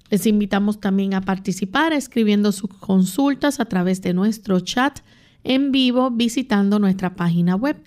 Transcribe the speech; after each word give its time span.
Les 0.10 0.26
invitamos 0.28 0.82
también 0.82 1.14
a 1.14 1.22
participar 1.22 1.94
escribiendo 1.94 2.52
sus 2.52 2.70
consultas 2.70 3.62
a 3.62 3.66
través 3.66 4.02
de 4.02 4.14
nuestro 4.14 4.60
chat 4.60 5.00
en 5.44 5.72
vivo 5.72 6.12
visitando 6.12 6.80
nuestra 6.80 7.16
página 7.16 7.56
web 7.56 7.82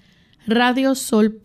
radiosol.org. 0.47 1.37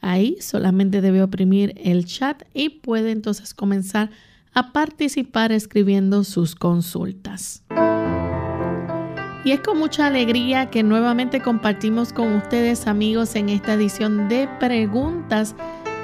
Ahí 0.00 0.36
solamente 0.40 1.00
debe 1.00 1.22
oprimir 1.22 1.74
el 1.76 2.04
chat 2.04 2.42
y 2.54 2.68
puede 2.68 3.10
entonces 3.10 3.54
comenzar 3.54 4.10
a 4.52 4.72
participar 4.72 5.52
escribiendo 5.52 6.24
sus 6.24 6.54
consultas. 6.54 7.62
Y 9.44 9.52
es 9.52 9.60
con 9.60 9.78
mucha 9.78 10.06
alegría 10.06 10.70
que 10.70 10.82
nuevamente 10.82 11.40
compartimos 11.40 12.12
con 12.12 12.34
ustedes 12.34 12.86
amigos 12.86 13.36
en 13.36 13.48
esta 13.48 13.74
edición 13.74 14.28
de 14.28 14.48
preguntas 14.58 15.54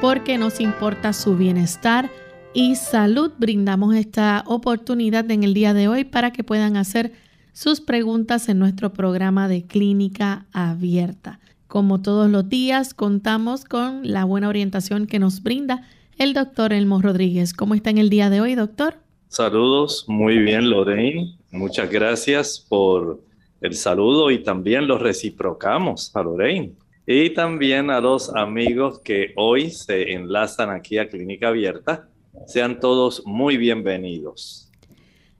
porque 0.00 0.38
nos 0.38 0.60
importa 0.60 1.12
su 1.12 1.36
bienestar 1.36 2.10
y 2.54 2.76
salud 2.76 3.32
brindamos 3.38 3.94
esta 3.94 4.44
oportunidad 4.46 5.30
en 5.30 5.42
el 5.42 5.54
día 5.54 5.74
de 5.74 5.88
hoy 5.88 6.04
para 6.04 6.32
que 6.32 6.44
puedan 6.44 6.76
hacer 6.76 7.12
sus 7.52 7.80
preguntas 7.80 8.48
en 8.48 8.58
nuestro 8.58 8.92
programa 8.92 9.48
de 9.48 9.64
clínica 9.64 10.46
abierta. 10.52 11.40
Como 11.68 12.02
todos 12.02 12.30
los 12.30 12.48
días, 12.48 12.94
contamos 12.94 13.64
con 13.64 14.00
la 14.10 14.24
buena 14.24 14.48
orientación 14.48 15.06
que 15.06 15.18
nos 15.18 15.42
brinda 15.42 15.88
el 16.18 16.34
doctor 16.34 16.72
Elmo 16.72 17.00
Rodríguez. 17.00 17.54
¿Cómo 17.54 17.74
está 17.74 17.90
en 17.90 17.98
el 17.98 18.10
día 18.10 18.30
de 18.30 18.40
hoy, 18.40 18.54
doctor? 18.54 18.96
Saludos, 19.28 20.04
muy 20.08 20.38
bien, 20.38 20.68
Lorraine. 20.68 21.36
Muchas 21.50 21.90
gracias 21.90 22.64
por 22.68 23.20
el 23.60 23.74
saludo 23.74 24.30
y 24.30 24.42
también 24.42 24.86
lo 24.86 24.98
reciprocamos 24.98 26.14
a 26.14 26.22
Lorraine. 26.22 26.72
Y 27.06 27.30
también 27.30 27.90
a 27.90 28.00
los 28.00 28.34
amigos 28.34 29.00
que 29.00 29.32
hoy 29.36 29.70
se 29.70 30.12
enlazan 30.12 30.70
aquí 30.70 30.98
a 30.98 31.08
Clínica 31.08 31.48
Abierta 31.48 32.08
sean 32.46 32.80
todos 32.80 33.22
muy 33.26 33.56
bienvenidos. 33.56 34.71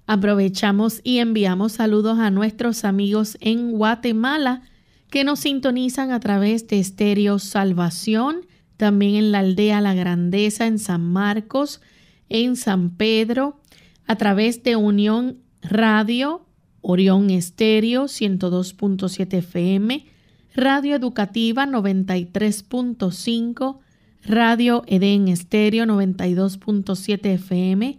Aprovechamos 0.06 1.00
y 1.04 1.18
enviamos 1.18 1.72
saludos 1.72 2.18
a 2.18 2.30
nuestros 2.30 2.84
amigos 2.84 3.36
en 3.40 3.72
Guatemala 3.72 4.62
que 5.10 5.24
nos 5.24 5.40
sintonizan 5.40 6.10
a 6.10 6.20
través 6.20 6.66
de 6.68 6.80
Estéreo 6.80 7.38
Salvación, 7.38 8.46
también 8.76 9.14
en 9.14 9.32
la 9.32 9.38
aldea 9.40 9.80
La 9.80 9.94
Grandeza 9.94 10.66
en 10.66 10.78
San 10.78 11.02
Marcos, 11.02 11.80
en 12.28 12.56
San 12.56 12.96
Pedro, 12.96 13.60
a 14.06 14.16
través 14.16 14.62
de 14.62 14.76
Unión 14.76 15.38
Radio, 15.60 16.46
Orión 16.80 17.30
Estéreo 17.30 18.04
102.7 18.04 19.34
FM, 19.34 20.06
Radio 20.54 20.96
Educativa 20.96 21.66
93.5, 21.66 23.78
Radio 24.24 24.82
Edén 24.86 25.28
Estéreo 25.28 25.84
92.7 25.84 27.26
FM, 27.26 27.98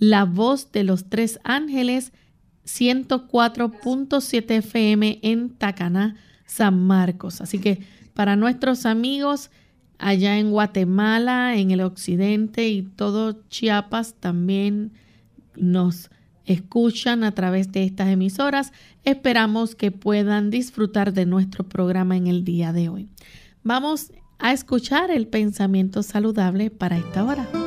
La 0.00 0.24
Voz 0.24 0.72
de 0.72 0.82
los 0.82 1.08
Tres 1.10 1.38
Ángeles 1.44 2.12
104.7 2.64 4.50
FM 4.50 5.20
en 5.22 5.50
Tacaná, 5.50 6.16
San 6.46 6.86
Marcos. 6.86 7.40
Así 7.42 7.58
que 7.58 7.82
para 8.14 8.34
nuestros 8.34 8.86
amigos 8.86 9.50
allá 9.98 10.38
en 10.38 10.50
Guatemala, 10.50 11.56
en 11.56 11.70
el 11.70 11.82
occidente 11.82 12.70
y 12.70 12.82
todo 12.82 13.42
Chiapas 13.50 14.14
también 14.14 14.92
nos 15.54 16.10
escuchan 16.46 17.22
a 17.22 17.32
través 17.32 17.70
de 17.70 17.84
estas 17.84 18.08
emisoras. 18.08 18.72
Esperamos 19.04 19.74
que 19.74 19.90
puedan 19.90 20.48
disfrutar 20.50 21.12
de 21.12 21.26
nuestro 21.26 21.68
programa 21.68 22.16
en 22.16 22.26
el 22.26 22.42
día 22.42 22.72
de 22.72 22.88
hoy. 22.88 23.08
Vamos 23.62 24.12
a 24.38 24.52
escuchar 24.54 25.10
el 25.10 25.26
pensamiento 25.26 26.02
saludable 26.02 26.70
para 26.70 26.96
esta 26.96 27.22
hora. 27.22 27.59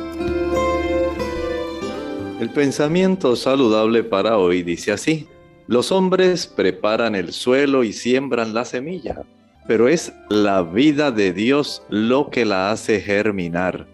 El 2.44 2.50
pensamiento 2.50 3.36
saludable 3.36 4.04
para 4.04 4.36
hoy 4.36 4.62
dice 4.62 4.92
así, 4.92 5.26
los 5.66 5.90
hombres 5.90 6.46
preparan 6.46 7.14
el 7.14 7.32
suelo 7.32 7.84
y 7.84 7.94
siembran 7.94 8.52
la 8.52 8.66
semilla, 8.66 9.22
pero 9.66 9.88
es 9.88 10.12
la 10.28 10.62
vida 10.62 11.10
de 11.10 11.32
Dios 11.32 11.82
lo 11.88 12.28
que 12.28 12.44
la 12.44 12.70
hace 12.70 13.00
germinar. 13.00 13.86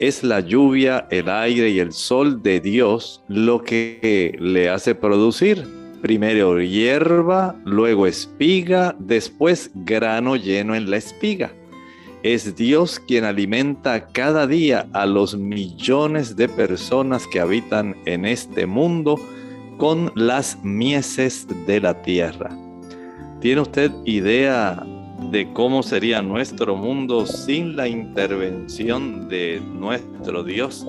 Es 0.00 0.24
la 0.24 0.40
lluvia, 0.40 1.06
el 1.12 1.28
aire 1.28 1.70
y 1.70 1.78
el 1.78 1.92
sol 1.92 2.42
de 2.42 2.58
Dios 2.58 3.22
lo 3.28 3.62
que 3.62 4.36
le 4.40 4.68
hace 4.68 4.96
producir. 4.96 5.64
Primero 6.02 6.60
hierba, 6.60 7.54
luego 7.64 8.08
espiga, 8.08 8.96
después 8.98 9.70
grano 9.76 10.34
lleno 10.34 10.74
en 10.74 10.90
la 10.90 10.96
espiga. 10.96 11.52
Es 12.26 12.56
Dios 12.56 12.98
quien 12.98 13.22
alimenta 13.22 14.08
cada 14.08 14.48
día 14.48 14.88
a 14.92 15.06
los 15.06 15.36
millones 15.36 16.34
de 16.34 16.48
personas 16.48 17.24
que 17.28 17.38
habitan 17.38 17.94
en 18.04 18.24
este 18.24 18.66
mundo 18.66 19.14
con 19.76 20.10
las 20.16 20.58
mieses 20.64 21.46
de 21.68 21.80
la 21.80 22.02
tierra. 22.02 22.50
¿Tiene 23.40 23.60
usted 23.60 23.92
idea 24.06 24.84
de 25.30 25.52
cómo 25.52 25.84
sería 25.84 26.20
nuestro 26.20 26.74
mundo 26.74 27.26
sin 27.26 27.76
la 27.76 27.86
intervención 27.86 29.28
de 29.28 29.60
nuestro 29.60 30.42
Dios 30.42 30.84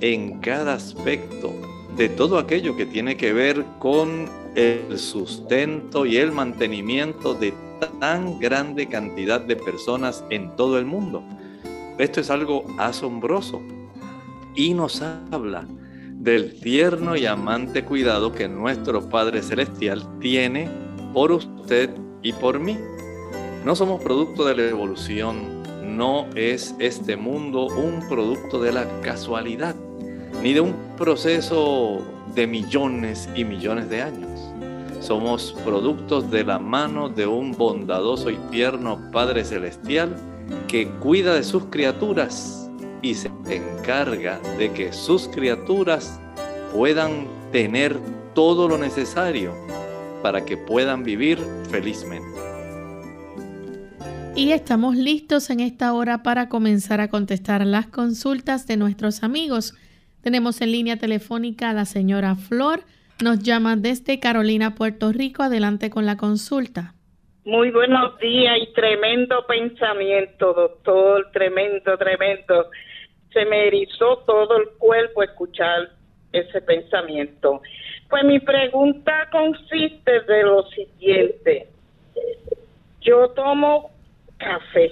en 0.00 0.40
cada 0.40 0.74
aspecto 0.74 1.52
de 1.96 2.08
todo 2.08 2.38
aquello 2.38 2.76
que 2.76 2.86
tiene 2.86 3.16
que 3.16 3.32
ver 3.32 3.64
con 3.78 4.28
el 4.54 4.98
sustento 4.98 6.06
y 6.06 6.16
el 6.16 6.32
mantenimiento 6.32 7.34
de 7.34 7.54
tan 8.00 8.38
grande 8.38 8.88
cantidad 8.88 9.40
de 9.40 9.56
personas 9.56 10.24
en 10.30 10.54
todo 10.56 10.78
el 10.78 10.86
mundo. 10.86 11.22
Esto 11.98 12.20
es 12.20 12.30
algo 12.30 12.64
asombroso 12.78 13.60
y 14.54 14.74
nos 14.74 15.02
habla 15.02 15.66
del 16.12 16.58
tierno 16.60 17.16
y 17.16 17.26
amante 17.26 17.84
cuidado 17.84 18.32
que 18.32 18.48
nuestro 18.48 19.08
Padre 19.08 19.42
Celestial 19.42 20.18
tiene 20.20 20.68
por 21.12 21.32
usted 21.32 21.90
y 22.22 22.32
por 22.32 22.58
mí. 22.58 22.78
No 23.64 23.76
somos 23.76 24.02
producto 24.02 24.44
de 24.44 24.56
la 24.56 24.62
evolución, 24.68 25.62
no 25.96 26.26
es 26.34 26.74
este 26.78 27.16
mundo 27.16 27.66
un 27.66 28.08
producto 28.08 28.60
de 28.60 28.72
la 28.72 29.00
casualidad, 29.02 29.76
ni 30.42 30.52
de 30.52 30.60
un 30.60 30.74
proceso 30.96 32.02
de 32.34 32.46
millones 32.46 33.28
y 33.34 33.44
millones 33.44 33.88
de 33.88 34.02
años. 34.02 34.40
Somos 35.00 35.54
productos 35.64 36.30
de 36.30 36.44
la 36.44 36.58
mano 36.58 37.08
de 37.08 37.26
un 37.26 37.52
bondadoso 37.52 38.30
y 38.30 38.36
tierno 38.50 39.10
Padre 39.12 39.44
Celestial 39.44 40.16
que 40.68 40.88
cuida 40.88 41.34
de 41.34 41.42
sus 41.42 41.64
criaturas 41.66 42.70
y 43.02 43.14
se 43.14 43.30
encarga 43.48 44.40
de 44.58 44.72
que 44.72 44.92
sus 44.92 45.28
criaturas 45.28 46.18
puedan 46.72 47.26
tener 47.52 47.98
todo 48.34 48.66
lo 48.66 48.78
necesario 48.78 49.54
para 50.22 50.44
que 50.44 50.56
puedan 50.56 51.04
vivir 51.04 51.38
felizmente. 51.70 52.34
Y 54.36 54.50
estamos 54.50 54.96
listos 54.96 55.50
en 55.50 55.60
esta 55.60 55.92
hora 55.92 56.22
para 56.22 56.48
comenzar 56.48 57.00
a 57.00 57.08
contestar 57.08 57.64
las 57.64 57.86
consultas 57.86 58.66
de 58.66 58.76
nuestros 58.76 59.22
amigos. 59.22 59.74
Tenemos 60.24 60.62
en 60.62 60.72
línea 60.72 60.96
telefónica 60.96 61.68
a 61.68 61.74
la 61.74 61.84
señora 61.84 62.34
Flor. 62.34 62.80
Nos 63.22 63.40
llama 63.40 63.76
desde 63.76 64.20
Carolina, 64.20 64.74
Puerto 64.74 65.12
Rico. 65.12 65.42
Adelante 65.42 65.90
con 65.90 66.06
la 66.06 66.16
consulta. 66.16 66.94
Muy 67.44 67.70
buenos 67.70 68.18
días 68.20 68.56
y 68.58 68.72
tremendo 68.72 69.46
pensamiento, 69.46 70.54
doctor. 70.54 71.30
Tremendo, 71.30 71.98
tremendo. 71.98 72.70
Se 73.34 73.44
me 73.44 73.66
erizó 73.66 74.16
todo 74.26 74.56
el 74.56 74.68
cuerpo 74.78 75.22
escuchar 75.22 75.90
ese 76.32 76.62
pensamiento. 76.62 77.60
Pues 78.08 78.24
mi 78.24 78.40
pregunta 78.40 79.28
consiste 79.30 80.20
de 80.22 80.42
lo 80.42 80.62
siguiente. 80.70 81.68
Yo 83.02 83.28
tomo 83.36 83.90
café. 84.38 84.90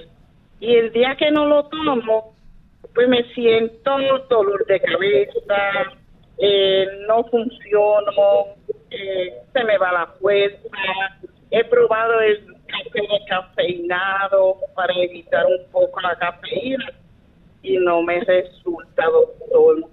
Y 0.60 0.74
el 0.74 0.92
día 0.92 1.16
que 1.16 1.30
no 1.30 1.46
lo 1.46 1.64
tomo, 1.68 2.31
pues 2.94 3.08
me 3.08 3.24
siento 3.34 3.98
dolor 4.28 4.66
de 4.66 4.80
cabeza, 4.80 5.92
eh, 6.38 6.86
no 7.06 7.24
funciono, 7.24 8.12
eh, 8.90 9.34
se 9.52 9.64
me 9.64 9.78
va 9.78 9.92
la 9.92 10.06
fuerza. 10.20 10.58
He 11.50 11.64
probado 11.64 12.20
el 12.20 12.44
café 12.66 13.02
cafeinado 13.28 14.56
para 14.74 14.92
evitar 14.94 15.46
un 15.46 15.70
poco 15.70 16.00
la 16.00 16.16
cafeína 16.16 16.92
y 17.62 17.76
no 17.78 18.02
me 18.02 18.20
resulta, 18.20 19.04
doctor. 19.06 19.84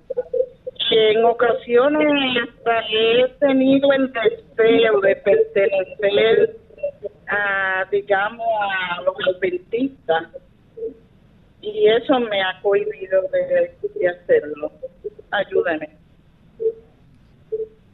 En 0.92 1.24
ocasiones 1.24 2.44
hasta 2.44 2.82
he 2.90 3.28
tenido 3.40 3.94
el 3.94 4.12
deseo 4.12 5.00
de 5.02 5.16
pertenecer 5.18 6.58
a, 7.28 7.86
digamos, 7.92 8.48
a 8.60 9.02
los 9.02 9.16
adventistas. 9.36 10.30
Y 11.62 11.88
eso 11.88 12.20
me 12.20 12.42
ha 12.42 12.60
cohibido 12.62 13.22
de, 13.32 14.08
hacerlo. 14.08 14.72
Ayúdame. 15.32 15.90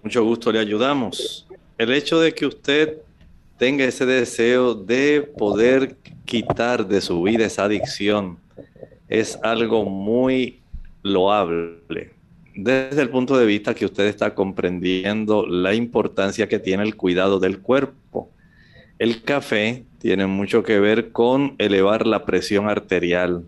Mucho 0.03 0.23
gusto, 0.23 0.51
le 0.51 0.59
ayudamos. 0.59 1.47
El 1.77 1.91
hecho 1.91 2.19
de 2.19 2.33
que 2.33 2.45
usted 2.45 2.97
tenga 3.57 3.85
ese 3.85 4.05
deseo 4.05 4.75
de 4.75 5.27
poder 5.37 5.95
quitar 6.25 6.85
de 6.85 7.01
su 7.01 7.23
vida 7.23 7.45
esa 7.45 7.63
adicción 7.63 8.37
es 9.07 9.39
algo 9.43 9.85
muy 9.85 10.61
loable 11.03 12.15
desde 12.55 13.01
el 13.01 13.09
punto 13.09 13.37
de 13.37 13.45
vista 13.45 13.75
que 13.75 13.85
usted 13.85 14.05
está 14.05 14.33
comprendiendo 14.33 15.45
la 15.45 15.73
importancia 15.73 16.47
que 16.47 16.59
tiene 16.59 16.83
el 16.83 16.95
cuidado 16.95 17.39
del 17.39 17.59
cuerpo. 17.59 18.29
El 18.97 19.23
café 19.23 19.83
tiene 19.99 20.25
mucho 20.25 20.63
que 20.63 20.79
ver 20.79 21.11
con 21.11 21.55
elevar 21.57 22.07
la 22.07 22.23
presión 22.23 22.69
arterial, 22.69 23.43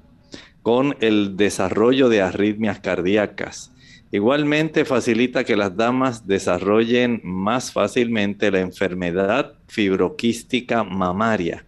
con 0.67 0.97
el 0.99 1.37
desarrollo 1.37 2.09
de 2.09 2.21
arritmias 2.21 2.81
cardíacas. 2.81 3.71
Igualmente 4.11 4.83
facilita 4.83 5.45
que 5.45 5.55
las 5.55 5.77
damas 5.77 6.27
desarrollen 6.27 7.21
más 7.23 7.71
fácilmente 7.71 8.51
la 8.51 8.59
enfermedad 8.59 9.53
fibroquística 9.69 10.83
mamaria. 10.83 11.65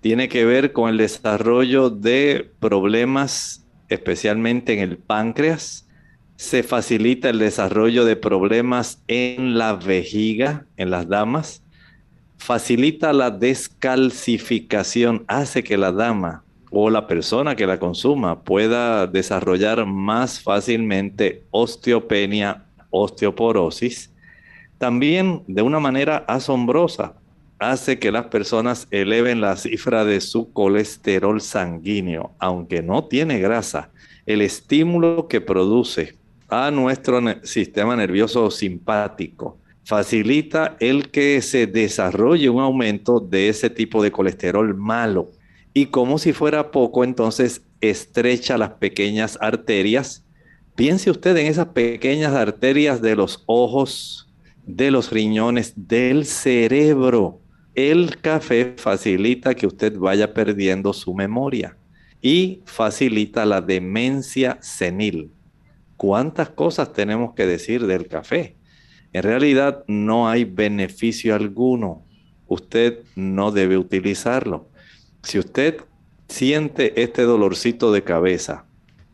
Tiene 0.00 0.28
que 0.28 0.44
ver 0.44 0.72
con 0.72 0.90
el 0.90 0.98
desarrollo 0.98 1.90
de 1.90 2.48
problemas 2.60 3.66
especialmente 3.88 4.74
en 4.74 4.78
el 4.78 4.96
páncreas. 4.96 5.88
Se 6.36 6.62
facilita 6.62 7.30
el 7.30 7.40
desarrollo 7.40 8.04
de 8.04 8.14
problemas 8.14 9.02
en 9.08 9.58
la 9.58 9.72
vejiga 9.74 10.66
en 10.76 10.90
las 10.90 11.08
damas 11.08 11.64
facilita 12.38 13.12
la 13.12 13.30
descalcificación, 13.30 15.24
hace 15.26 15.64
que 15.64 15.76
la 15.76 15.90
dama 15.90 16.44
o 16.70 16.90
la 16.90 17.06
persona 17.06 17.56
que 17.56 17.66
la 17.66 17.78
consuma 17.78 18.42
pueda 18.42 19.06
desarrollar 19.06 19.86
más 19.86 20.40
fácilmente 20.40 21.44
osteopenia, 21.50 22.64
osteoporosis. 22.90 24.12
También 24.78 25.42
de 25.46 25.62
una 25.62 25.80
manera 25.80 26.24
asombrosa 26.28 27.14
hace 27.58 27.98
que 27.98 28.12
las 28.12 28.26
personas 28.26 28.86
eleven 28.90 29.40
la 29.40 29.56
cifra 29.56 30.04
de 30.04 30.20
su 30.20 30.52
colesterol 30.52 31.40
sanguíneo, 31.40 32.32
aunque 32.38 32.82
no 32.82 33.04
tiene 33.04 33.38
grasa. 33.38 33.90
El 34.26 34.42
estímulo 34.42 35.28
que 35.28 35.40
produce 35.40 36.16
a 36.48 36.70
nuestro 36.70 37.20
sistema 37.42 37.96
nervioso 37.96 38.50
simpático 38.50 39.58
facilita 39.84 40.76
el 40.80 41.10
que 41.10 41.40
se 41.42 41.66
desarrolle 41.66 42.50
un 42.50 42.60
aumento 42.60 43.20
de 43.20 43.48
ese 43.48 43.70
tipo 43.70 44.02
de 44.02 44.10
colesterol 44.10 44.74
malo. 44.74 45.30
Y 45.76 45.88
como 45.88 46.16
si 46.16 46.32
fuera 46.32 46.70
poco, 46.70 47.04
entonces 47.04 47.60
estrecha 47.82 48.56
las 48.56 48.70
pequeñas 48.70 49.36
arterias. 49.42 50.24
Piense 50.74 51.10
usted 51.10 51.36
en 51.36 51.48
esas 51.48 51.66
pequeñas 51.66 52.32
arterias 52.32 53.02
de 53.02 53.14
los 53.14 53.44
ojos, 53.44 54.26
de 54.64 54.90
los 54.90 55.12
riñones, 55.12 55.74
del 55.76 56.24
cerebro. 56.24 57.42
El 57.74 58.22
café 58.22 58.72
facilita 58.78 59.54
que 59.54 59.66
usted 59.66 59.98
vaya 59.98 60.32
perdiendo 60.32 60.94
su 60.94 61.12
memoria 61.12 61.76
y 62.22 62.62
facilita 62.64 63.44
la 63.44 63.60
demencia 63.60 64.56
senil. 64.62 65.30
¿Cuántas 65.98 66.48
cosas 66.48 66.94
tenemos 66.94 67.34
que 67.34 67.46
decir 67.46 67.86
del 67.86 68.08
café? 68.08 68.56
En 69.12 69.24
realidad 69.24 69.84
no 69.88 70.26
hay 70.26 70.44
beneficio 70.44 71.34
alguno. 71.34 72.02
Usted 72.46 73.00
no 73.14 73.50
debe 73.50 73.76
utilizarlo. 73.76 74.70
Si 75.26 75.40
usted 75.40 75.78
siente 76.28 77.02
este 77.02 77.22
dolorcito 77.22 77.90
de 77.90 78.04
cabeza, 78.04 78.64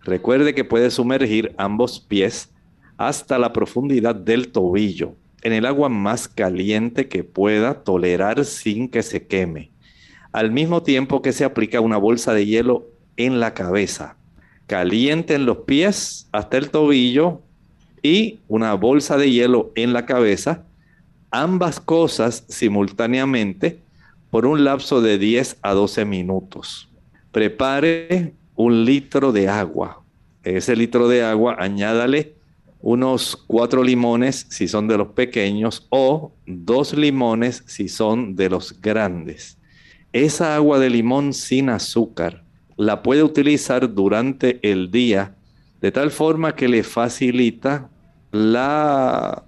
recuerde 0.03 0.55
que 0.55 0.63
puede 0.63 0.91
sumergir 0.91 1.55
ambos 1.57 2.01
pies 2.01 2.51
hasta 2.99 3.39
la 3.39 3.55
profundidad 3.55 4.15
del 4.15 4.53
tobillo 4.53 5.17
en 5.41 5.55
el 5.55 5.65
agua 5.65 5.89
más 5.89 6.29
caliente 6.29 7.09
que 7.09 7.25
pueda 7.25 7.83
tolerar 7.83 8.45
sin 8.45 8.91
que 8.91 9.03
se 9.03 9.27
queme. 9.27 9.71
Al 10.33 10.53
mismo 10.53 10.83
tiempo 10.83 11.23
que 11.23 11.33
se 11.33 11.45
aplica 11.45 11.81
una 11.81 11.97
bolsa 11.97 12.35
de 12.35 12.45
hielo 12.45 12.91
en 13.17 13.41
la 13.41 13.55
cabeza. 13.55 14.19
Caliente 14.67 15.33
en 15.33 15.47
los 15.47 15.61
pies 15.61 16.29
hasta 16.31 16.59
el 16.59 16.69
tobillo 16.69 17.41
y 18.03 18.41
una 18.49 18.75
bolsa 18.75 19.17
de 19.17 19.31
hielo 19.31 19.73
en 19.77 19.95
la 19.95 20.05
cabeza, 20.05 20.67
ambas 21.31 21.81
cosas 21.81 22.45
simultáneamente 22.51 23.81
por 24.33 24.47
un 24.47 24.65
lapso 24.65 25.03
de 25.03 25.19
10 25.19 25.59
a 25.61 25.75
12 25.75 26.07
minutos. 26.07 26.89
Prepare 27.33 28.33
un 28.55 28.87
litro 28.87 29.31
de 29.31 29.47
agua. 29.47 30.03
Ese 30.43 30.75
litro 30.75 31.07
de 31.07 31.23
agua 31.23 31.57
añádale 31.59 32.37
unos 32.81 33.37
cuatro 33.37 33.85
limones 33.85 34.47
si 34.49 34.69
son 34.69 34.89
de 34.89 34.97
los 34.97 35.09
pequeños 35.09 35.87
o 35.91 36.33
dos 36.47 36.95
limones 36.95 37.63
si 37.67 37.91
son 37.91 38.35
de 38.35 38.49
los 38.49 38.81
grandes. 38.81 39.59
Esa 40.15 40.57
agua 40.57 40.79
de 40.79 40.89
limón 40.89 41.35
sin 41.35 41.69
azúcar 41.69 42.43
la 42.79 43.03
puede 43.03 43.23
utilizar 43.23 43.93
durante 43.93 44.61
el 44.63 44.91
día 44.91 45.37
de 45.83 45.93
tal 45.93 46.11
forma 46.11 46.55
que 46.55 46.69
le 46.69 46.83
facilita 46.85 47.91
la 48.31 49.45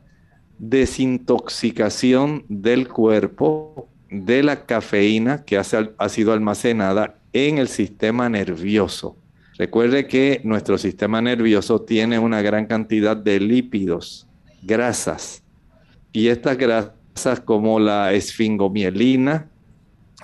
desintoxicación 0.58 2.44
del 2.50 2.86
cuerpo 2.86 3.88
de 4.22 4.42
la 4.42 4.64
cafeína 4.66 5.44
que 5.44 5.58
ha 5.58 6.08
sido 6.08 6.32
almacenada 6.32 7.16
en 7.32 7.58
el 7.58 7.68
sistema 7.68 8.28
nervioso. 8.28 9.16
Recuerde 9.58 10.06
que 10.06 10.40
nuestro 10.44 10.78
sistema 10.78 11.20
nervioso 11.20 11.80
tiene 11.80 12.18
una 12.18 12.42
gran 12.42 12.66
cantidad 12.66 13.16
de 13.16 13.40
lípidos, 13.40 14.26
grasas, 14.62 15.42
y 16.12 16.28
estas 16.28 16.56
grasas 16.56 17.40
como 17.44 17.80
la 17.80 18.12
esfingomielina 18.12 19.50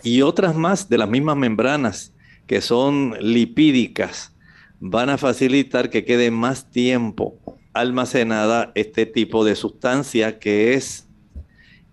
y 0.03 0.23
otras 0.23 0.55
más 0.55 0.89
de 0.89 0.99
las 0.99 1.09
mismas 1.09 1.37
membranas 1.37 2.13
que 2.47 2.61
son 2.61 3.17
lipídicas 3.21 4.35
van 4.79 5.11
a 5.11 5.19
facilitar 5.19 5.91
que 5.91 6.05
quede 6.05 6.31
más 6.31 6.71
tiempo 6.71 7.39
almacenada 7.73 8.73
este 8.75 9.05
tipo 9.07 9.45
de 9.45 9.55
sustancia 9.55 10.39
que 10.39 10.75
es 10.75 11.07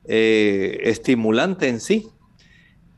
eh, 0.07 0.79
estimulante 0.83 1.67
en 1.67 1.79
sí. 1.79 2.07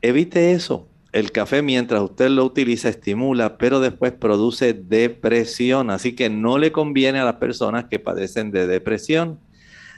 Evite 0.02 0.52
eso. 0.52 0.88
El 1.12 1.32
café 1.32 1.60
mientras 1.60 2.00
usted 2.02 2.30
lo 2.30 2.44
utiliza 2.44 2.88
estimula, 2.88 3.58
pero 3.58 3.80
después 3.80 4.12
produce 4.12 4.72
depresión. 4.72 5.90
Así 5.90 6.14
que 6.14 6.30
no 6.30 6.58
le 6.58 6.72
conviene 6.72 7.18
a 7.18 7.24
las 7.24 7.36
personas 7.36 7.86
que 7.86 7.98
padecen 7.98 8.52
de 8.52 8.66
depresión. 8.66 9.40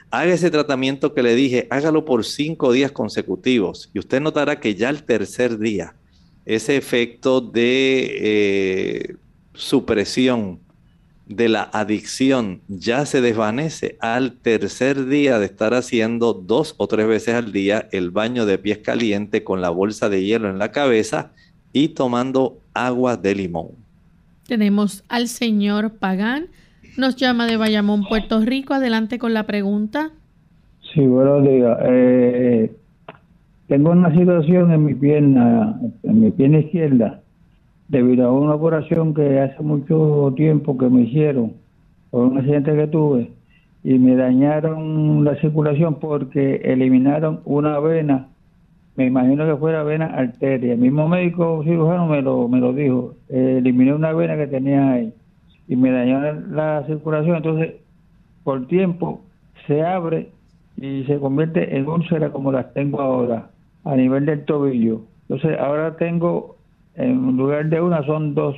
Haga 0.09 0.33
ese 0.33 0.51
tratamiento 0.51 1.13
que 1.13 1.23
le 1.23 1.35
dije, 1.35 1.67
hágalo 1.69 2.05
por 2.05 2.25
cinco 2.25 2.71
días 2.71 2.91
consecutivos 2.91 3.89
y 3.93 3.99
usted 3.99 4.21
notará 4.21 4.59
que 4.59 4.75
ya 4.75 4.89
el 4.89 5.03
tercer 5.03 5.57
día, 5.57 5.95
ese 6.45 6.77
efecto 6.77 7.41
de 7.41 8.17
eh, 8.21 9.15
supresión 9.55 10.59
de 11.25 11.49
la 11.49 11.63
adicción 11.63 12.61
ya 12.67 13.05
se 13.05 13.21
desvanece 13.21 13.97
al 14.01 14.33
tercer 14.33 15.05
día 15.05 15.39
de 15.39 15.45
estar 15.45 15.73
haciendo 15.73 16.33
dos 16.33 16.75
o 16.77 16.87
tres 16.87 17.07
veces 17.07 17.35
al 17.35 17.51
día 17.51 17.87
el 17.91 18.11
baño 18.11 18.45
de 18.45 18.57
pies 18.57 18.79
caliente 18.79 19.43
con 19.43 19.61
la 19.61 19.69
bolsa 19.69 20.09
de 20.09 20.23
hielo 20.23 20.49
en 20.49 20.59
la 20.59 20.71
cabeza 20.71 21.31
y 21.71 21.89
tomando 21.89 22.57
agua 22.73 23.17
de 23.17 23.35
limón. 23.35 23.69
Tenemos 24.47 25.03
al 25.07 25.27
señor 25.27 25.91
Pagán. 25.91 26.47
Nos 26.97 27.15
llama 27.15 27.47
de 27.47 27.57
Bayamón, 27.57 28.05
Puerto 28.07 28.41
Rico. 28.41 28.73
Adelante 28.73 29.17
con 29.17 29.33
la 29.33 29.47
pregunta. 29.47 30.11
Sí, 30.93 31.01
buenos 31.01 31.41
días. 31.43 31.77
Eh, 31.85 32.71
tengo 33.67 33.91
una 33.91 34.13
situación 34.13 34.71
en 34.71 34.85
mi 34.85 34.93
pierna, 34.93 35.79
en 36.03 36.21
mi 36.21 36.29
pierna 36.29 36.59
izquierda, 36.59 37.22
debido 37.93 38.27
a 38.27 38.31
una 38.31 38.55
operación 38.55 39.13
que 39.13 39.39
hace 39.39 39.61
mucho 39.61 40.33
tiempo 40.35 40.77
que 40.77 40.89
me 40.89 41.03
hicieron 41.03 41.53
por 42.09 42.25
un 42.25 42.39
accidente 42.39 42.75
que 42.75 42.87
tuve 42.87 43.31
y 43.83 43.99
me 43.99 44.15
dañaron 44.15 45.23
la 45.23 45.35
circulación 45.35 45.99
porque 45.99 46.55
eliminaron 46.63 47.41
una 47.45 47.79
vena, 47.79 48.29
me 48.95 49.05
imagino 49.05 49.45
que 49.45 49.55
fuera 49.57 49.83
vena 49.83 50.07
arteria. 50.07 50.73
El 50.73 50.79
mismo 50.79 51.07
médico 51.07 51.61
cirujano 51.63 52.07
me 52.07 52.23
lo, 52.23 52.47
me 52.47 52.59
lo 52.59 52.73
dijo, 52.73 53.13
eliminé 53.29 53.93
una 53.93 54.11
vena 54.11 54.37
que 54.37 54.47
tenía 54.47 54.91
ahí 54.91 55.13
y 55.67 55.75
me 55.75 55.91
dañaron 55.91 56.55
la 56.55 56.83
circulación, 56.87 57.37
entonces 57.37 57.75
por 58.43 58.65
tiempo 58.67 59.21
se 59.67 59.83
abre 59.83 60.31
y 60.77 61.03
se 61.03 61.19
convierte 61.19 61.77
en 61.77 61.87
úlcera 61.87 62.31
como 62.31 62.51
las 62.51 62.73
tengo 62.73 62.99
ahora 62.99 63.49
a 63.83 63.95
nivel 63.95 64.25
del 64.25 64.45
tobillo. 64.45 65.01
Entonces 65.29 65.59
ahora 65.59 65.95
tengo, 65.97 66.55
en 66.95 67.37
lugar 67.37 67.69
de 67.69 67.81
una, 67.81 68.03
son 68.05 68.35
dos. 68.35 68.55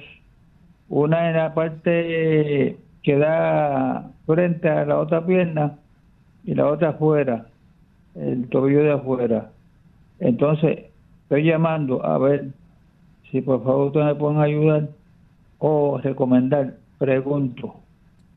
Una 0.89 1.29
en 1.29 1.35
la 1.35 1.53
parte 1.53 2.77
que 3.03 3.17
da 3.17 4.11
frente 4.25 4.69
a 4.69 4.85
la 4.85 4.99
otra 4.99 5.25
pierna 5.25 5.77
y 6.43 6.53
la 6.53 6.67
otra 6.67 6.89
afuera, 6.89 7.47
el 8.15 8.47
tobillo 8.49 8.83
de 8.83 8.91
afuera. 8.91 9.51
Entonces, 10.19 10.85
estoy 11.23 11.43
llamando 11.43 12.05
a 12.05 12.17
ver 12.17 12.49
si 13.31 13.41
por 13.41 13.63
favor 13.63 13.87
ustedes 13.87 14.05
me 14.05 14.15
pueden 14.15 14.39
ayudar 14.39 14.89
o 15.59 15.99
recomendar. 16.03 16.75
Pregunto, 16.99 17.75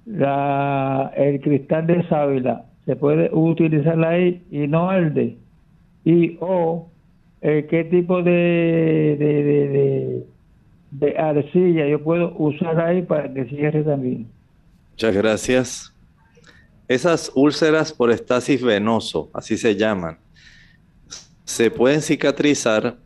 la, 0.07 1.13
el 1.17 1.41
cristal 1.41 1.87
de 1.87 2.03
sábila, 2.09 2.65
¿se 2.87 2.97
puede 2.97 3.31
utilizar 3.33 4.03
ahí 4.05 4.43
y 4.51 4.67
no 4.67 4.93
el 4.93 5.15
de? 5.15 5.37
y 6.09 6.39
o 6.41 6.89
eh, 7.41 7.67
qué 7.71 7.85
tipo 7.85 8.23
de, 8.23 9.17
de, 9.19 10.25
de, 10.91 11.19
arcilla 11.19 11.87
yo 11.87 12.03
puedo 12.03 12.35
usar 12.37 12.81
ahí 12.81 13.03
para 13.03 13.33
que 13.33 13.45
cierre 13.47 13.83
también. 13.83 14.29
Muchas 14.93 15.15
gracias. 15.15 15.95
Esas 16.89 17.31
úlceras 17.35 17.93
por 17.93 18.11
estasis 18.11 18.63
venoso, 18.63 19.31
así 19.35 19.57
se 19.59 19.77
llaman, 19.77 20.19
se 21.45 21.71
pueden 21.71 22.01
cicatrizar, 22.01 22.97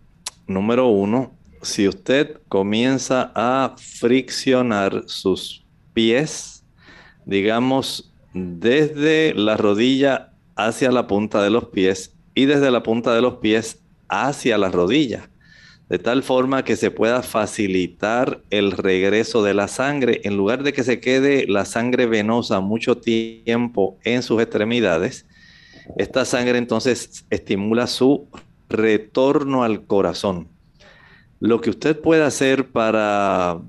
número 0.47 0.87
uno, 0.87 1.33
si 1.63 1.89
usted 1.89 2.41
comienza 2.49 3.33
a 3.35 3.75
friccionar 3.77 5.03
sus 5.07 5.65
pies, 5.93 6.65
digamos, 7.25 8.13
desde 8.33 9.35
la 9.35 9.57
rodilla 9.57 10.33
hacia 10.57 10.91
la 10.91 11.07
punta 11.07 11.43
de 11.43 11.51
los 11.51 11.67
pies 11.67 12.15
y 12.35 12.47
desde 12.47 12.71
la 12.71 12.83
punta 12.83 13.15
de 13.15 13.23
los 13.23 13.35
pies 13.35 13.82
hacia 14.13 14.59
las 14.59 14.73
rodillas, 14.73 15.31
de 15.89 15.99
tal 15.99 16.23
forma 16.23 16.65
que 16.65 16.77
se 16.77 16.91
pueda 16.91 17.23
facilitar 17.23 18.43
el 18.51 18.73
regreso 18.73 19.43
de 19.43 19.55
la 19.55 19.69
sangre, 19.69 20.21
en 20.25 20.37
lugar 20.37 20.63
de 20.63 20.75
que 20.75 20.85
se 20.85 21.01
quede 21.01 21.47
la 21.49 21.65
sangre 21.65 22.05
venosa 22.05 22.61
mucho 22.61 22.99
tiempo 22.99 23.99
en 24.05 24.23
sus 24.23 24.41
extremidades, 24.43 25.27
esta 25.97 26.27
sangre 26.27 26.59
entonces 26.59 27.25
estimula 27.31 27.87
su 27.87 28.29
retorno 28.69 29.65
al 29.65 29.87
corazón. 29.87 30.49
Lo 31.41 31.63
que 31.63 31.71
usted 31.71 31.99
puede 31.99 32.23
hacer 32.23 32.69
para 32.69 33.61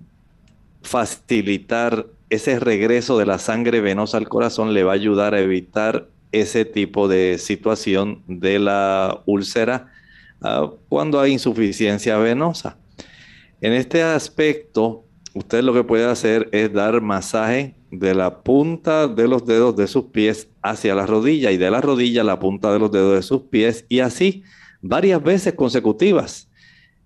facilitar 0.82 2.06
ese 2.30 2.60
regreso 2.60 3.18
de 3.18 3.26
la 3.26 3.40
sangre 3.40 3.80
venosa 3.80 4.18
al 4.18 4.28
corazón 4.28 4.74
le 4.74 4.84
va 4.84 4.92
a 4.92 4.96
ayudar 4.96 5.34
a 5.34 5.40
evitar 5.40 6.10
ese 6.34 6.66
tipo 6.66 7.08
de 7.08 7.38
situación 7.38 8.24
de 8.28 8.60
la 8.60 9.22
úlcera 9.26 9.93
ah, 10.44 10.72
cuando 10.90 11.20
hay 11.20 11.34
insuficiencia 11.34 12.18
venosa. 12.18 12.78
En 13.62 13.74
este 13.74 14.04
aspecto, 14.04 15.06
usted 15.34 15.64
lo 15.64 15.74
que 15.74 15.84
puede 15.84 16.06
hacer 16.06 16.50
es 16.52 16.72
dar 16.72 17.02
masaje 17.02 17.76
de 17.92 18.14
la 18.14 18.42
punta 18.44 19.08
de 19.08 19.28
los 19.28 19.46
dedos 19.46 19.76
de 19.76 19.88
sus 19.88 20.06
pies 20.06 20.50
hacia 20.62 20.96
la 20.96 21.06
rodilla 21.06 21.52
y 21.52 21.58
de 21.58 21.72
la 21.72 21.80
rodilla 21.80 22.22
a 22.22 22.26
la 22.26 22.40
punta 22.40 22.74
de 22.74 22.80
los 22.80 22.92
dedos 22.92 23.16
de 23.16 23.22
sus 23.22 23.44
pies 23.44 23.86
y 23.88 24.00
así 24.00 24.44
varias 24.82 25.24
veces 25.24 25.54
consecutivas. 25.54 26.50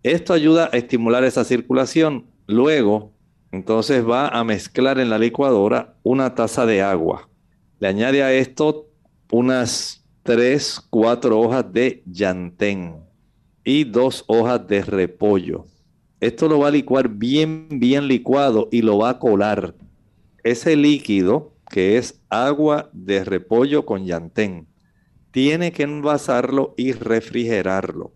Esto 0.03 0.33
ayuda 0.33 0.69
a 0.71 0.77
estimular 0.77 1.23
esa 1.23 1.43
circulación. 1.43 2.25
Luego, 2.47 3.11
entonces 3.51 4.07
va 4.07 4.29
a 4.29 4.43
mezclar 4.43 4.99
en 4.99 5.09
la 5.09 5.19
licuadora 5.19 5.95
una 6.03 6.33
taza 6.35 6.65
de 6.65 6.81
agua. 6.81 7.29
Le 7.79 7.87
añade 7.87 8.23
a 8.23 8.33
esto 8.33 8.87
unas 9.31 10.05
tres, 10.23 10.81
cuatro 10.89 11.39
hojas 11.39 11.71
de 11.71 12.01
llantén 12.05 13.06
y 13.67 13.83
dos 13.83 14.23
hojas 14.27 14.65
de 14.65 14.81
repollo. 14.81 15.65
Esto 16.21 16.47
lo 16.47 16.59
va 16.59 16.69
a 16.69 16.71
licuar 16.71 17.09
bien, 17.09 17.67
bien 17.69 18.07
licuado 18.07 18.69
y 18.71 18.81
lo 18.81 18.99
va 18.99 19.09
a 19.09 19.19
colar. 19.19 19.75
Ese 20.41 20.77
líquido, 20.77 21.53
que 21.69 21.97
es 21.97 22.21
agua 22.29 22.89
de 22.93 23.25
repollo 23.25 23.85
con 23.85 24.05
llantén, 24.05 24.67
tiene 25.31 25.73
que 25.73 25.83
envasarlo 25.83 26.75
y 26.77 26.93
refrigerarlo. 26.93 28.13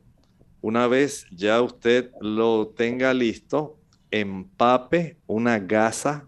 Una 0.61 0.87
vez 0.87 1.25
ya 1.31 1.61
usted 1.61 2.11
lo 2.21 2.69
tenga 2.69 3.13
listo, 3.13 3.77
empape 4.09 5.17
una 5.27 5.59
gasa 5.59 6.27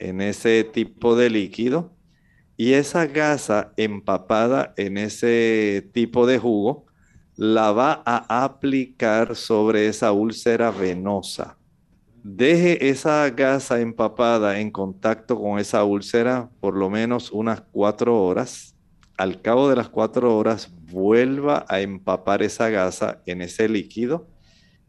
en 0.00 0.20
ese 0.20 0.64
tipo 0.64 1.14
de 1.14 1.30
líquido 1.30 1.94
y 2.56 2.72
esa 2.72 3.06
gasa 3.06 3.72
empapada 3.76 4.74
en 4.76 4.98
ese 4.98 5.88
tipo 5.92 6.26
de 6.26 6.40
jugo 6.40 6.85
la 7.36 7.70
va 7.72 8.02
a 8.06 8.44
aplicar 8.44 9.36
sobre 9.36 9.86
esa 9.88 10.12
úlcera 10.12 10.70
venosa. 10.70 11.56
Deje 12.22 12.88
esa 12.88 13.28
gasa 13.30 13.80
empapada 13.80 14.58
en 14.58 14.70
contacto 14.70 15.38
con 15.38 15.58
esa 15.58 15.84
úlcera 15.84 16.50
por 16.60 16.76
lo 16.76 16.90
menos 16.90 17.30
unas 17.30 17.60
cuatro 17.60 18.20
horas. 18.20 18.74
Al 19.16 19.40
cabo 19.40 19.68
de 19.68 19.76
las 19.76 19.88
cuatro 19.88 20.36
horas, 20.36 20.70
vuelva 20.90 21.64
a 21.68 21.80
empapar 21.80 22.42
esa 22.42 22.68
gasa 22.70 23.22
en 23.26 23.42
ese 23.42 23.68
líquido. 23.68 24.26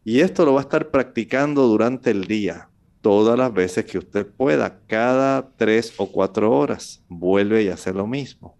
Y 0.04 0.22
esto 0.22 0.46
lo 0.46 0.54
va 0.54 0.62
a 0.62 0.63
estar 0.63 0.89
practicando 0.89 1.68
durante 1.68 2.12
el 2.12 2.25
día 2.25 2.70
todas 3.01 3.38
las 3.38 3.54
veces 3.54 3.86
que 3.86 3.98
usted 3.98 4.25
pueda, 4.25 4.80
cada 4.88 5.50
tres 5.58 5.94
o 5.98 6.12
cuatro 6.12 6.51
horas. 6.51 7.04
Vuelve 7.08 7.63
y 7.63 7.70
hace 7.70 7.94
lo 7.94 8.08
mismo. 8.08 8.58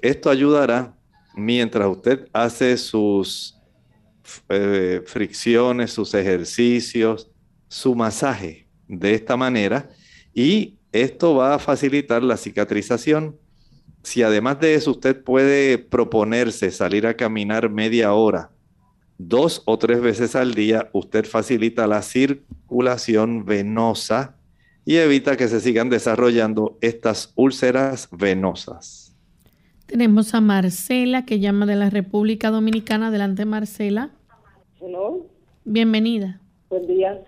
Esto 0.00 0.30
ayudará 0.30 0.97
mientras 1.38 1.88
usted 1.88 2.28
hace 2.32 2.76
sus 2.76 3.56
eh, 4.48 5.02
fricciones, 5.06 5.92
sus 5.92 6.12
ejercicios, 6.14 7.30
su 7.68 7.94
masaje 7.94 8.66
de 8.86 9.14
esta 9.14 9.36
manera 9.36 9.88
y 10.34 10.78
esto 10.92 11.34
va 11.34 11.54
a 11.54 11.58
facilitar 11.58 12.22
la 12.22 12.36
cicatrización. 12.36 13.36
Si 14.02 14.22
además 14.22 14.60
de 14.60 14.74
eso 14.74 14.92
usted 14.92 15.22
puede 15.22 15.78
proponerse 15.78 16.70
salir 16.70 17.06
a 17.06 17.16
caminar 17.16 17.70
media 17.70 18.12
hora 18.12 18.50
dos 19.18 19.62
o 19.66 19.76
tres 19.78 20.00
veces 20.00 20.36
al 20.36 20.54
día, 20.54 20.88
usted 20.92 21.26
facilita 21.26 21.86
la 21.86 22.02
circulación 22.02 23.44
venosa 23.44 24.36
y 24.84 24.96
evita 24.96 25.36
que 25.36 25.48
se 25.48 25.60
sigan 25.60 25.90
desarrollando 25.90 26.78
estas 26.80 27.32
úlceras 27.34 28.08
venosas. 28.12 29.07
Tenemos 29.88 30.34
a 30.34 30.40
Marcela 30.40 31.24
que 31.24 31.40
llama 31.40 31.66
de 31.66 31.74
la 31.74 31.90
República 31.90 32.50
Dominicana. 32.50 33.08
Adelante, 33.08 33.44
Marcela. 33.44 34.10
Hello. 34.80 35.26
Bienvenida. 35.64 36.40
Buen 36.70 36.86
día. 36.86 37.20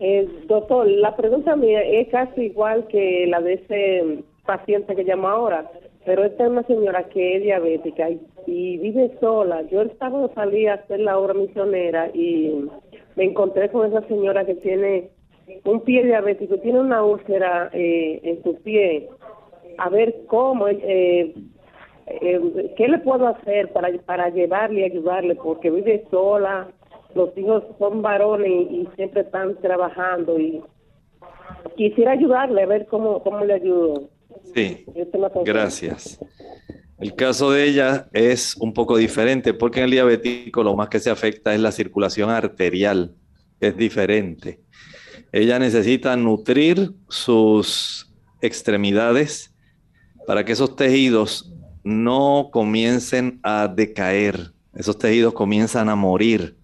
Eh, 0.00 0.28
doctor, 0.46 0.86
la 0.86 1.16
pregunta 1.16 1.56
mía 1.56 1.80
es 1.80 2.08
casi 2.08 2.42
igual 2.42 2.86
que 2.88 3.26
la 3.28 3.40
de 3.40 3.54
ese 3.54 4.24
paciente 4.44 4.94
que 4.94 5.04
llama 5.04 5.30
ahora 5.32 5.70
pero 6.08 6.24
esta 6.24 6.44
es 6.44 6.50
una 6.50 6.62
señora 6.62 7.04
que 7.10 7.36
es 7.36 7.42
diabética 7.42 8.08
y, 8.46 8.78
vive 8.78 9.12
sola. 9.20 9.60
Yo 9.70 9.82
el 9.82 9.92
sábado 9.98 10.30
salí 10.34 10.66
a 10.66 10.74
hacer 10.74 11.00
la 11.00 11.18
obra 11.18 11.34
misionera 11.34 12.08
y 12.14 12.64
me 13.14 13.24
encontré 13.24 13.68
con 13.70 13.86
esa 13.86 14.00
señora 14.08 14.46
que 14.46 14.54
tiene 14.54 15.10
un 15.64 15.82
pie 15.82 16.02
diabético, 16.04 16.56
tiene 16.60 16.80
una 16.80 17.04
úlcera 17.04 17.68
eh, 17.74 18.20
en 18.22 18.42
su 18.42 18.54
pie. 18.62 19.06
A 19.76 19.90
ver 19.90 20.14
cómo, 20.28 20.66
eh, 20.68 21.34
eh, 22.20 22.74
qué 22.76 22.88
le 22.88 22.98
puedo 22.98 23.28
hacer 23.28 23.72
para, 23.72 23.90
para 24.04 24.30
llevarle 24.30 24.80
y 24.80 24.84
ayudarle, 24.84 25.34
porque 25.34 25.70
vive 25.70 26.04
sola, 26.10 26.68
los 27.14 27.36
hijos 27.36 27.64
son 27.78 28.02
varones 28.02 28.50
y, 28.70 28.88
siempre 28.96 29.22
están 29.22 29.56
trabajando 29.60 30.38
y 30.38 30.62
quisiera 31.76 32.12
ayudarle 32.12 32.62
a 32.62 32.66
ver 32.66 32.86
cómo, 32.86 33.22
cómo 33.22 33.44
le 33.44 33.54
ayudo. 33.54 34.08
Sí, 34.54 34.84
gracias. 35.44 36.18
El 36.98 37.14
caso 37.14 37.52
de 37.52 37.64
ella 37.64 38.08
es 38.12 38.56
un 38.56 38.72
poco 38.72 38.96
diferente 38.96 39.54
porque 39.54 39.80
en 39.80 39.84
el 39.84 39.90
diabético 39.92 40.62
lo 40.62 40.74
más 40.74 40.88
que 40.88 40.98
se 40.98 41.10
afecta 41.10 41.54
es 41.54 41.60
la 41.60 41.70
circulación 41.70 42.30
arterial, 42.30 43.14
es 43.60 43.76
diferente. 43.76 44.60
Ella 45.30 45.58
necesita 45.58 46.16
nutrir 46.16 46.92
sus 47.08 48.12
extremidades 48.40 49.54
para 50.26 50.44
que 50.44 50.52
esos 50.52 50.74
tejidos 50.74 51.52
no 51.88 52.50
comiencen 52.52 53.40
a 53.42 53.66
decaer, 53.66 54.52
esos 54.74 54.98
tejidos 54.98 55.32
comienzan 55.32 55.88
a 55.88 55.96
morir 55.96 56.58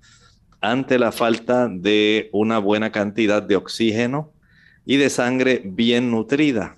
ante 0.61 0.99
la 0.99 1.13
falta 1.13 1.67
de 1.67 2.29
una 2.33 2.59
buena 2.59 2.93
cantidad 2.93 3.43
de 3.43 3.57
oxígeno 3.57 4.33
y 4.85 4.99
de 4.99 5.09
sangre 5.09 5.63
bien 5.65 6.11
nutrida. 6.11 6.77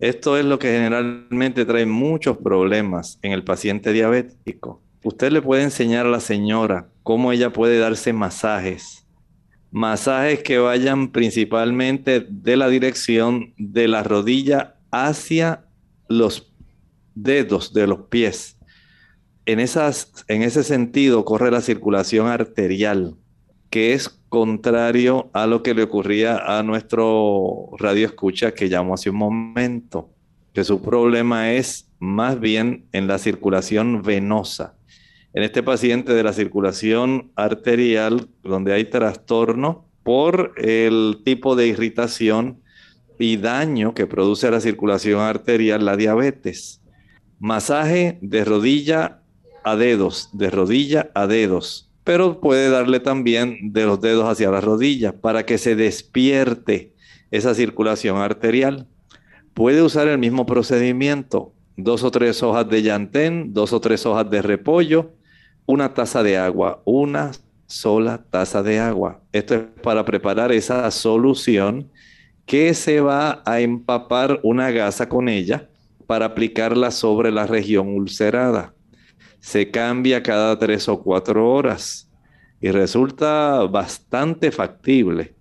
Esto 0.00 0.38
es 0.38 0.46
lo 0.46 0.58
que 0.58 0.68
generalmente 0.68 1.66
trae 1.66 1.84
muchos 1.84 2.38
problemas 2.38 3.18
en 3.20 3.32
el 3.32 3.44
paciente 3.44 3.92
diabético. 3.92 4.80
Usted 5.04 5.30
le 5.30 5.42
puede 5.42 5.62
enseñar 5.62 6.06
a 6.06 6.10
la 6.10 6.20
señora 6.20 6.88
cómo 7.02 7.32
ella 7.32 7.52
puede 7.52 7.78
darse 7.78 8.14
masajes. 8.14 9.06
Masajes 9.70 10.42
que 10.42 10.56
vayan 10.56 11.08
principalmente 11.08 12.26
de 12.26 12.56
la 12.56 12.68
dirección 12.68 13.52
de 13.58 13.88
la 13.88 14.02
rodilla 14.02 14.76
hacia 14.90 15.66
los 16.08 16.48
dedos 17.22 17.72
de 17.72 17.86
los 17.86 18.00
pies. 18.08 18.56
En, 19.46 19.60
esas, 19.60 20.12
en 20.28 20.42
ese 20.42 20.62
sentido 20.62 21.24
corre 21.24 21.50
la 21.50 21.60
circulación 21.60 22.26
arterial, 22.26 23.16
que 23.70 23.94
es 23.94 24.08
contrario 24.28 25.30
a 25.32 25.46
lo 25.46 25.62
que 25.62 25.74
le 25.74 25.82
ocurría 25.82 26.58
a 26.58 26.62
nuestro 26.62 27.70
radio 27.78 28.06
escucha 28.06 28.52
que 28.52 28.68
llamó 28.68 28.94
hace 28.94 29.10
un 29.10 29.16
momento, 29.16 30.10
que 30.52 30.64
su 30.64 30.82
problema 30.82 31.52
es 31.52 31.88
más 31.98 32.38
bien 32.38 32.86
en 32.92 33.06
la 33.06 33.18
circulación 33.18 34.02
venosa. 34.02 34.74
En 35.34 35.42
este 35.42 35.62
paciente 35.62 36.12
de 36.14 36.22
la 36.22 36.32
circulación 36.32 37.30
arterial, 37.36 38.28
donde 38.42 38.72
hay 38.72 38.84
trastorno 38.84 39.86
por 40.02 40.54
el 40.56 41.20
tipo 41.24 41.54
de 41.54 41.66
irritación 41.66 42.60
y 43.18 43.36
daño 43.36 43.94
que 43.94 44.06
produce 44.06 44.50
la 44.50 44.60
circulación 44.60 45.20
arterial, 45.20 45.84
la 45.84 45.96
diabetes. 45.96 46.80
Masaje 47.38 48.18
de 48.20 48.44
rodilla 48.44 49.20
a 49.64 49.76
dedos, 49.76 50.30
de 50.32 50.50
rodilla 50.50 51.10
a 51.14 51.26
dedos 51.26 51.88
pero 52.08 52.40
puede 52.40 52.70
darle 52.70 53.00
también 53.00 53.58
de 53.74 53.84
los 53.84 54.00
dedos 54.00 54.24
hacia 54.24 54.50
la 54.50 54.62
rodilla 54.62 55.12
para 55.20 55.44
que 55.44 55.58
se 55.58 55.76
despierte 55.76 56.94
esa 57.30 57.54
circulación 57.54 58.16
arterial. 58.16 58.86
Puede 59.52 59.82
usar 59.82 60.08
el 60.08 60.16
mismo 60.16 60.46
procedimiento, 60.46 61.52
dos 61.76 62.04
o 62.04 62.10
tres 62.10 62.42
hojas 62.42 62.66
de 62.70 62.80
llantén, 62.80 63.52
dos 63.52 63.74
o 63.74 63.80
tres 63.82 64.06
hojas 64.06 64.30
de 64.30 64.40
repollo, 64.40 65.12
una 65.66 65.92
taza 65.92 66.22
de 66.22 66.38
agua, 66.38 66.80
una 66.86 67.32
sola 67.66 68.24
taza 68.30 68.62
de 68.62 68.78
agua. 68.78 69.20
Esto 69.30 69.56
es 69.56 69.60
para 69.82 70.02
preparar 70.06 70.50
esa 70.50 70.90
solución 70.90 71.90
que 72.46 72.72
se 72.72 73.02
va 73.02 73.42
a 73.44 73.60
empapar 73.60 74.40
una 74.44 74.70
gasa 74.70 75.10
con 75.10 75.28
ella 75.28 75.68
para 76.08 76.24
aplicarla 76.24 76.90
sobre 76.90 77.30
la 77.30 77.46
región 77.46 77.88
ulcerada 77.94 78.74
se 79.40 79.70
cambia 79.70 80.22
cada 80.22 80.58
tres 80.58 80.88
o 80.88 81.02
cuatro 81.02 81.50
horas 81.50 82.10
y 82.60 82.70
resulta 82.70 83.64
bastante 83.66 84.50
factible 84.50 85.34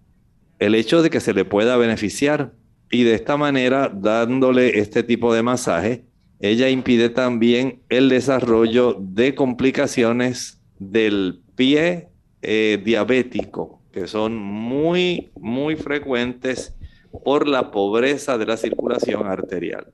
el 0.60 0.76
hecho 0.76 1.02
de 1.02 1.10
que 1.10 1.20
se 1.20 1.34
le 1.34 1.46
pueda 1.46 1.78
beneficiar 1.78 2.54
y 2.92 3.04
de 3.04 3.16
esta 3.16 3.38
manera 3.38 3.92
dándole 3.94 4.80
este 4.80 5.04
tipo 5.04 5.34
de 5.34 5.44
masaje, 5.44 6.06
ella 6.40 6.70
impide 6.70 7.10
también 7.10 7.82
el 7.90 8.10
desarrollo 8.10 8.96
de 9.00 9.36
complicaciones 9.36 10.62
del 10.80 11.42
pie 11.56 12.10
eh, 12.42 12.82
diabético, 12.84 13.82
que 13.92 14.08
son 14.08 14.36
muy, 14.36 15.32
muy 15.36 15.76
frecuentes 15.76 16.76
por 17.24 17.48
la 17.48 17.72
pobreza 17.72 18.38
de 18.38 18.46
la 18.46 18.58
circulación 18.58 19.26
arterial. 19.26 19.88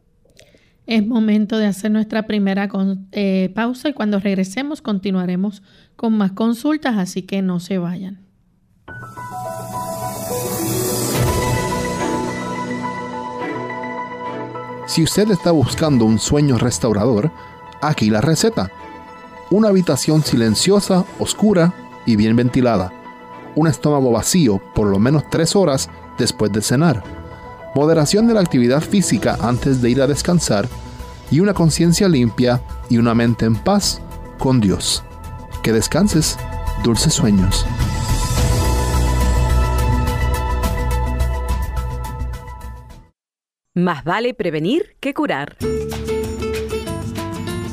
Es 0.86 1.06
momento 1.06 1.58
de 1.58 1.66
hacer 1.66 1.92
nuestra 1.92 2.24
primera 2.24 2.70
eh, 3.12 3.52
pausa 3.56 3.90
y 3.90 3.94
cuando 3.94 4.20
regresemos 4.20 4.82
continuaremos 4.82 5.64
con 5.96 6.18
más 6.18 6.34
consultas, 6.34 6.98
así 6.98 7.22
que 7.22 7.42
no 7.42 7.60
se 7.60 7.78
vayan. 7.78 8.20
Si 14.88 15.02
usted 15.02 15.32
está 15.32 15.52
buscando 15.52 16.06
un 16.06 16.20
sueño 16.20 16.58
restaurador, 16.58 17.32
aquí 17.82 18.10
la 18.10 18.20
receta. 18.20 18.70
Una 19.50 19.70
habitación 19.70 20.22
silenciosa, 20.22 21.06
oscura 21.18 21.74
y 22.06 22.18
bien 22.18 22.36
ventilada. 22.36 22.92
Un 23.56 23.68
estómago 23.68 24.12
vacío 24.12 24.62
por 24.76 24.88
lo 24.88 25.00
menos 25.00 25.24
tres 25.30 25.56
horas 25.56 25.90
después 26.18 26.52
de 26.52 26.62
cenar 26.62 27.23
moderación 27.76 28.28
de 28.28 28.34
la 28.34 28.42
actividad 28.42 28.82
física 28.82 29.38
antes 29.42 29.82
de 29.82 29.90
ir 29.90 30.02
a 30.02 30.08
descansar 30.08 30.68
y 31.32 31.40
una 31.40 31.54
conciencia 31.54 32.08
limpia 32.08 32.62
y 32.90 32.98
una 32.98 33.16
mente 33.16 33.46
en 33.46 33.56
paz 33.56 34.02
con 34.38 34.60
Dios. 34.60 35.04
Que 35.64 35.72
descanses, 35.72 36.38
dulces 36.84 37.14
sueños. 37.14 37.66
Más 43.76 44.04
vale 44.04 44.36
prevenir 44.36 44.96
que 45.00 45.16
curar. 45.16 45.58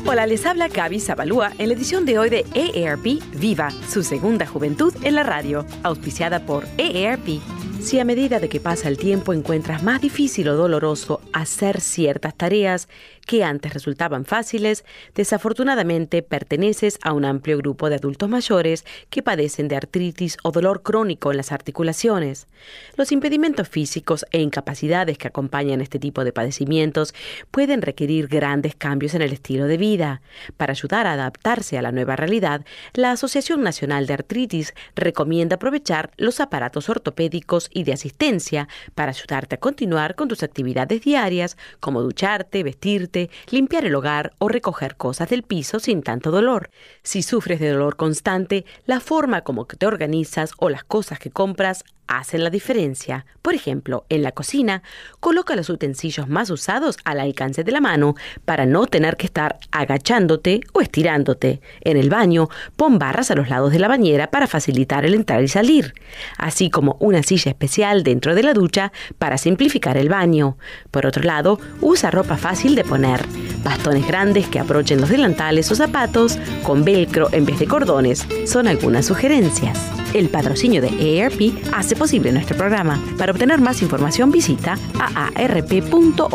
Hola, 0.07 0.27
les 0.27 0.47
habla 0.47 0.69
Gaby 0.69 0.99
Zabalúa 0.99 1.53
en 1.59 1.69
la 1.69 1.75
edición 1.75 2.07
de 2.07 2.19
hoy 2.19 2.31
de 2.31 2.47
EARP 2.55 3.23
Viva, 3.39 3.71
su 3.87 4.03
segunda 4.03 4.47
juventud 4.47 4.95
en 5.03 5.15
la 5.15 5.23
radio, 5.23 5.67
auspiciada 5.83 6.47
por 6.47 6.67
EARP 6.79 7.41
si 7.81 7.99
a 7.99 8.05
medida 8.05 8.41
de 8.41 8.49
que 8.49 8.61
pasa 8.61 8.89
el 8.89 8.99
tiempo 8.99 9.33
encuentras 9.33 9.83
más 9.83 10.01
difícil 10.01 10.49
o 10.49 10.57
doloroso 10.57 11.21
hacer 11.33 11.81
ciertas 11.81 12.35
tareas 12.35 12.89
que 13.27 13.45
antes 13.45 13.73
resultaban 13.73 14.25
fáciles, 14.25 14.85
desafortunadamente 15.15 16.23
perteneces 16.23 16.99
a 17.03 17.13
un 17.13 17.25
amplio 17.25 17.59
grupo 17.59 17.89
de 17.89 17.95
adultos 17.95 18.29
mayores 18.29 18.85
que 19.09 19.23
padecen 19.23 19.69
de 19.69 19.77
artritis 19.77 20.37
o 20.43 20.51
dolor 20.51 20.83
crónico 20.83 21.31
en 21.31 21.37
las 21.37 21.53
articulaciones. 21.53 22.49
Los 22.97 23.13
impedimentos 23.13 23.69
físicos 23.69 24.27
e 24.33 24.41
incapacidades 24.41 25.17
que 25.17 25.29
acompañan 25.29 25.81
este 25.81 25.99
tipo 25.99 26.25
de 26.25 26.33
padecimientos 26.33 27.15
pueden 27.51 27.83
requerir 27.83 28.27
grandes 28.27 28.75
cambios 28.75 29.15
en 29.15 29.23
el 29.23 29.33
estilo 29.33 29.67
de 29.67 29.77
vida. 29.77 30.23
Para 30.57 30.73
ayudar 30.73 31.07
a 31.07 31.13
adaptarse 31.13 31.79
a 31.79 31.83
la 31.83 31.93
nueva 31.93 32.17
realidad, 32.17 32.65
la 32.95 33.13
Asociación 33.13 33.63
Nacional 33.63 34.07
de 34.07 34.15
Artritis 34.15 34.75
recomienda 34.97 35.55
aprovechar 35.55 36.11
los 36.17 36.41
aparatos 36.41 36.89
ortopédicos 36.89 37.70
y 37.71 37.85
de 37.85 37.93
asistencia 37.93 38.69
para 38.95 39.11
ayudarte 39.11 39.55
a 39.57 39.61
continuar 39.61 40.15
con 40.15 40.29
tus 40.29 40.43
actividades 40.43 41.03
diarias 41.03 41.57
como 41.81 42.03
ducharte, 42.03 42.63
vestirte, 42.63 43.31
limpiar 43.51 43.85
el 43.85 43.95
hogar 43.95 44.33
o 44.39 44.49
recoger 44.49 44.97
cosas 44.97 45.31
del 45.31 45.43
piso 45.43 45.81
sin 45.81 46.03
tanto 46.03 46.31
dolor. 46.31 46.71
Si 47.03 47.23
sufres 47.23 47.61
de 47.61 47.71
dolor 47.71 47.97
constante, 47.97 48.65
la 48.87 49.01
forma 49.01 49.43
como 49.43 49.67
te 49.67 49.87
organizas 49.87 50.53
o 50.59 50.69
las 50.69 50.85
cosas 50.85 51.19
que 51.19 51.31
compras 51.31 51.85
hacen 52.11 52.43
la 52.45 52.51
diferencia. 52.51 53.25
Por 53.41 53.55
ejemplo, 53.55 54.05
en 54.09 54.23
la 54.23 54.33
cocina, 54.33 54.83
coloca 55.21 55.57
los 55.57 55.71
utensilios 55.71 56.29
más 56.29 56.51
usados 56.51 56.99
al 57.05 57.21
alcance 57.21 57.65
de 57.65 57.73
la 57.73 57.81
mano 57.81 58.17
para 58.45 58.67
no 58.67 58.87
tener 58.87 59.17
que 59.17 59.27
estar 59.27 59.59
agachándote 59.71 60.61
o 60.73 60.81
estirándote. 60.81 61.61
En 61.83 61.97
el 61.97 62.11
baño, 62.11 62.49
pon 62.77 62.99
barras 62.99 63.31
a 63.31 63.37
los 63.37 63.49
lados 63.49 63.73
de 63.73 63.79
la 63.79 63.89
bañera 63.89 64.31
para 64.31 64.49
facilitar 64.49 65.05
el 65.05 65.15
entrar 65.15 65.43
y 65.43 65.49
salir, 65.49 65.95
así 66.37 66.69
como 66.69 66.97
una 66.99 67.23
silla 67.23 67.51
especial 67.51 68.03
dentro 68.03 68.35
de 68.35 68.43
la 68.43 68.55
ducha 68.55 68.93
para 69.19 69.39
simplificar 69.39 69.97
el 69.97 70.09
baño. 70.09 70.59
Por 70.91 71.07
otro 71.07 71.23
lado, 71.23 71.61
usa 71.81 72.11
ropa 72.11 72.37
fácil 72.37 72.75
de 72.75 72.85
poner, 72.85 73.25
bastones 73.63 74.07
grandes 74.07 74.49
que 74.49 74.59
aprochen 74.59 75.01
los 75.01 75.11
delantales 75.11 75.71
o 75.71 75.77
zapatos 75.77 76.39
con 76.65 76.85
velcro 76.85 77.29
en 77.33 77.47
vez 77.47 77.61
de 77.61 77.69
cordones. 77.69 78.27
Son 78.47 78.67
algunas 78.67 79.07
sugerencias. 79.07 79.79
El 80.13 80.29
patrocinio 80.29 80.83
de 80.83 81.23
AARP 81.23 81.73
hace 81.73 81.95
posible 82.01 82.33
nuestro 82.33 82.57
programa. 82.57 82.99
Para 83.19 83.31
obtener 83.31 83.61
más 83.61 83.83
información 83.83 84.31
visita 84.31 84.79
aarp.org 84.99 86.31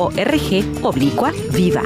oblicua 0.84 1.34
viva. 1.52 1.82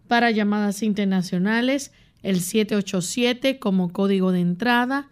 Para 0.08 0.32
llamadas 0.32 0.84
internacionales 0.84 1.94
el 2.22 2.42
787 2.42 3.60
como 3.60 3.94
código 3.94 4.34
de 4.34 4.42
entrada 4.42 5.08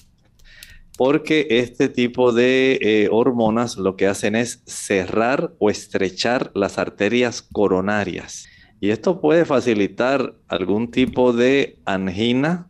porque 0.98 1.46
este 1.48 1.88
tipo 1.88 2.32
de 2.32 2.76
eh, 2.82 3.08
hormonas 3.12 3.76
lo 3.76 3.94
que 3.94 4.08
hacen 4.08 4.34
es 4.34 4.64
cerrar 4.66 5.52
o 5.60 5.70
estrechar 5.70 6.50
las 6.54 6.76
arterias 6.76 7.40
coronarias. 7.40 8.48
Y 8.80 8.90
esto 8.90 9.20
puede 9.20 9.44
facilitar 9.44 10.34
algún 10.48 10.90
tipo 10.90 11.32
de 11.32 11.78
angina 11.84 12.66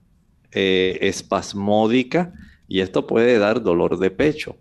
eh, 0.52 0.98
espasmódica 1.00 2.34
y 2.68 2.80
esto 2.80 3.06
puede 3.06 3.38
dar 3.38 3.62
dolor 3.62 3.98
de 3.98 4.10
pecho. 4.10 4.56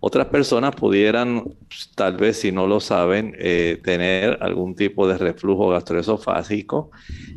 Otras 0.00 0.26
personas 0.26 0.74
pudieran, 0.74 1.44
pues, 1.68 1.92
tal 1.94 2.16
vez 2.16 2.40
si 2.40 2.50
no 2.50 2.66
lo 2.66 2.80
saben, 2.80 3.36
eh, 3.38 3.80
tener 3.84 4.38
algún 4.40 4.74
tipo 4.74 5.06
de 5.06 5.16
reflujo 5.16 5.68
gastroesofágico 5.68 6.90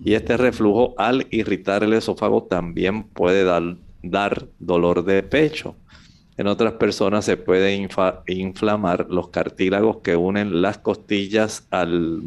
y 0.04 0.16
este 0.16 0.36
reflujo 0.36 0.96
al 0.98 1.28
irritar 1.30 1.84
el 1.84 1.94
esófago 1.94 2.46
también 2.46 3.04
puede 3.04 3.44
dar 3.44 3.78
dar 4.10 4.48
dolor 4.60 5.04
de 5.04 5.24
pecho. 5.24 5.76
En 6.38 6.48
otras 6.48 6.74
personas 6.74 7.24
se 7.24 7.38
puede 7.38 7.76
inflamar 8.28 9.08
los 9.10 9.30
cartílagos 9.30 9.98
que 10.04 10.18
unen 10.18 10.62
las 10.62 10.78
costillas 10.80 11.66
al, 11.72 12.20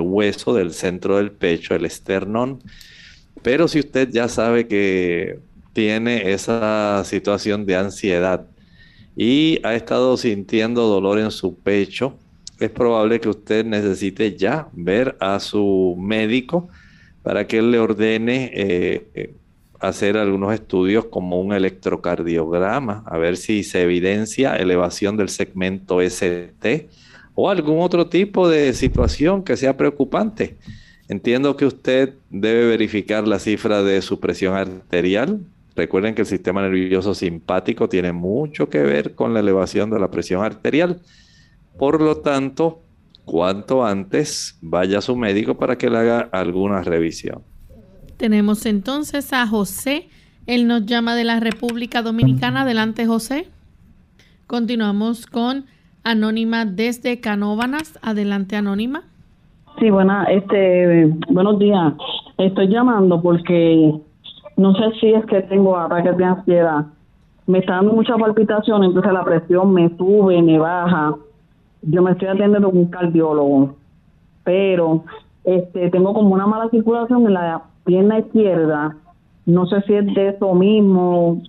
hueso 0.00 0.52
del 0.52 0.72
centro 0.74 1.16
del 1.16 1.32
pecho, 1.32 1.74
el 1.74 1.86
esternón. 1.86 2.62
Pero 3.42 3.68
si 3.68 3.80
usted 3.80 4.10
ya 4.10 4.28
sabe 4.28 4.66
que 4.66 5.38
tiene 5.72 6.32
esa 6.32 7.02
situación 7.04 7.64
de 7.64 7.76
ansiedad 7.76 8.46
y 9.16 9.60
ha 9.62 9.74
estado 9.74 10.18
sintiendo 10.18 10.86
dolor 10.86 11.18
en 11.18 11.30
su 11.30 11.56
pecho, 11.56 12.18
es 12.60 12.70
probable 12.70 13.20
que 13.20 13.30
usted 13.30 13.64
necesite 13.64 14.36
ya 14.36 14.68
ver 14.72 15.16
a 15.20 15.40
su 15.40 15.96
médico 15.98 16.68
para 17.22 17.46
que 17.46 17.58
él 17.58 17.70
le 17.70 17.78
ordene 17.78 18.50
eh, 18.54 19.34
hacer 19.80 20.16
algunos 20.16 20.52
estudios 20.54 21.06
como 21.06 21.40
un 21.40 21.52
electrocardiograma, 21.52 23.04
a 23.06 23.18
ver 23.18 23.36
si 23.36 23.62
se 23.62 23.82
evidencia 23.82 24.56
elevación 24.56 25.16
del 25.16 25.28
segmento 25.28 26.00
ST 26.00 26.88
o 27.34 27.50
algún 27.50 27.80
otro 27.80 28.08
tipo 28.08 28.48
de 28.48 28.72
situación 28.72 29.42
que 29.42 29.56
sea 29.56 29.76
preocupante. 29.76 30.56
Entiendo 31.08 31.56
que 31.56 31.66
usted 31.66 32.14
debe 32.30 32.66
verificar 32.66 33.28
la 33.28 33.38
cifra 33.38 33.82
de 33.82 34.02
su 34.02 34.18
presión 34.18 34.54
arterial. 34.54 35.40
Recuerden 35.76 36.14
que 36.14 36.22
el 36.22 36.26
sistema 36.26 36.62
nervioso 36.62 37.14
simpático 37.14 37.88
tiene 37.88 38.12
mucho 38.12 38.68
que 38.68 38.80
ver 38.82 39.14
con 39.14 39.34
la 39.34 39.40
elevación 39.40 39.90
de 39.90 40.00
la 40.00 40.10
presión 40.10 40.42
arterial. 40.42 41.00
Por 41.78 42.00
lo 42.00 42.16
tanto, 42.16 42.80
cuanto 43.24 43.84
antes 43.84 44.56
vaya 44.62 44.98
a 44.98 45.02
su 45.02 45.14
médico 45.14 45.56
para 45.56 45.76
que 45.76 45.90
le 45.90 45.98
haga 45.98 46.20
alguna 46.32 46.82
revisión. 46.82 47.42
Tenemos 48.16 48.64
entonces 48.64 49.32
a 49.32 49.46
José. 49.46 50.08
Él 50.46 50.66
nos 50.66 50.86
llama 50.86 51.14
de 51.14 51.24
la 51.24 51.38
República 51.40 52.02
Dominicana. 52.02 52.62
Adelante, 52.62 53.06
José. 53.06 53.48
Continuamos 54.46 55.26
con 55.26 55.66
Anónima 56.02 56.64
desde 56.64 57.20
Canóvanas. 57.20 57.98
Adelante, 58.02 58.56
Anónima. 58.56 59.02
Sí, 59.78 59.90
buena, 59.90 60.24
este, 60.24 61.12
buenos 61.28 61.58
días. 61.58 61.92
Estoy 62.38 62.68
llamando 62.68 63.20
porque 63.20 63.92
no 64.56 64.74
sé 64.74 64.98
si 65.00 65.12
es 65.12 65.24
que 65.26 65.42
tengo 65.42 65.76
ataques 65.76 66.16
de 66.16 66.24
ansiedad. 66.24 66.86
Me 67.46 67.58
está 67.58 67.74
dando 67.74 67.92
mucha 67.92 68.16
palpitación, 68.16 68.84
entonces 68.84 69.12
la 69.12 69.24
presión 69.24 69.74
me 69.74 69.94
sube, 69.96 70.40
me 70.40 70.58
baja. 70.58 71.14
Yo 71.82 72.02
me 72.02 72.12
estoy 72.12 72.28
atendiendo 72.28 72.70
con 72.70 72.78
un 72.78 72.86
cardiólogo, 72.86 73.76
pero 74.42 75.04
este, 75.44 75.90
tengo 75.90 76.14
como 76.14 76.34
una 76.34 76.46
mala 76.46 76.70
circulación 76.70 77.26
en 77.26 77.34
la 77.34 77.62
pierna 77.86 78.18
izquierda, 78.18 78.96
no 79.46 79.66
sé 79.66 79.80
si 79.86 79.94
es 79.94 80.06
de 80.14 80.28
eso 80.30 80.54
mismo 80.54 81.40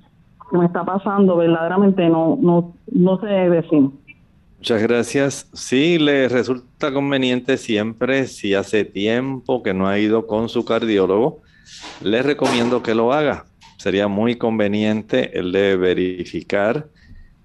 me 0.52 0.66
está 0.66 0.86
pasando, 0.86 1.36
verdaderamente 1.36 2.08
no, 2.10 2.38
no, 2.42 2.74
no 2.92 3.20
sé 3.20 3.28
decir. 3.28 3.90
Muchas 4.58 4.82
gracias. 4.82 5.50
Sí, 5.54 6.00
le 6.00 6.30
resulta 6.30 6.94
conveniente 6.94 7.58
siempre, 7.58 8.28
si 8.28 8.54
hace 8.54 8.86
tiempo 8.86 9.62
que 9.62 9.74
no 9.74 9.88
ha 9.88 10.00
ido 10.00 10.26
con 10.26 10.50
su 10.50 10.64
cardiólogo, 10.64 11.42
le 12.02 12.24
recomiendo 12.24 12.82
que 12.82 12.96
lo 12.96 13.14
haga. 13.14 13.46
Sería 13.78 14.08
muy 14.08 14.36
conveniente 14.36 15.38
el 15.38 15.52
de 15.52 15.76
verificar, 15.76 16.88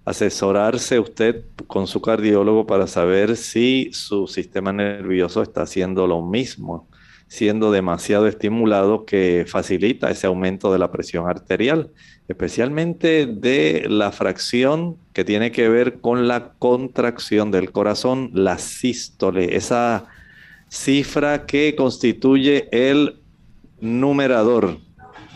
asesorarse 0.04 0.98
usted 0.98 1.44
con 1.66 1.86
su 1.86 2.00
cardiólogo 2.00 2.66
para 2.66 2.86
saber 2.86 3.36
si 3.36 3.90
su 3.92 4.26
sistema 4.26 4.72
nervioso 4.72 5.42
está 5.42 5.62
haciendo 5.62 6.06
lo 6.06 6.22
mismo 6.22 6.88
siendo 7.32 7.72
demasiado 7.72 8.28
estimulado 8.28 9.06
que 9.06 9.46
facilita 9.48 10.10
ese 10.10 10.26
aumento 10.26 10.70
de 10.70 10.78
la 10.78 10.92
presión 10.92 11.30
arterial, 11.30 11.88
especialmente 12.28 13.24
de 13.24 13.86
la 13.88 14.12
fracción 14.12 14.98
que 15.14 15.24
tiene 15.24 15.50
que 15.50 15.70
ver 15.70 16.02
con 16.02 16.28
la 16.28 16.52
contracción 16.58 17.50
del 17.50 17.72
corazón, 17.72 18.32
la 18.34 18.58
sístole, 18.58 19.56
esa 19.56 20.04
cifra 20.68 21.46
que 21.46 21.74
constituye 21.74 22.68
el 22.70 23.16
numerador, 23.80 24.76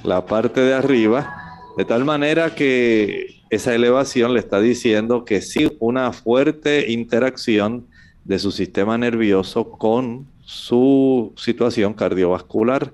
la 0.05 0.27
parte 0.27 0.61
de 0.61 0.75
arriba, 0.75 1.35
de 1.79 1.87
tal 1.87 2.05
manera 2.05 2.55
que 2.55 3.41
esa 3.49 3.75
elevación 3.75 4.35
le 4.35 4.41
está 4.41 4.61
diciendo 4.61 5.25
que 5.25 5.41
sí, 5.41 5.75
una 5.79 6.13
fuerte 6.13 6.93
interacción 6.93 7.87
de 8.27 8.39
su 8.39 8.51
sistema 8.53 8.99
nervioso 8.99 9.71
con 9.71 10.27
su 10.47 11.33
situación 11.37 11.93
cardiovascular, 11.93 12.93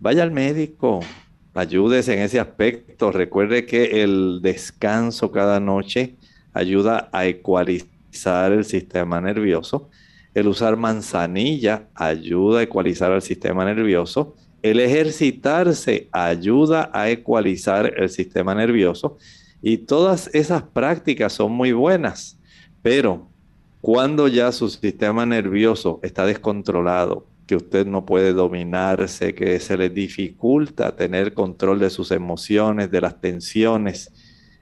vaya 0.00 0.22
al 0.22 0.30
médico, 0.30 1.00
ayúdese 1.52 2.14
en 2.14 2.20
ese 2.20 2.40
aspecto. 2.40 3.12
Recuerde 3.12 3.66
que 3.66 4.02
el 4.02 4.40
descanso 4.40 5.30
cada 5.30 5.60
noche 5.60 6.16
ayuda 6.54 7.10
a 7.12 7.26
ecualizar 7.26 8.52
el 8.52 8.64
sistema 8.64 9.20
nervioso. 9.20 9.90
El 10.32 10.48
usar 10.48 10.78
manzanilla 10.78 11.88
ayuda 11.94 12.60
a 12.60 12.62
ecualizar 12.62 13.12
el 13.12 13.20
sistema 13.20 13.66
nervioso. 13.66 14.34
El 14.62 14.80
ejercitarse 14.80 16.08
ayuda 16.12 16.90
a 16.94 17.10
ecualizar 17.10 17.92
el 17.94 18.08
sistema 18.08 18.54
nervioso. 18.54 19.18
Y 19.60 19.76
todas 19.78 20.30
esas 20.32 20.62
prácticas 20.62 21.34
son 21.34 21.52
muy 21.52 21.72
buenas. 21.72 22.38
Pero 22.80 23.28
cuando 23.80 24.28
ya 24.28 24.52
su 24.52 24.68
sistema 24.68 25.24
nervioso 25.26 26.00
está 26.02 26.26
descontrolado, 26.26 27.26
que 27.46 27.56
usted 27.56 27.86
no 27.86 28.04
puede 28.04 28.32
dominarse, 28.32 29.34
que 29.34 29.58
se 29.60 29.76
le 29.76 29.88
dificulta 29.88 30.96
tener 30.96 31.32
control 31.32 31.78
de 31.78 31.90
sus 31.90 32.10
emociones, 32.10 32.90
de 32.90 33.00
las 33.00 33.20
tensiones, 33.20 34.12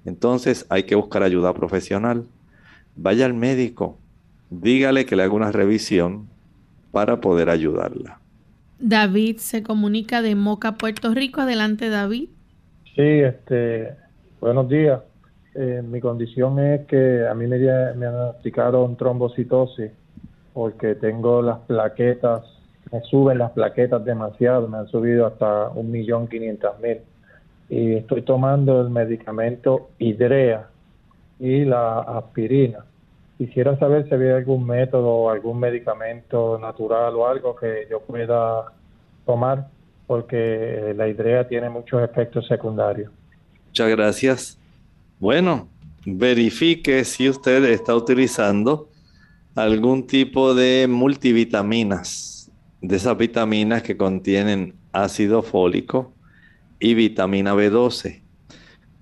entonces 0.05 0.66
hay 0.70 0.85
que 0.85 0.94
buscar 0.94 1.24
ayuda 1.24 1.52
profesional. 1.52 2.26
Vaya 2.94 3.26
al 3.26 3.35
médico, 3.35 3.98
dígale 4.50 5.05
que 5.05 5.16
le 5.16 5.24
haga 5.24 5.33
una 5.33 5.50
revisión 5.50 6.29
para 6.92 7.20
poder 7.20 7.50
ayudarla. 7.50 8.20
David 8.79 9.38
se 9.38 9.62
comunica 9.62 10.22
de 10.22 10.35
Moca, 10.35 10.76
Puerto 10.76 11.12
Rico. 11.12 11.40
Adelante, 11.40 11.88
David. 11.88 12.29
Sí, 12.94 13.02
este, 13.02 13.96
buenos 14.40 14.68
días. 14.68 15.00
Eh, 15.59 15.83
mi 15.83 16.01
condición 16.01 16.59
es 16.59 16.87
que 16.87 17.27
a 17.27 17.33
mí 17.33 17.47
me, 17.47 17.59
diagnosticaron 17.59 18.95
trombocitosis 18.95 19.90
porque 20.53 20.95
tengo 20.97 21.40
las 21.40 21.61
plaquetas, 21.61 22.42
me 22.92 23.01
suben 23.01 23.38
las 23.38 23.53
plaquetas 23.53 24.05
demasiado, 24.05 24.69
me 24.69 24.77
han 24.77 24.88
subido 24.88 25.27
hasta 25.27 25.69
un 25.69 25.90
millón 25.90 26.29
quinientas 26.29 26.79
mil 26.81 26.99
y 27.71 27.95
estoy 27.95 28.21
tomando 28.21 28.83
el 28.83 28.90
medicamento 28.90 29.88
Hidrea 29.99 30.69
y 31.40 31.64
la 31.64 32.01
aspirina. 32.01 32.85
Quisiera 33.38 33.79
saber 33.79 34.07
si 34.09 34.14
había 34.14 34.37
algún 34.37 34.66
método 34.66 35.09
o 35.09 35.31
algún 35.31 35.59
medicamento 35.59 36.59
natural 36.59 37.14
o 37.14 37.29
algo 37.29 37.57
que 37.57 37.87
yo 37.90 38.01
pueda 38.01 38.73
tomar 39.25 39.69
porque 40.07 40.92
la 40.95 41.09
hidrea 41.09 41.49
tiene 41.49 41.71
muchos 41.71 42.03
efectos 42.03 42.47
secundarios. 42.47 43.11
Muchas 43.69 43.88
gracias. 43.88 44.65
Bueno, 45.18 45.70
verifique 46.05 47.02
si 47.07 47.31
usted 47.31 47.64
está 47.64 47.94
utilizando 47.94 48.90
algún 49.55 50.07
tipo 50.07 50.55
de 50.55 50.87
multivitaminas, 50.88 52.52
de 52.83 52.96
esas 52.96 53.16
vitaminas 53.16 53.83
que 53.83 53.96
contienen 53.96 54.74
ácido 54.92 55.42
fólico 55.42 56.12
y 56.79 56.92
vitamina 56.92 57.55
B12, 57.55 58.20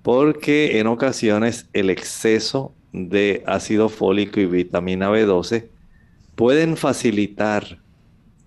porque 0.02 0.78
en 0.78 0.86
ocasiones 0.86 1.68
el 1.72 1.90
exceso 1.90 2.76
de 2.92 3.42
ácido 3.44 3.88
fólico 3.88 4.38
y 4.38 4.46
vitamina 4.46 5.10
B12 5.10 5.68
pueden 6.36 6.76
facilitar 6.76 7.80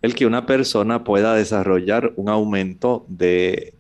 el 0.02 0.16
que 0.16 0.26
una 0.26 0.46
persona 0.46 1.04
pueda 1.04 1.36
desarrollar 1.36 2.14
un 2.16 2.30
aumento 2.30 3.06
de 3.10 3.74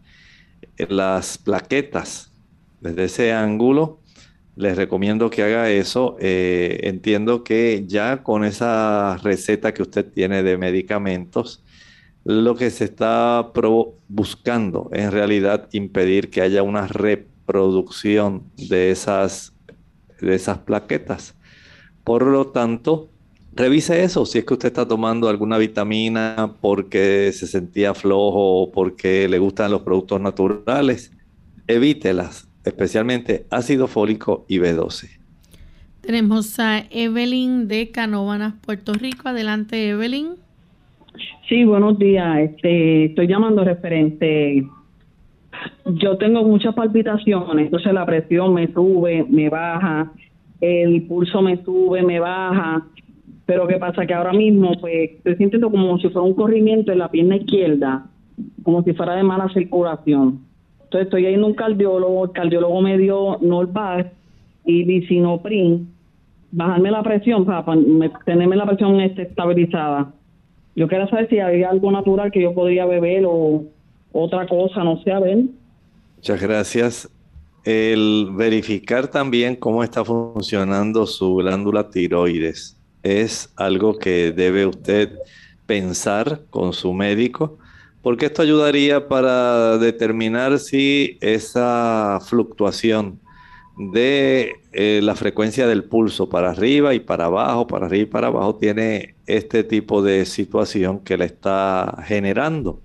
las 0.78 1.38
plaquetas. 1.38 2.34
Desde 2.82 3.06
ese 3.06 3.34
ángulo, 3.34 4.00
les 4.56 4.76
recomiendo 4.76 5.30
que 5.30 5.44
haga 5.44 5.70
eso. 5.70 6.18
Eh, 6.20 6.80
entiendo 6.84 7.44
que 7.44 7.86
ya 7.88 8.24
con 8.24 8.44
esa 8.44 9.18
receta 9.18 9.74
que 9.74 9.84
usted 9.84 10.06
tiene 10.12 10.44
de 10.44 10.58
medicamentos, 10.58 11.63
lo 12.24 12.56
que 12.56 12.70
se 12.72 12.84
está 12.84 13.52
buscando 14.10 14.90
en 14.92 15.12
realidad 15.12 15.70
impedir 15.72 16.30
que 16.30 16.42
haya 16.42 16.62
una 16.62 16.86
reproducción 16.88 18.52
de 18.58 18.92
esas, 18.92 19.54
de 20.20 20.36
esas 20.36 20.58
plaquetas. 20.58 21.36
Por 22.04 22.26
lo 22.26 22.48
tanto, 22.48 23.10
revise 23.54 24.04
eso. 24.04 24.26
Si 24.26 24.40
es 24.40 24.46
que 24.46 24.54
usted 24.56 24.68
está 24.68 24.88
tomando 24.88 25.30
alguna 25.30 25.58
vitamina 25.58 26.56
porque 26.60 27.32
se 27.34 27.48
sentía 27.48 27.94
flojo 27.94 28.63
o 28.63 28.72
porque 28.72 29.28
le 29.30 29.40
gustan 29.40 29.72
los 29.72 29.84
productos 29.84 30.20
naturales, 30.20 31.12
evítelas, 31.68 32.47
especialmente 32.67 33.45
ácido 33.49 33.88
fólico 33.88 34.45
y 34.47 34.60
B12. 34.60 35.17
Tenemos 36.01 36.58
a 36.60 36.86
Evelyn 36.89 37.67
de 37.67 37.91
Canóvanas, 37.91 38.53
Puerto 38.65 38.93
Rico. 38.93 39.27
Adelante, 39.27 39.89
Evelyn. 39.89 40.36
Sí, 41.49 41.65
buenos 41.65 41.99
días. 41.99 42.39
Este, 42.39 43.06
estoy 43.06 43.27
llamando 43.27 43.63
referente. 43.63 44.65
Yo 45.86 46.17
tengo 46.17 46.43
muchas 46.43 46.75
palpitaciones, 46.75 47.65
entonces 47.65 47.91
la 47.91 48.06
presión 48.06 48.53
me 48.53 48.71
sube, 48.71 49.25
me 49.30 49.49
baja, 49.49 50.12
el 50.62 51.03
pulso 51.08 51.41
me 51.41 51.62
sube, 51.63 52.03
me 52.03 52.19
baja. 52.19 52.86
Pero 53.45 53.67
qué 53.67 53.77
pasa 53.77 54.06
que 54.06 54.13
ahora 54.13 54.34
mismo 54.34 54.80
pues 54.80 55.12
estoy 55.12 55.36
sintiendo 55.36 55.71
como 55.71 55.97
si 55.99 56.10
fuera 56.10 56.21
un 56.21 56.36
corrimiento 56.36 56.91
en 56.91 56.99
la 56.99 57.10
pierna 57.10 57.38
izquierda, 57.38 58.06
como 58.63 58.84
si 58.84 58.93
fuera 58.93 59.15
de 59.15 59.23
mala 59.23 59.49
circulación. 59.53 60.47
Entonces 60.88 61.08
estoy 61.08 61.23
yendo 61.23 61.45
a 61.45 61.50
un 61.50 61.56
cardiólogo, 61.56 62.26
el 62.26 62.32
cardiólogo 62.32 62.82
me 62.82 62.97
dio 62.97 63.38
Norvac 63.41 64.12
y 64.65 64.84
Vicinoprin, 64.84 65.89
bajarme 66.52 66.91
la 66.91 67.04
presión 67.04 67.45
para, 67.45 67.63
tenerme 68.26 68.56
la 68.56 68.65
presión 68.65 69.00
este, 69.02 69.23
estabilizada 69.23 70.13
yo 70.78 70.88
quería 70.88 71.10
saber 71.10 71.28
si 71.28 71.39
había 71.39 71.71
algo 71.71 71.91
natural 71.91 72.32
que 72.32 72.39
yo 72.39 72.54
podría 72.54 72.86
beber 72.86 73.23
o 73.26 73.63
otra 74.12 74.47
cosa, 74.47 74.84
no 74.84 75.02
sé, 75.02 75.12
a 75.12 75.19
ver. 75.19 75.45
Muchas 76.17 76.39
gracias. 76.39 77.10
El 77.63 78.30
verificar 78.34 79.08
también 79.08 79.56
cómo 79.56 79.84
está 79.84 80.06
funcionando 80.06 81.08
su 81.08 81.38
glándula 81.38 81.89
tiroides 81.89 82.78
es 83.02 83.52
algo 83.56 83.97
que 83.97 84.32
debe 84.32 84.67
usted 84.67 85.17
pensar 85.65 86.41
con 86.52 86.73
su 86.73 86.93
médico, 86.93 87.58
porque 88.08 88.28
esto 88.28 88.41
ayudaría 88.41 89.10
para 89.10 89.78
determinar 89.80 90.60
si 90.60 91.17
esa 91.20 92.20
fluctuación 92.26 93.20
de 93.78 94.54
eh, 94.72 95.02
la 95.04 95.13
frecuencia 95.13 95.67
del 95.67 95.84
pulso 95.84 96.30
para 96.30 96.52
arriba 96.52 96.93
y 96.93 97.02
para 97.02 97.26
abajo, 97.26 97.67
para 97.67 97.88
arriba 97.88 98.04
y 98.04 98.06
para 98.06 98.28
abajo, 98.28 98.56
tiene 98.56 99.15
este 99.26 99.65
tipo 99.65 100.02
de 100.02 100.26
situación 100.26 101.02
que 101.02 101.17
le 101.17 101.26
está 101.26 102.02
generando. 102.06 102.82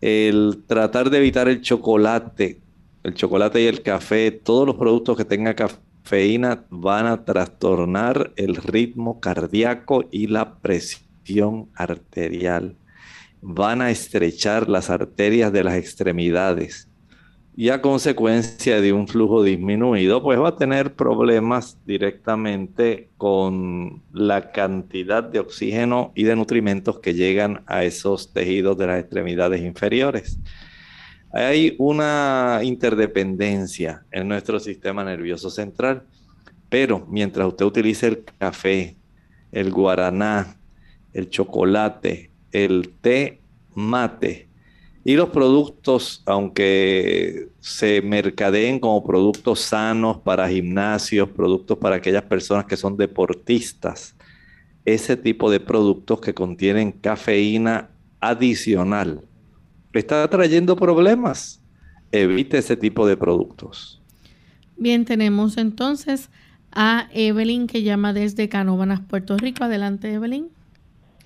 El 0.00 0.64
tratar 0.66 1.10
de 1.10 1.18
evitar 1.18 1.48
el 1.48 1.60
chocolate, 1.60 2.60
el 3.04 3.14
chocolate 3.14 3.62
y 3.62 3.66
el 3.66 3.82
café, 3.82 4.32
todos 4.32 4.66
los 4.66 4.74
productos 4.74 5.16
que 5.16 5.24
tengan 5.24 5.54
cafeína 5.54 6.64
van 6.70 7.06
a 7.06 7.24
trastornar 7.24 8.32
el 8.34 8.56
ritmo 8.56 9.20
cardíaco 9.20 10.06
y 10.10 10.26
la 10.26 10.56
presión 10.56 11.68
arterial. 11.76 12.79
Van 13.42 13.82
a 13.82 13.90
estrechar 13.90 14.68
las 14.68 14.90
arterias 14.90 15.52
de 15.52 15.64
las 15.64 15.74
extremidades 15.74 16.90
y 17.56 17.68
a 17.68 17.82
consecuencia 17.82 18.80
de 18.80 18.92
un 18.92 19.06
flujo 19.06 19.42
disminuido, 19.42 20.22
pues 20.22 20.38
va 20.38 20.48
a 20.48 20.56
tener 20.56 20.94
problemas 20.94 21.76
directamente 21.84 23.10
con 23.18 24.02
la 24.12 24.50
cantidad 24.52 25.22
de 25.22 25.40
oxígeno 25.40 26.12
y 26.14 26.22
de 26.22 26.36
nutrimentos 26.36 27.00
que 27.00 27.12
llegan 27.12 27.62
a 27.66 27.84
esos 27.84 28.32
tejidos 28.32 28.78
de 28.78 28.86
las 28.86 29.00
extremidades 29.00 29.60
inferiores. 29.60 30.38
Hay 31.32 31.76
una 31.78 32.60
interdependencia 32.62 34.04
en 34.10 34.28
nuestro 34.28 34.58
sistema 34.58 35.04
nervioso 35.04 35.50
central, 35.50 36.04
pero 36.70 37.06
mientras 37.10 37.46
usted 37.46 37.66
utilice 37.66 38.06
el 38.06 38.24
café, 38.38 38.96
el 39.52 39.70
guaraná, 39.70 40.56
el 41.12 41.28
chocolate, 41.28 42.29
el 42.52 42.90
té 43.00 43.40
mate, 43.74 44.48
y 45.02 45.14
los 45.14 45.30
productos, 45.30 46.22
aunque 46.26 47.48
se 47.58 48.02
mercadeen 48.02 48.78
como 48.78 49.02
productos 49.02 49.60
sanos 49.60 50.18
para 50.18 50.48
gimnasios, 50.48 51.28
productos 51.30 51.78
para 51.78 51.96
aquellas 51.96 52.24
personas 52.24 52.66
que 52.66 52.76
son 52.76 52.96
deportistas, 52.96 54.14
ese 54.84 55.16
tipo 55.16 55.50
de 55.50 55.60
productos 55.60 56.20
que 56.20 56.34
contienen 56.34 56.92
cafeína 56.92 57.90
adicional 58.20 59.22
está 59.98 60.28
trayendo 60.28 60.76
problemas. 60.76 61.60
Evite 62.12 62.58
ese 62.58 62.76
tipo 62.76 63.06
de 63.06 63.16
productos. 63.16 64.00
Bien, 64.76 65.04
tenemos 65.04 65.56
entonces 65.56 66.30
a 66.72 67.08
Evelyn 67.12 67.66
que 67.66 67.82
llama 67.82 68.12
desde 68.12 68.48
Canóvanas, 68.48 69.00
Puerto 69.00 69.36
Rico. 69.36 69.64
Adelante, 69.64 70.12
Evelyn. 70.12 70.48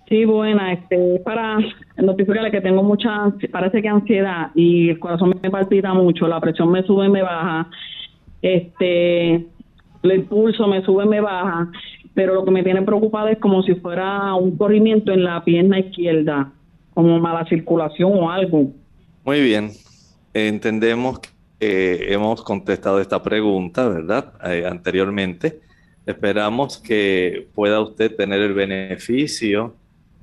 Sí, 0.09 0.25
buena, 0.25 0.73
este, 0.73 1.21
para 1.25 1.59
notificarle 1.97 2.51
que 2.51 2.61
tengo 2.61 2.83
mucha, 2.83 3.33
parece 3.51 3.81
que 3.81 3.89
ansiedad 3.89 4.51
y 4.55 4.91
el 4.91 4.99
corazón 4.99 5.35
me 5.43 5.51
palpita 5.51 5.95
mucho, 5.95 6.29
la 6.29 6.41
presión 6.41 6.71
me 6.71 6.83
sube 6.83 7.09
me 7.09 7.23
baja, 7.23 7.71
este, 8.43 9.47
el 10.03 10.23
pulso 10.29 10.69
me 10.69 10.83
sube 10.83 11.07
me 11.07 11.21
baja, 11.21 11.71
pero 12.13 12.35
lo 12.35 12.45
que 12.45 12.51
me 12.51 12.63
tiene 12.63 12.83
preocupada 12.83 13.31
es 13.31 13.39
como 13.39 13.63
si 13.63 13.75
fuera 13.77 14.35
un 14.35 14.57
corrimiento 14.59 15.11
en 15.11 15.25
la 15.25 15.43
pierna 15.43 15.79
izquierda, 15.79 16.53
como 16.93 17.19
mala 17.19 17.47
circulación 17.47 18.13
o 18.15 18.31
algo. 18.31 18.73
Muy 19.25 19.41
bien, 19.41 19.71
entendemos 20.35 21.21
que 21.59 22.13
hemos 22.13 22.43
contestado 22.43 23.01
esta 23.01 23.23
pregunta, 23.23 23.89
¿verdad? 23.89 24.35
Eh, 24.45 24.67
anteriormente 24.67 25.65
Esperamos 26.07 26.77
que 26.77 27.49
pueda 27.55 27.81
usted 27.81 28.15
tener 28.15 28.41
el 28.41 28.53
beneficio 28.53 29.75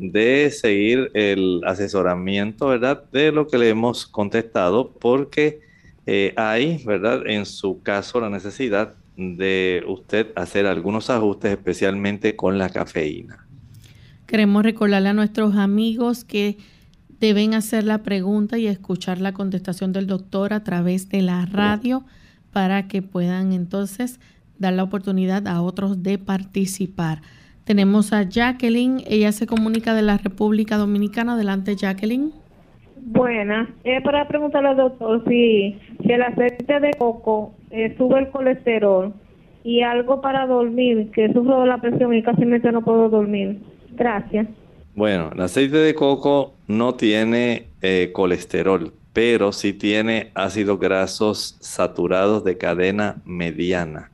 de 0.01 0.49
seguir 0.49 1.11
el 1.13 1.61
asesoramiento, 1.63 2.67
¿verdad? 2.67 3.03
De 3.11 3.31
lo 3.31 3.45
que 3.45 3.59
le 3.59 3.69
hemos 3.69 4.07
contestado, 4.07 4.89
porque 4.89 5.61
eh, 6.07 6.33
hay, 6.37 6.83
¿verdad? 6.83 7.21
En 7.27 7.45
su 7.45 7.83
caso, 7.83 8.19
la 8.19 8.31
necesidad 8.31 8.95
de 9.15 9.83
usted 9.87 10.31
hacer 10.35 10.65
algunos 10.65 11.11
ajustes, 11.11 11.51
especialmente 11.51 12.35
con 12.35 12.57
la 12.57 12.69
cafeína. 12.69 13.45
Queremos 14.25 14.63
recordarle 14.63 15.09
a 15.09 15.13
nuestros 15.13 15.55
amigos 15.55 16.23
que 16.23 16.57
deben 17.19 17.53
hacer 17.53 17.83
la 17.83 18.01
pregunta 18.01 18.57
y 18.57 18.65
escuchar 18.65 19.21
la 19.21 19.33
contestación 19.33 19.91
del 19.91 20.07
doctor 20.07 20.53
a 20.53 20.63
través 20.63 21.09
de 21.09 21.21
la 21.21 21.45
radio 21.45 22.03
para 22.51 22.87
que 22.87 23.03
puedan 23.03 23.53
entonces 23.53 24.19
dar 24.57 24.73
la 24.73 24.81
oportunidad 24.81 25.47
a 25.47 25.61
otros 25.61 26.01
de 26.01 26.17
participar. 26.17 27.21
Tenemos 27.71 28.11
a 28.11 28.23
Jacqueline, 28.23 29.01
ella 29.07 29.31
se 29.31 29.47
comunica 29.47 29.93
de 29.93 30.01
la 30.01 30.17
República 30.17 30.75
Dominicana. 30.75 31.35
Adelante, 31.35 31.77
Jacqueline. 31.77 32.33
Buenas, 32.97 33.69
eh, 33.85 34.01
para 34.01 34.27
preguntarle 34.27 34.67
al 34.67 34.75
doctor 34.75 35.23
si, 35.25 35.79
el 36.03 36.21
aceite 36.21 36.81
de 36.81 36.91
coco 36.97 37.53
eh, 37.69 37.95
sube 37.97 38.19
el 38.19 38.29
colesterol 38.29 39.13
y 39.63 39.83
algo 39.83 40.19
para 40.19 40.47
dormir, 40.47 41.11
que 41.11 41.31
sufro 41.31 41.61
de 41.61 41.67
la 41.67 41.79
presión 41.79 42.13
y 42.13 42.21
casi 42.21 42.41
no 42.41 42.81
puedo 42.81 43.07
dormir. 43.07 43.61
Gracias. 43.91 44.49
Bueno, 44.93 45.31
el 45.33 45.39
aceite 45.39 45.77
de 45.77 45.95
coco 45.95 46.55
no 46.67 46.95
tiene 46.95 47.67
eh, 47.81 48.09
colesterol, 48.11 48.91
pero 49.13 49.53
sí 49.53 49.71
tiene 49.71 50.31
ácidos 50.35 50.77
grasos 50.77 51.55
saturados 51.61 52.43
de 52.43 52.57
cadena 52.57 53.21
mediana 53.23 54.11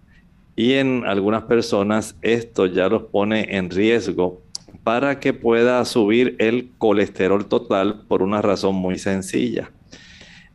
y 0.57 0.73
en 0.73 1.05
algunas 1.05 1.43
personas 1.43 2.17
esto 2.23 2.65
ya 2.65 2.89
los 2.89 3.03
pone 3.03 3.55
en 3.55 3.69
riesgo 3.69 4.41
para 4.83 5.19
que 5.19 5.31
pueda 5.31 5.85
subir 5.85 6.35
el 6.39 6.71
colesterol 6.79 7.45
total 7.45 8.01
por 8.07 8.23
una 8.23 8.41
razón 8.41 8.75
muy 8.75 8.97
sencilla. 8.97 9.71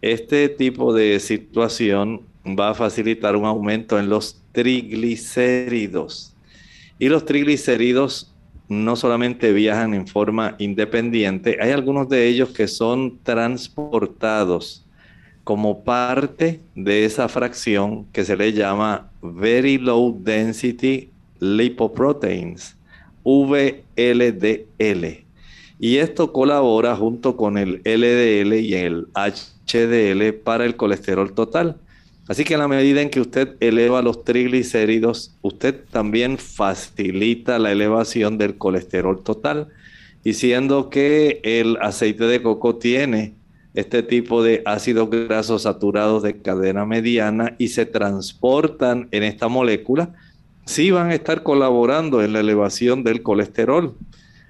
Este 0.03 0.49
tipo 0.49 0.93
de 0.93 1.21
situación 1.21 2.23
va 2.45 2.71
a 2.71 2.75
facilitar 2.75 3.37
un 3.37 3.45
aumento 3.45 3.97
en 4.01 4.09
los 4.09 4.43
triglicéridos. 4.51 6.35
Y 6.99 7.09
los 7.09 7.25
triglicéridos 7.25 8.35
no 8.69 8.97
solamente 8.97 9.53
viajan 9.53 9.95
en 9.95 10.09
forma 10.09 10.57
independiente, 10.59 11.59
hay 11.61 11.71
algunos 11.71 12.09
de 12.09 12.27
ellos 12.27 12.49
que 12.51 12.67
son 12.67 13.21
transportados 13.23 14.85
como 15.45 15.85
parte 15.85 16.61
de 16.75 17.05
esa 17.05 17.29
fracción 17.29 18.07
que 18.13 18.25
se 18.25 18.37
le 18.37 18.53
llama 18.53 19.11
Very 19.21 19.79
Low 19.79 20.19
Density 20.23 21.11
Lipoproteins, 21.41 22.77
VLDL. 23.25 25.07
Y 25.81 25.97
esto 25.97 26.33
colabora 26.33 26.95
junto 26.95 27.37
con 27.37 27.59
el 27.59 27.83
LDL 27.85 28.55
y 28.61 28.75
el 28.75 29.09
HDL 29.15 30.33
para 30.45 30.65
el 30.65 30.77
colesterol 30.77 31.33
total. 31.35 31.77
Así 32.29 32.45
que 32.45 32.55
en 32.55 32.61
la 32.61 32.69
medida 32.69 33.01
en 33.03 33.11
que 33.11 33.21
usted 33.21 33.57
eleva 33.59 34.01
los 34.01 34.25
triglicéridos, 34.25 35.35
usted 35.43 35.83
también 35.91 36.39
facilita 36.39 37.59
la 37.59 37.73
elevación 37.73 38.39
del 38.39 38.57
colesterol 38.57 39.25
total. 39.25 39.69
Y 40.23 40.35
siendo 40.35 40.89
que 40.89 41.41
el 41.43 41.77
aceite 41.81 42.25
de 42.25 42.41
coco 42.41 42.77
tiene 42.77 43.35
este 43.75 44.03
tipo 44.03 44.43
de 44.43 44.63
ácidos 44.67 45.09
grasos 45.11 45.63
saturados 45.63 46.23
de 46.23 46.41
cadena 46.41 46.85
mediana 46.85 47.55
y 47.59 47.69
se 47.69 47.87
transportan 47.87 49.09
en 49.13 49.23
esta 49.23 49.49
molécula, 49.49 50.13
sí 50.67 50.91
van 50.91 51.11
a 51.11 51.15
estar 51.15 51.43
colaborando 51.43 52.23
en 52.23 52.33
la 52.33 52.41
elevación 52.41 53.03
del 53.03 53.23
colesterol. 53.23 53.95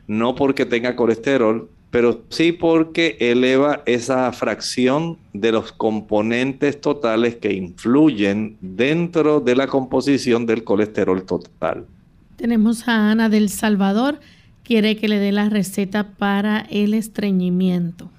No 0.09 0.35
porque 0.35 0.67
tenga 0.67 0.97
colesterol, 0.97 1.69
pero 1.91 2.23
sí 2.31 2.53
porque 2.53 3.17
eleva 3.21 3.83
esa 3.87 4.33
fracción 4.33 5.19
de 5.33 5.53
los 5.53 5.73
componentes 5.73 6.81
totales 6.81 7.37
que 7.37 7.53
influyen 7.53 8.57
dentro 8.61 9.41
de 9.41 9.55
la 9.55 9.67
composición 9.67 10.47
del 10.47 10.65
colesterol 10.65 11.23
total. 11.25 11.87
Tenemos 12.37 12.89
a 12.89 13.11
Ana 13.11 13.29
del 13.29 13.51
Salvador, 13.51 14.21
quiere 14.65 14.97
que 14.97 15.07
le 15.07 15.19
dé 15.19 15.33
la 15.33 15.49
receta 15.49 16.09
para 16.17 16.61
el 16.71 16.95
estreñimiento. 16.95 18.11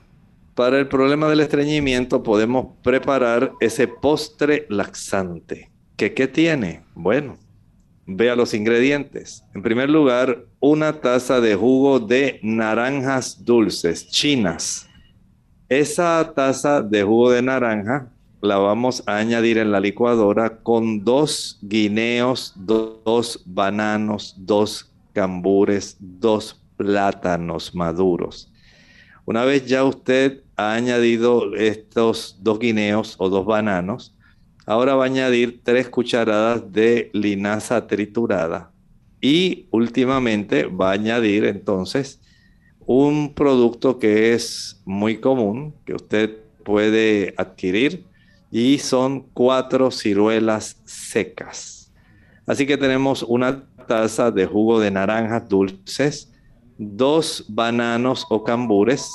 Para 0.56 0.78
el 0.78 0.88
problema 0.88 1.30
del 1.30 1.39
estreñimiento 1.39 2.22
podemos 2.22 2.78
preparar 2.84 3.54
ese 3.60 3.88
postre 3.88 4.68
laxante. 4.70 5.72
¿Qué, 5.98 6.13
¿Qué 6.13 6.28
tiene? 6.28 6.84
Bueno, 6.94 7.38
vea 8.06 8.36
los 8.36 8.54
ingredientes. 8.54 9.44
En 9.56 9.63
primer 9.63 9.89
lugar, 9.89 10.46
una 10.60 11.02
taza 11.02 11.42
de 11.42 11.56
jugo 11.56 12.00
de 12.00 12.39
naranjas 12.44 13.44
dulces 13.44 14.08
chinas. 14.10 14.88
Esa 15.70 16.34
taza 16.36 16.84
de 16.84 17.02
jugo 17.02 17.32
de 17.32 17.42
naranja 17.42 18.12
la 18.39 18.58
vamos 18.58 19.02
a 19.08 19.18
añadir 19.18 19.58
en 19.58 19.72
la 19.72 19.80
licuadora 19.80 20.58
con 20.62 21.04
dos 21.04 21.58
guineos, 21.63 22.54
dos 22.58 23.42
bananos, 23.46 24.36
dos 24.38 24.92
cambures, 25.13 25.98
dos 26.00 26.62
plátanos 26.78 27.74
maduros. 27.74 28.52
Una 29.26 29.46
vez 29.46 29.66
ya 29.66 29.86
usted 29.86 30.42
ha 30.56 30.74
añadido 30.74 31.56
estos 31.56 32.38
dos 32.42 32.60
guineos 32.60 33.16
o 33.18 33.30
dos 33.30 33.46
bananos, 33.46 34.16
ahora 34.66 34.96
va 34.96 35.04
a 35.04 35.08
añadir 35.08 35.62
tres 35.63 35.89
cucharadas 35.89 36.72
de 36.72 37.10
linaza 37.13 37.88
triturada 37.88 38.72
y 39.22 39.68
últimamente 39.72 40.66
va 40.66 40.89
a 40.89 40.94
añadir 40.94 41.46
entonces 41.46 42.22
un 42.86 43.34
producto 43.34 43.98
que 43.98 44.34
es 44.34 44.82
muy 44.86 45.18
común, 45.18 45.74
que 45.86 45.94
usted 45.94 46.38
puede 46.63 47.34
adquirir 47.38 48.06
y 48.52 48.78
son 48.80 49.22
cuatro 49.34 49.92
ciruelas 49.92 50.82
secas. 50.86 51.92
Así 52.46 52.68
que 52.68 52.78
tenemos 52.78 53.24
una 53.24 53.66
taza 53.88 54.32
de 54.32 54.46
jugo 54.46 54.80
de 54.80 54.92
naranjas 54.92 55.48
dulces, 55.48 56.32
dos 56.78 57.46
bananos 57.48 58.26
o 58.30 58.44
cambures, 58.44 59.10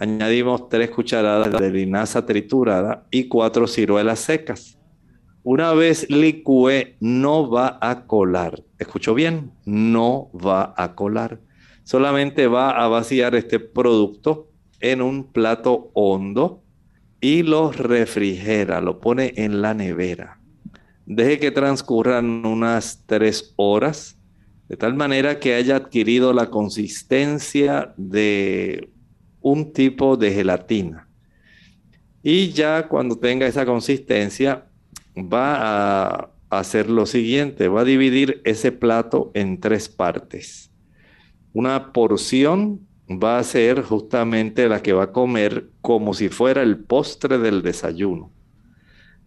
añadimos 0.00 0.68
tres 0.70 0.90
cucharadas 0.90 1.52
de 1.60 1.70
linaza 1.70 2.24
triturada 2.24 3.06
y 3.10 3.28
cuatro 3.28 3.66
ciruelas 3.66 4.20
secas. 4.20 4.78
Una 5.42 5.74
vez 5.74 6.08
licúe, 6.10 6.96
no 7.00 7.50
va 7.50 7.78
a 7.80 8.06
colar. 8.06 8.62
¿Escuchó 8.78 9.14
bien? 9.14 9.52
No 9.66 10.30
va 10.34 10.74
a 10.76 10.94
colar. 10.94 11.40
Solamente 11.84 12.46
va 12.46 12.70
a 12.70 12.88
vaciar 12.88 13.34
este 13.34 13.60
producto 13.60 14.48
en 14.80 15.02
un 15.02 15.24
plato 15.24 15.90
hondo 15.92 16.62
y 17.20 17.42
lo 17.42 17.70
refrigera, 17.70 18.80
lo 18.80 19.00
pone 19.00 19.34
en 19.36 19.60
la 19.60 19.74
nevera. 19.74 20.40
Deje 21.04 21.38
que 21.38 21.50
transcurran 21.50 22.46
unas 22.46 23.04
tres 23.06 23.52
horas, 23.56 24.18
de 24.68 24.76
tal 24.76 24.94
manera 24.94 25.40
que 25.40 25.54
haya 25.54 25.76
adquirido 25.76 26.32
la 26.32 26.48
consistencia 26.48 27.92
de 27.98 28.88
un 29.40 29.72
tipo 29.72 30.16
de 30.16 30.32
gelatina. 30.32 31.08
Y 32.22 32.50
ya 32.50 32.88
cuando 32.88 33.16
tenga 33.16 33.46
esa 33.46 33.64
consistencia, 33.64 34.66
va 35.16 35.56
a 35.56 36.30
hacer 36.50 36.90
lo 36.90 37.06
siguiente, 37.06 37.68
va 37.68 37.82
a 37.82 37.84
dividir 37.84 38.40
ese 38.44 38.72
plato 38.72 39.30
en 39.34 39.60
tres 39.60 39.88
partes. 39.88 40.70
Una 41.52 41.92
porción 41.92 42.80
va 43.10 43.38
a 43.38 43.44
ser 43.44 43.82
justamente 43.82 44.68
la 44.68 44.82
que 44.82 44.92
va 44.92 45.04
a 45.04 45.12
comer 45.12 45.70
como 45.80 46.14
si 46.14 46.28
fuera 46.28 46.62
el 46.62 46.78
postre 46.78 47.38
del 47.38 47.62
desayuno. 47.62 48.30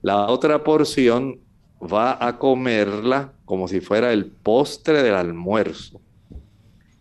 La 0.01 0.27
otra 0.27 0.63
porción 0.63 1.39
va 1.81 2.25
a 2.25 2.37
comerla 2.37 3.33
como 3.45 3.67
si 3.67 3.81
fuera 3.81 4.13
el 4.13 4.27
postre 4.27 5.03
del 5.03 5.15
almuerzo. 5.15 6.01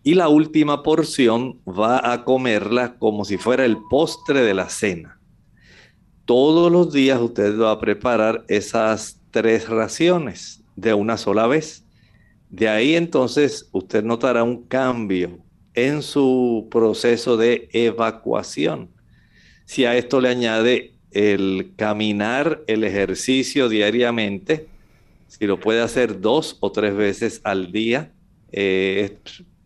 Y 0.05 0.15
la 0.15 0.29
última 0.29 0.83
porción 0.83 1.61
va 1.67 2.13
a 2.13 2.25
comerla 2.25 2.99
como 2.99 3.25
si 3.25 3.37
fuera 3.37 3.65
el 3.65 3.79
postre 3.89 4.43
de 4.43 4.55
la 4.55 4.69
cena. 4.69 5.21
Todos 6.25 6.73
los 6.73 6.93
días 6.93 7.21
usted 7.21 7.59
va 7.59 7.73
a 7.73 7.81
preparar 7.81 8.45
esas 8.49 9.21
tres 9.31 9.69
raciones 9.69 10.63
de 10.77 10.95
una 10.95 11.17
sola 11.17 11.47
vez. 11.47 11.85
De 12.51 12.69
ahí 12.69 12.97
entonces 12.97 13.69
usted 13.73 14.03
notará 14.03 14.43
un 14.43 14.65
cambio 14.65 15.39
en 15.75 16.03
su 16.03 16.69
proceso 16.71 17.37
de 17.37 17.69
evacuación. 17.73 18.91
Si 19.65 19.85
a 19.85 19.97
esto 19.97 20.21
le 20.21 20.29
añade 20.29 20.95
el 21.13 21.73
caminar, 21.77 22.63
el 22.67 22.85
ejercicio 22.85 23.69
diariamente, 23.69 24.69
si 25.29 25.47
lo 25.47 25.61
puede 25.61 25.81
hacer 25.81 26.21
dos 26.21 26.59
o 26.61 26.73
tres 26.73 26.95
veces 26.95 27.41
al 27.45 27.73
día, 27.73 28.13
eh, 28.51 29.19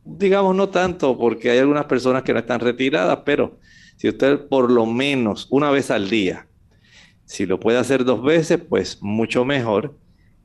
digamos 0.06 0.54
no 0.54 0.68
tanto, 0.68 1.18
porque 1.18 1.50
hay 1.50 1.58
algunas 1.58 1.86
personas 1.86 2.22
que 2.22 2.32
no 2.32 2.38
están 2.38 2.60
retiradas, 2.60 3.20
pero 3.24 3.58
si 3.96 4.08
usted 4.08 4.46
por 4.46 4.70
lo 4.70 4.86
menos 4.86 5.46
una 5.50 5.70
vez 5.70 5.90
al 5.90 6.08
día, 6.08 6.46
si 7.24 7.44
lo 7.44 7.58
puede 7.58 7.78
hacer 7.78 8.04
dos 8.04 8.22
veces, 8.22 8.60
pues 8.68 9.02
mucho 9.02 9.44
mejor. 9.44 9.96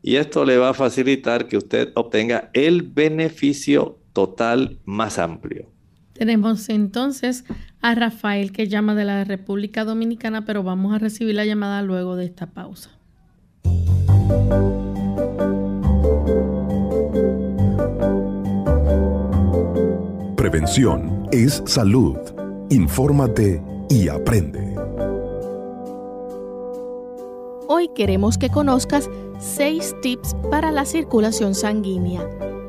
y 0.03 0.15
esto 0.15 0.45
le 0.45 0.57
va 0.57 0.69
a 0.69 0.73
facilitar 0.73 1.47
que 1.47 1.57
usted 1.57 1.91
obtenga 1.93 2.49
el 2.53 2.81
beneficio 2.81 3.99
total 4.13 4.79
más 4.83 5.19
amplio. 5.19 5.69
Tenemos 6.13 6.69
entonces 6.69 7.45
a 7.81 7.95
Rafael 7.95 8.51
que 8.51 8.67
llama 8.67 8.95
de 8.95 9.05
la 9.05 9.23
República 9.23 9.85
Dominicana, 9.85 10.45
pero 10.45 10.63
vamos 10.63 10.93
a 10.93 10.99
recibir 10.99 11.35
la 11.35 11.45
llamada 11.45 11.81
luego 11.83 12.15
de 12.15 12.25
esta 12.25 12.47
pausa. 12.47 12.89
Prevención 20.51 21.29
es 21.31 21.63
salud. 21.65 22.17
Infórmate 22.69 23.63
y 23.87 24.09
aprende. 24.09 24.75
Hoy 27.69 27.87
queremos 27.95 28.37
que 28.37 28.49
conozcas 28.49 29.09
6 29.39 29.95
tips 30.01 30.35
para 30.49 30.71
la 30.71 30.83
circulación 30.83 31.55
sanguínea. 31.55 32.27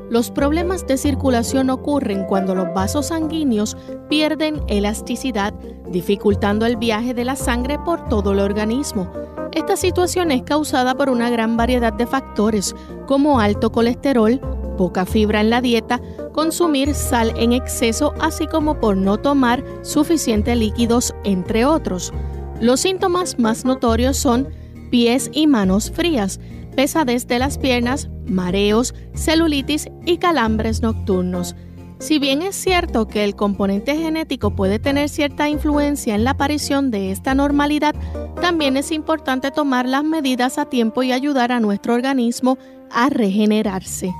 Los 0.09 0.31
problemas 0.31 0.87
de 0.87 0.95
circulación 0.95 1.69
ocurren 1.69 2.23
cuando 2.23 2.55
los 2.55 2.73
vasos 2.73 3.07
sanguíneos 3.07 3.75
pierden 4.07 4.61
elasticidad, 4.69 5.53
dificultando 5.89 6.65
el 6.65 6.77
viaje 6.77 7.13
de 7.13 7.25
la 7.25 7.35
sangre 7.35 7.79
por 7.83 8.07
todo 8.07 8.31
el 8.31 8.39
organismo. 8.39 9.11
Esta 9.51 9.75
situación 9.75 10.31
es 10.31 10.43
causada 10.43 10.95
por 10.95 11.09
una 11.09 11.29
gran 11.29 11.57
variedad 11.57 11.91
de 11.91 12.07
factores, 12.07 12.73
como 13.07 13.41
alto 13.41 13.73
colesterol, 13.73 14.39
poca 14.75 15.05
fibra 15.05 15.41
en 15.41 15.49
la 15.49 15.61
dieta, 15.61 16.01
consumir 16.33 16.93
sal 16.93 17.33
en 17.37 17.53
exceso, 17.53 18.13
así 18.19 18.47
como 18.47 18.79
por 18.79 18.97
no 18.97 19.17
tomar 19.17 19.63
suficientes 19.81 20.57
líquidos, 20.57 21.13
entre 21.23 21.65
otros. 21.65 22.13
Los 22.59 22.81
síntomas 22.81 23.39
más 23.39 23.65
notorios 23.65 24.17
son 24.17 24.49
pies 24.89 25.29
y 25.33 25.47
manos 25.47 25.91
frías, 25.91 26.39
pesadez 26.75 27.27
de 27.27 27.39
las 27.39 27.57
piernas, 27.57 28.09
mareos, 28.25 28.93
celulitis 29.13 29.87
y 30.05 30.17
calambres 30.17 30.81
nocturnos. 30.81 31.55
Si 31.99 32.19
bien 32.19 32.41
es 32.41 32.55
cierto 32.55 33.07
que 33.07 33.23
el 33.23 33.33
componente 33.33 33.95
genético 33.95 34.55
puede 34.55 34.77
tener 34.77 35.07
cierta 35.07 35.47
influencia 35.47 36.15
en 36.15 36.25
la 36.25 36.31
aparición 36.31 36.91
de 36.91 37.11
esta 37.11 37.33
normalidad, 37.33 37.95
también 38.41 38.75
es 38.75 38.91
importante 38.91 39.51
tomar 39.51 39.87
las 39.87 40.03
medidas 40.03 40.57
a 40.57 40.65
tiempo 40.65 41.01
y 41.03 41.13
ayudar 41.13 41.53
a 41.53 41.61
nuestro 41.61 41.93
organismo 41.93 42.57
a 42.91 43.09
regenerarse. 43.09 44.13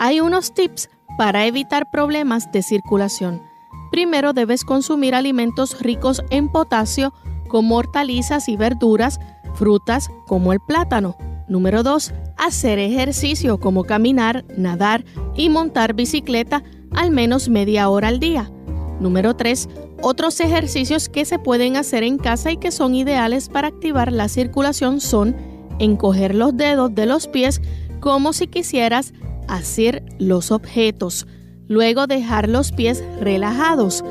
Hay 0.00 0.20
unos 0.20 0.54
tips 0.54 0.90
para 1.18 1.46
evitar 1.46 1.90
problemas 1.90 2.52
de 2.52 2.62
circulación. 2.62 3.42
Primero 3.90 4.32
debes 4.32 4.64
consumir 4.64 5.16
alimentos 5.16 5.80
ricos 5.80 6.22
en 6.30 6.48
potasio 6.48 7.12
como 7.48 7.76
hortalizas 7.76 8.48
y 8.48 8.56
verduras, 8.56 9.18
frutas 9.54 10.08
como 10.28 10.52
el 10.52 10.60
plátano. 10.60 11.16
Número 11.48 11.82
2. 11.82 12.12
Hacer 12.36 12.78
ejercicio 12.78 13.58
como 13.58 13.82
caminar, 13.82 14.44
nadar 14.56 15.04
y 15.34 15.48
montar 15.48 15.94
bicicleta 15.94 16.62
al 16.94 17.10
menos 17.10 17.48
media 17.48 17.88
hora 17.88 18.06
al 18.08 18.20
día. 18.20 18.52
Número 19.00 19.34
3. 19.34 19.68
Otros 20.00 20.38
ejercicios 20.38 21.08
que 21.08 21.24
se 21.24 21.40
pueden 21.40 21.76
hacer 21.76 22.04
en 22.04 22.18
casa 22.18 22.52
y 22.52 22.56
que 22.56 22.70
son 22.70 22.94
ideales 22.94 23.48
para 23.48 23.66
activar 23.66 24.12
la 24.12 24.28
circulación 24.28 25.00
son 25.00 25.34
encoger 25.80 26.36
los 26.36 26.56
dedos 26.56 26.94
de 26.94 27.06
los 27.06 27.26
pies 27.26 27.60
como 28.00 28.32
si 28.32 28.46
quisieras 28.46 29.12
hacer 29.48 30.02
los 30.18 30.50
objetos. 30.50 31.26
Luego 31.66 32.06
dejar 32.06 32.48
los 32.48 32.72
pies 32.72 33.02
relajados. 33.20 34.04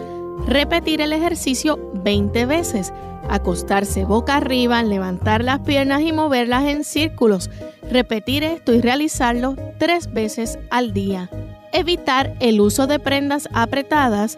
Repetir 0.45 1.01
el 1.01 1.13
ejercicio 1.13 1.91
20 2.03 2.45
veces 2.45 2.93
acostarse 3.29 4.05
boca 4.05 4.37
arriba, 4.37 4.81
levantar 4.83 5.43
las 5.43 5.59
piernas 5.59 6.01
y 6.01 6.11
moverlas 6.11 6.65
en 6.65 6.83
círculos. 6.83 7.49
Repetir 7.89 8.43
esto 8.43 8.73
y 8.73 8.81
realizarlo 8.81 9.55
tres 9.77 10.11
veces 10.11 10.57
al 10.69 10.93
día. 10.93 11.29
Evitar 11.71 12.33
el 12.39 12.59
uso 12.59 12.87
de 12.87 12.99
prendas 12.99 13.47
apretadas, 13.53 14.37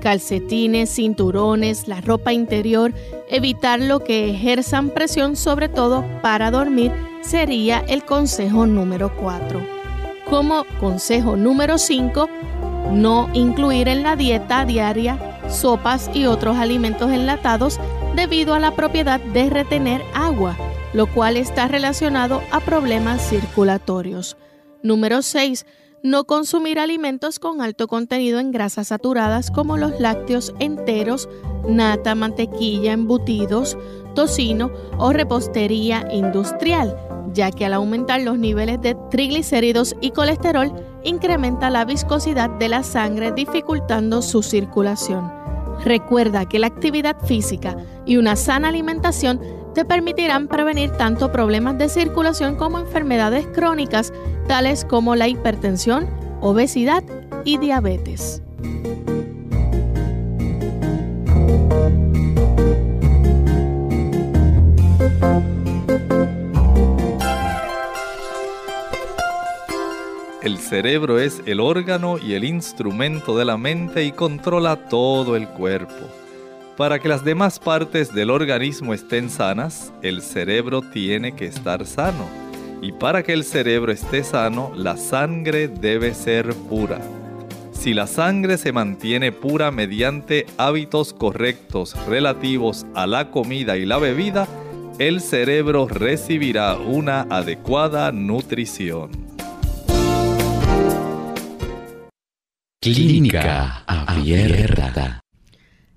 calcetines, 0.00 0.90
cinturones, 0.90 1.88
la 1.88 2.00
ropa 2.00 2.32
interior. 2.32 2.92
Evitar 3.28 3.80
lo 3.80 4.00
que 4.00 4.30
ejerzan 4.30 4.90
presión 4.90 5.36
sobre 5.36 5.68
todo 5.68 6.04
para 6.22 6.50
dormir 6.50 6.92
sería 7.22 7.84
el 7.88 8.04
consejo 8.04 8.66
número 8.66 9.14
4. 9.16 9.81
Como 10.32 10.64
consejo 10.80 11.36
número 11.36 11.76
5, 11.76 12.26
no 12.90 13.28
incluir 13.34 13.86
en 13.88 14.02
la 14.02 14.16
dieta 14.16 14.64
diaria 14.64 15.18
sopas 15.50 16.10
y 16.14 16.24
otros 16.24 16.56
alimentos 16.56 17.10
enlatados 17.10 17.78
debido 18.16 18.54
a 18.54 18.58
la 18.58 18.74
propiedad 18.74 19.20
de 19.20 19.50
retener 19.50 20.00
agua, 20.14 20.56
lo 20.94 21.06
cual 21.06 21.36
está 21.36 21.68
relacionado 21.68 22.40
a 22.50 22.60
problemas 22.60 23.28
circulatorios. 23.28 24.38
Número 24.82 25.20
6. 25.20 25.66
No 26.02 26.24
consumir 26.24 26.78
alimentos 26.78 27.38
con 27.38 27.60
alto 27.60 27.86
contenido 27.86 28.40
en 28.40 28.52
grasas 28.52 28.88
saturadas 28.88 29.50
como 29.50 29.76
los 29.76 30.00
lácteos 30.00 30.54
enteros, 30.60 31.28
nata, 31.68 32.14
mantequilla, 32.14 32.94
embutidos, 32.94 33.76
tocino 34.14 34.70
o 34.96 35.12
repostería 35.12 36.08
industrial, 36.10 36.96
ya 37.32 37.50
que 37.50 37.64
al 37.64 37.74
aumentar 37.74 38.20
los 38.20 38.38
niveles 38.38 38.80
de 38.80 38.96
triglicéridos 39.10 39.94
y 40.00 40.10
colesterol 40.10 40.72
incrementa 41.04 41.70
la 41.70 41.84
viscosidad 41.84 42.50
de 42.50 42.68
la 42.68 42.82
sangre 42.82 43.32
dificultando 43.32 44.22
su 44.22 44.42
circulación. 44.42 45.32
Recuerda 45.84 46.48
que 46.48 46.58
la 46.58 46.68
actividad 46.68 47.16
física 47.24 47.76
y 48.06 48.16
una 48.16 48.36
sana 48.36 48.68
alimentación 48.68 49.40
te 49.74 49.84
permitirán 49.84 50.48
prevenir 50.48 50.90
tanto 50.92 51.32
problemas 51.32 51.78
de 51.78 51.88
circulación 51.88 52.56
como 52.56 52.78
enfermedades 52.78 53.46
crónicas 53.48 54.12
tales 54.46 54.84
como 54.84 55.16
la 55.16 55.28
hipertensión, 55.28 56.08
obesidad 56.40 57.02
y 57.44 57.58
diabetes. 57.58 58.42
El 70.42 70.58
cerebro 70.58 71.20
es 71.20 71.40
el 71.46 71.60
órgano 71.60 72.18
y 72.18 72.34
el 72.34 72.42
instrumento 72.42 73.38
de 73.38 73.44
la 73.44 73.56
mente 73.56 74.04
y 74.04 74.10
controla 74.10 74.88
todo 74.88 75.36
el 75.36 75.46
cuerpo. 75.46 75.94
Para 76.76 76.98
que 76.98 77.08
las 77.08 77.24
demás 77.24 77.60
partes 77.60 78.12
del 78.12 78.28
organismo 78.28 78.92
estén 78.92 79.30
sanas, 79.30 79.92
el 80.02 80.20
cerebro 80.20 80.82
tiene 80.82 81.36
que 81.36 81.46
estar 81.46 81.86
sano. 81.86 82.26
Y 82.80 82.90
para 82.90 83.22
que 83.22 83.32
el 83.32 83.44
cerebro 83.44 83.92
esté 83.92 84.24
sano, 84.24 84.72
la 84.74 84.96
sangre 84.96 85.68
debe 85.68 86.12
ser 86.12 86.52
pura. 86.68 86.98
Si 87.70 87.94
la 87.94 88.08
sangre 88.08 88.58
se 88.58 88.72
mantiene 88.72 89.30
pura 89.30 89.70
mediante 89.70 90.46
hábitos 90.58 91.12
correctos 91.12 91.94
relativos 92.08 92.84
a 92.96 93.06
la 93.06 93.30
comida 93.30 93.76
y 93.76 93.86
la 93.86 93.98
bebida, 93.98 94.48
el 94.98 95.20
cerebro 95.20 95.86
recibirá 95.86 96.74
una 96.78 97.28
adecuada 97.30 98.10
nutrición. 98.10 99.21
Clínica 102.82 103.84
Abierta. 103.86 105.20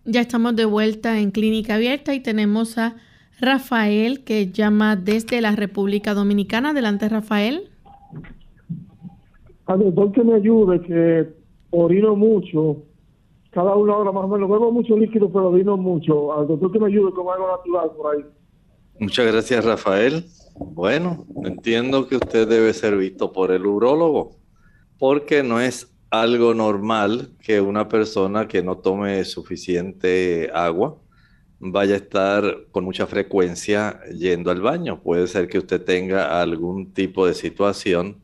Ya 0.06 0.22
estamos 0.22 0.56
de 0.56 0.66
vuelta 0.66 1.20
en 1.20 1.32
Clínica 1.32 1.74
Abierta 1.74 2.14
y 2.14 2.20
tenemos 2.20 2.78
a 2.78 2.96
Rafael 3.42 4.24
que 4.24 4.52
llama 4.52 4.96
desde 4.96 5.42
la 5.42 5.56
República 5.56 6.14
Dominicana. 6.14 6.70
Adelante, 6.70 7.10
Rafael. 7.10 7.72
Al 9.66 9.80
doctor 9.80 10.12
que 10.12 10.24
me 10.24 10.36
ayude, 10.36 10.80
que 10.84 11.34
orino 11.72 12.16
mucho, 12.16 12.84
cada 13.50 13.76
una 13.76 13.98
hora 13.98 14.12
más 14.12 14.26
o 14.26 14.28
menos. 14.28 14.48
Bebo 14.48 14.72
mucho 14.72 14.96
líquido, 14.96 15.28
pero 15.32 15.50
orino 15.50 15.78
mucho. 15.78 16.38
Al 16.38 16.48
doctor 16.48 16.72
que 16.72 16.78
me 16.78 16.86
ayude 16.86 17.12
con 17.14 17.34
algo 17.34 17.48
natural 17.48 17.90
por 17.98 18.16
ahí. 18.16 18.26
Muchas 19.00 19.26
gracias, 19.26 19.66
Rafael. 19.66 20.24
Bueno, 20.56 21.26
entiendo 21.46 22.08
que 22.08 22.18
usted 22.18 22.48
debe 22.48 22.72
ser 22.74 22.96
visto 22.96 23.34
por 23.34 23.50
el 23.50 23.66
urólogo, 23.66 24.36
porque 25.00 25.42
no 25.42 25.60
es 25.60 25.95
algo 26.10 26.54
normal 26.54 27.32
que 27.42 27.62
una 27.62 27.88
persona 27.90 28.48
que 28.48 28.64
no 28.64 28.78
tome 28.78 29.24
suficiente 29.26 30.50
agua 30.54 30.98
vaya 31.60 31.96
a 31.96 31.98
estar 31.98 32.68
con 32.72 32.84
mucha 32.86 33.08
frecuencia 33.08 34.00
yendo 34.12 34.52
al 34.52 34.62
baño. 34.62 35.02
Puede 35.02 35.28
ser 35.28 35.48
que 35.48 35.58
usted 35.60 35.84
tenga 35.84 36.42
algún 36.42 36.94
tipo 36.94 37.26
de 37.28 37.34
situación 37.34 38.24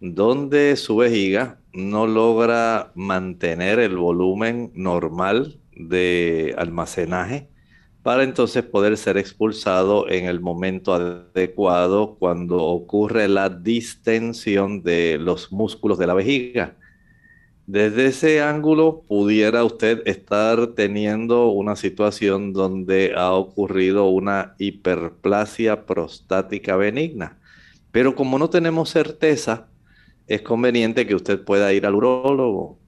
donde 0.00 0.76
su 0.76 0.96
vejiga 0.96 1.60
no 1.72 2.06
logra 2.06 2.92
mantener 2.94 3.78
el 3.78 3.96
volumen 3.96 4.70
normal 4.74 5.60
de 5.72 6.54
almacenaje 6.58 7.48
para 8.02 8.22
entonces 8.22 8.64
poder 8.64 8.96
ser 8.96 9.18
expulsado 9.18 10.08
en 10.08 10.26
el 10.26 10.40
momento 10.40 10.94
adecuado 10.94 12.16
cuando 12.18 12.56
ocurre 12.64 13.28
la 13.28 13.48
distensión 13.50 14.82
de 14.82 15.18
los 15.18 15.52
músculos 15.52 15.98
de 15.98 16.06
la 16.06 16.14
vejiga. 16.14 16.76
Desde 17.68 18.06
ese 18.06 18.40
ángulo 18.40 19.02
pudiera 19.06 19.62
usted 19.62 20.00
estar 20.06 20.68
teniendo 20.68 21.48
una 21.48 21.76
situación 21.76 22.54
donde 22.54 23.12
ha 23.14 23.32
ocurrido 23.32 24.06
una 24.06 24.54
hiperplasia 24.56 25.84
prostática 25.84 26.76
benigna. 26.76 27.36
Pero 27.92 28.14
como 28.14 28.38
no 28.38 28.48
tenemos 28.48 28.88
certeza, 28.88 29.68
es 30.28 30.40
conveniente 30.40 31.06
que 31.06 31.14
usted 31.14 31.44
pueda 31.44 31.70
ir 31.74 31.84
al 31.84 31.94
urólogo, 31.94 32.78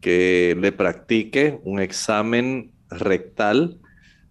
que 0.00 0.56
le 0.60 0.70
practique 0.70 1.58
un 1.64 1.80
examen 1.80 2.70
rectal 2.88 3.80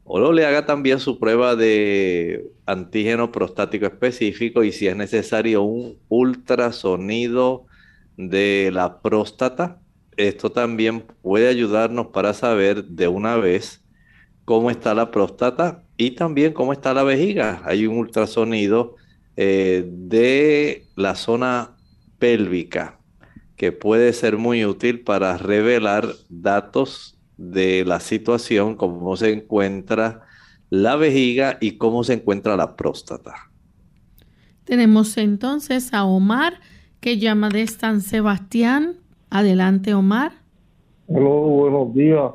o 0.05 0.31
le 0.31 0.45
haga 0.45 0.65
también 0.65 1.01
su 1.01 1.19
prueba 1.19 1.57
de 1.57 2.45
antígeno 2.65 3.33
prostático 3.33 3.85
específico 3.85 4.63
y 4.63 4.71
si 4.71 4.87
es 4.87 4.95
necesario 4.95 5.63
un 5.63 5.97
ultrasonido 6.07 7.65
de 8.15 8.69
la 8.71 9.01
próstata. 9.01 9.81
Esto 10.19 10.51
también 10.51 11.05
puede 11.21 11.47
ayudarnos 11.47 12.07
para 12.07 12.33
saber 12.33 12.83
de 12.83 13.07
una 13.07 13.37
vez 13.37 13.81
cómo 14.43 14.69
está 14.69 14.93
la 14.93 15.11
próstata 15.11 15.85
y 15.95 16.11
también 16.11 16.51
cómo 16.51 16.73
está 16.73 16.93
la 16.93 17.03
vejiga. 17.03 17.61
Hay 17.63 17.87
un 17.87 17.97
ultrasonido 17.97 18.97
eh, 19.37 19.85
de 19.87 20.85
la 20.97 21.15
zona 21.15 21.77
pélvica 22.17 22.99
que 23.55 23.71
puede 23.71 24.11
ser 24.11 24.37
muy 24.37 24.65
útil 24.65 25.05
para 25.05 25.37
revelar 25.37 26.09
datos 26.27 27.17
de 27.37 27.85
la 27.85 28.01
situación, 28.01 28.75
cómo 28.75 29.15
se 29.15 29.31
encuentra 29.31 30.23
la 30.69 30.97
vejiga 30.97 31.57
y 31.61 31.77
cómo 31.77 32.03
se 32.03 32.15
encuentra 32.15 32.57
la 32.57 32.75
próstata. 32.75 33.49
Tenemos 34.65 35.15
entonces 35.15 35.93
a 35.93 36.03
Omar 36.03 36.59
que 36.99 37.17
llama 37.19 37.47
de 37.47 37.65
San 37.67 38.01
Sebastián. 38.01 38.98
Adelante, 39.29 39.93
Omar. 39.93 40.31
Hola, 41.07 41.29
buenos 41.29 41.93
días. 41.93 42.31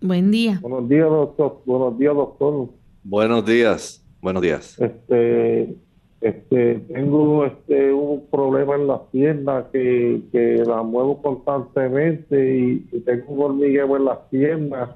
Buen 0.00 0.30
día. 0.30 0.58
Buenos 0.60 0.88
días, 0.88 1.08
doctor. 1.08 1.62
Buenos 1.66 1.98
días, 1.98 2.14
doctor. 2.14 2.68
Buenos 3.02 3.46
días. 3.46 4.06
Buenos 4.20 4.42
días. 4.42 4.78
Este, 4.80 5.76
este, 6.20 6.74
tengo 6.92 7.44
este 7.44 7.92
un 7.92 8.24
problema 8.30 8.76
en 8.76 8.86
las 8.86 9.00
piernas 9.10 9.64
que, 9.72 10.22
que 10.30 10.62
la 10.64 10.84
muevo 10.84 11.20
constantemente 11.20 12.56
y, 12.56 13.00
tengo 13.00 13.32
un 13.32 13.42
hormigueo 13.42 13.96
en 13.96 14.04
las 14.04 14.18
piernas 14.30 14.90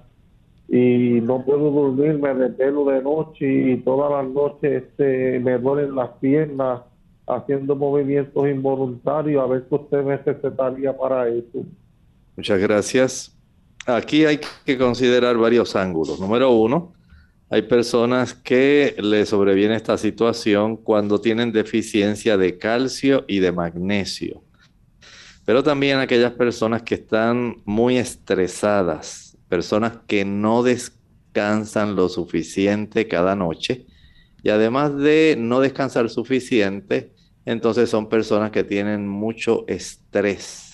y 0.69 1.21
no 1.23 1.45
puedo 1.45 1.71
dormir, 1.73 2.19
me 2.19 2.35
desvelo 2.35 2.85
de 2.85 3.03
noche 3.03 3.73
y 3.73 3.77
todas 3.79 4.13
las 4.13 4.33
noches 4.33 4.85
este, 4.85 5.41
me 5.41 5.59
duelen 5.59 5.97
las 5.97 6.11
piernas 6.21 6.83
haciendo 7.27 7.75
movimientos 7.75 8.49
involuntarios. 8.49 9.43
A 9.43 9.47
ver 9.47 9.67
si 9.69 9.75
usted 9.75 10.03
necesitaría 10.03 10.97
para 10.97 11.29
eso. 11.29 11.65
Muchas 12.37 12.61
gracias. 12.61 13.37
Aquí 13.87 14.25
hay 14.25 14.41
que 14.65 14.77
considerar 14.77 15.37
varios 15.37 15.77
ángulos. 15.77 16.21
Número 16.21 16.51
uno, 16.51 16.93
hay 17.49 17.63
personas 17.63 18.35
que 18.35 18.97
le 18.99 19.25
sobreviene 19.25 19.77
esta 19.77 19.97
situación 19.97 20.77
cuando 20.77 21.21
tienen 21.21 21.53
deficiencia 21.53 22.37
de 22.37 22.59
calcio 22.59 23.25
y 23.29 23.39
de 23.39 23.53
magnesio. 23.53 24.43
Pero 25.45 25.63
también 25.63 25.99
aquellas 25.99 26.33
personas 26.33 26.83
que 26.83 26.97
están 26.97 27.63
muy 27.65 27.99
estresadas, 27.99 29.39
personas 29.49 29.99
que 30.09 30.25
no 30.25 30.65
descansan 30.65 31.95
lo 31.95 32.09
suficiente 32.09 33.07
cada 33.07 33.37
noche 33.37 33.87
y 34.43 34.49
además 34.49 34.97
de 34.97 35.37
no 35.39 35.61
descansar 35.61 36.11
suficiente, 36.11 37.13
entonces 37.47 37.89
son 37.89 38.11
personas 38.11 38.51
que 38.51 38.65
tienen 38.65 39.09
mucho 39.09 39.65
estrés 39.67 40.67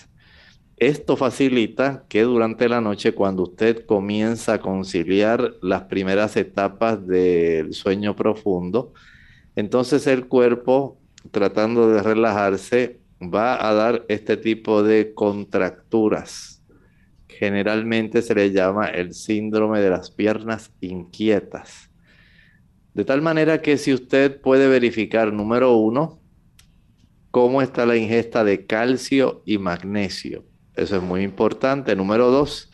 esto 0.77 1.15
facilita 1.15 2.05
que 2.09 2.23
durante 2.23 2.67
la 2.67 2.81
noche, 2.81 3.13
cuando 3.13 3.43
usted 3.43 3.85
comienza 3.85 4.53
a 4.55 4.61
conciliar 4.61 5.53
las 5.61 5.83
primeras 5.83 6.35
etapas 6.35 7.05
del 7.07 7.73
sueño 7.73 8.15
profundo, 8.15 8.93
entonces 9.55 10.07
el 10.07 10.27
cuerpo, 10.27 10.99
tratando 11.31 11.89
de 11.89 12.01
relajarse, 12.01 12.99
va 13.21 13.65
a 13.65 13.73
dar 13.73 14.03
este 14.09 14.35
tipo 14.35 14.83
de 14.83 15.13
contracturas. 15.13 16.61
Generalmente 17.29 18.21
se 18.21 18.35
le 18.35 18.51
llama 18.51 18.87
el 18.87 19.13
síndrome 19.13 19.79
de 19.79 19.89
las 19.89 20.11
piernas 20.11 20.73
inquietas. 20.81 21.91
De 22.93 23.05
tal 23.05 23.21
manera 23.21 23.61
que 23.61 23.77
si 23.77 23.93
usted 23.93 24.41
puede 24.41 24.67
verificar, 24.67 25.31
número 25.31 25.77
uno, 25.77 26.19
cómo 27.33 27.61
está 27.63 27.85
la 27.85 27.97
ingesta 27.97 28.43
de 28.43 28.67
calcio 28.67 29.41
y 29.43 29.57
magnesio 29.57 30.45
eso 30.75 30.97
es 30.97 31.03
muy 31.03 31.21
importante. 31.21 31.95
Número 31.95 32.31
dos, 32.31 32.71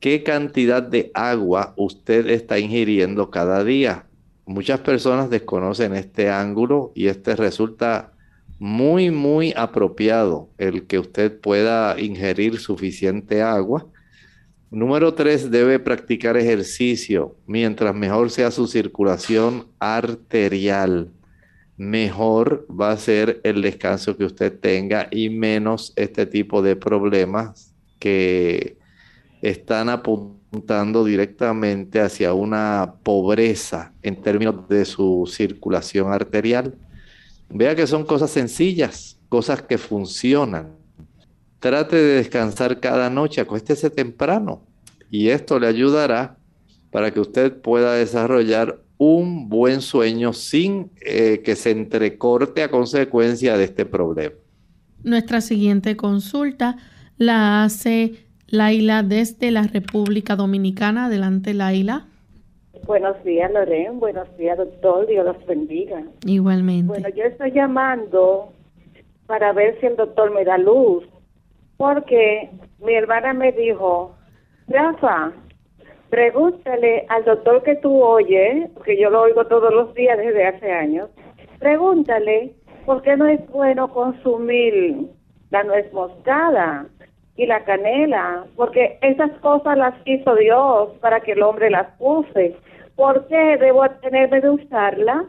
¿qué 0.00 0.22
cantidad 0.22 0.82
de 0.82 1.10
agua 1.14 1.74
usted 1.76 2.28
está 2.28 2.58
ingiriendo 2.58 3.30
cada 3.30 3.64
día? 3.64 4.06
Muchas 4.46 4.80
personas 4.80 5.28
desconocen 5.28 5.94
este 5.94 6.30
ángulo 6.30 6.92
y 6.94 7.08
este 7.08 7.36
resulta 7.36 8.14
muy, 8.58 9.10
muy 9.10 9.52
apropiado 9.56 10.48
el 10.56 10.86
que 10.86 10.98
usted 10.98 11.38
pueda 11.38 12.00
ingerir 12.00 12.58
suficiente 12.58 13.42
agua. 13.42 13.86
Número 14.70 15.14
tres, 15.14 15.50
debe 15.50 15.78
practicar 15.78 16.36
ejercicio. 16.36 17.36
Mientras 17.46 17.94
mejor 17.94 18.30
sea 18.30 18.50
su 18.50 18.66
circulación 18.66 19.66
arterial, 19.78 21.10
mejor 21.78 22.66
va 22.68 22.90
a 22.90 22.96
ser 22.96 23.40
el 23.44 23.62
descanso 23.62 24.16
que 24.16 24.24
usted 24.24 24.58
tenga 24.58 25.08
y 25.12 25.30
menos 25.30 25.92
este 25.96 26.26
tipo 26.26 26.60
de 26.60 26.74
problemas 26.76 27.72
que 28.00 28.76
están 29.40 29.88
apuntando 29.88 31.04
directamente 31.04 32.00
hacia 32.00 32.34
una 32.34 32.94
pobreza 33.04 33.92
en 34.02 34.20
términos 34.20 34.68
de 34.68 34.84
su 34.84 35.30
circulación 35.32 36.12
arterial. 36.12 36.74
Vea 37.48 37.76
que 37.76 37.86
son 37.86 38.04
cosas 38.04 38.30
sencillas, 38.30 39.20
cosas 39.28 39.62
que 39.62 39.78
funcionan. 39.78 40.76
Trate 41.60 41.96
de 41.96 42.14
descansar 42.16 42.80
cada 42.80 43.08
noche, 43.08 43.40
acuéstese 43.40 43.88
temprano 43.88 44.66
y 45.10 45.28
esto 45.28 45.60
le 45.60 45.68
ayudará 45.68 46.36
para 46.90 47.12
que 47.12 47.20
usted 47.20 47.60
pueda 47.60 47.94
desarrollar 47.94 48.82
un 48.98 49.48
buen 49.48 49.80
sueño 49.80 50.32
sin 50.32 50.90
eh, 51.00 51.40
que 51.44 51.54
se 51.56 51.70
entrecorte 51.70 52.62
a 52.62 52.70
consecuencia 52.70 53.56
de 53.56 53.64
este 53.64 53.86
problema. 53.86 54.34
Nuestra 55.04 55.40
siguiente 55.40 55.96
consulta 55.96 56.76
la 57.16 57.62
hace 57.62 58.26
Laila 58.48 59.02
desde 59.02 59.50
la 59.50 59.62
República 59.62 60.34
Dominicana. 60.34 61.06
Adelante, 61.06 61.54
Laila. 61.54 62.06
Buenos 62.86 63.22
días, 63.22 63.50
Loren. 63.52 64.00
Buenos 64.00 64.34
días, 64.36 64.56
doctor. 64.56 65.06
Dios 65.06 65.24
los 65.24 65.46
bendiga. 65.46 66.02
Igualmente. 66.26 66.86
Bueno, 66.86 67.08
yo 67.10 67.24
estoy 67.24 67.52
llamando 67.52 68.52
para 69.26 69.52
ver 69.52 69.78
si 69.78 69.86
el 69.86 69.96
doctor 69.96 70.32
me 70.32 70.44
da 70.44 70.56
luz, 70.58 71.04
porque 71.76 72.50
mi 72.84 72.94
hermana 72.94 73.34
me 73.34 73.52
dijo, 73.52 74.16
Rafa, 74.68 75.32
Pregúntale 76.10 77.04
al 77.08 77.24
doctor 77.24 77.62
que 77.62 77.76
tú 77.76 78.02
oyes, 78.02 78.70
porque 78.74 78.98
yo 78.98 79.10
lo 79.10 79.22
oigo 79.22 79.44
todos 79.46 79.72
los 79.72 79.92
días 79.94 80.16
desde 80.16 80.46
hace 80.46 80.72
años, 80.72 81.10
pregúntale 81.58 82.54
por 82.86 83.02
qué 83.02 83.16
no 83.16 83.26
es 83.26 83.46
bueno 83.50 83.92
consumir 83.92 85.08
la 85.50 85.64
nuez 85.64 85.92
moscada 85.92 86.86
y 87.36 87.44
la 87.44 87.62
canela, 87.64 88.46
porque 88.56 88.98
esas 89.02 89.30
cosas 89.40 89.76
las 89.76 89.94
hizo 90.06 90.34
Dios 90.34 90.90
para 91.00 91.20
que 91.20 91.32
el 91.32 91.42
hombre 91.42 91.70
las 91.70 91.88
use. 91.98 92.56
¿Por 92.96 93.26
qué 93.26 93.58
debo 93.58 93.88
tenerme 94.00 94.40
de 94.40 94.50
usarla? 94.50 95.26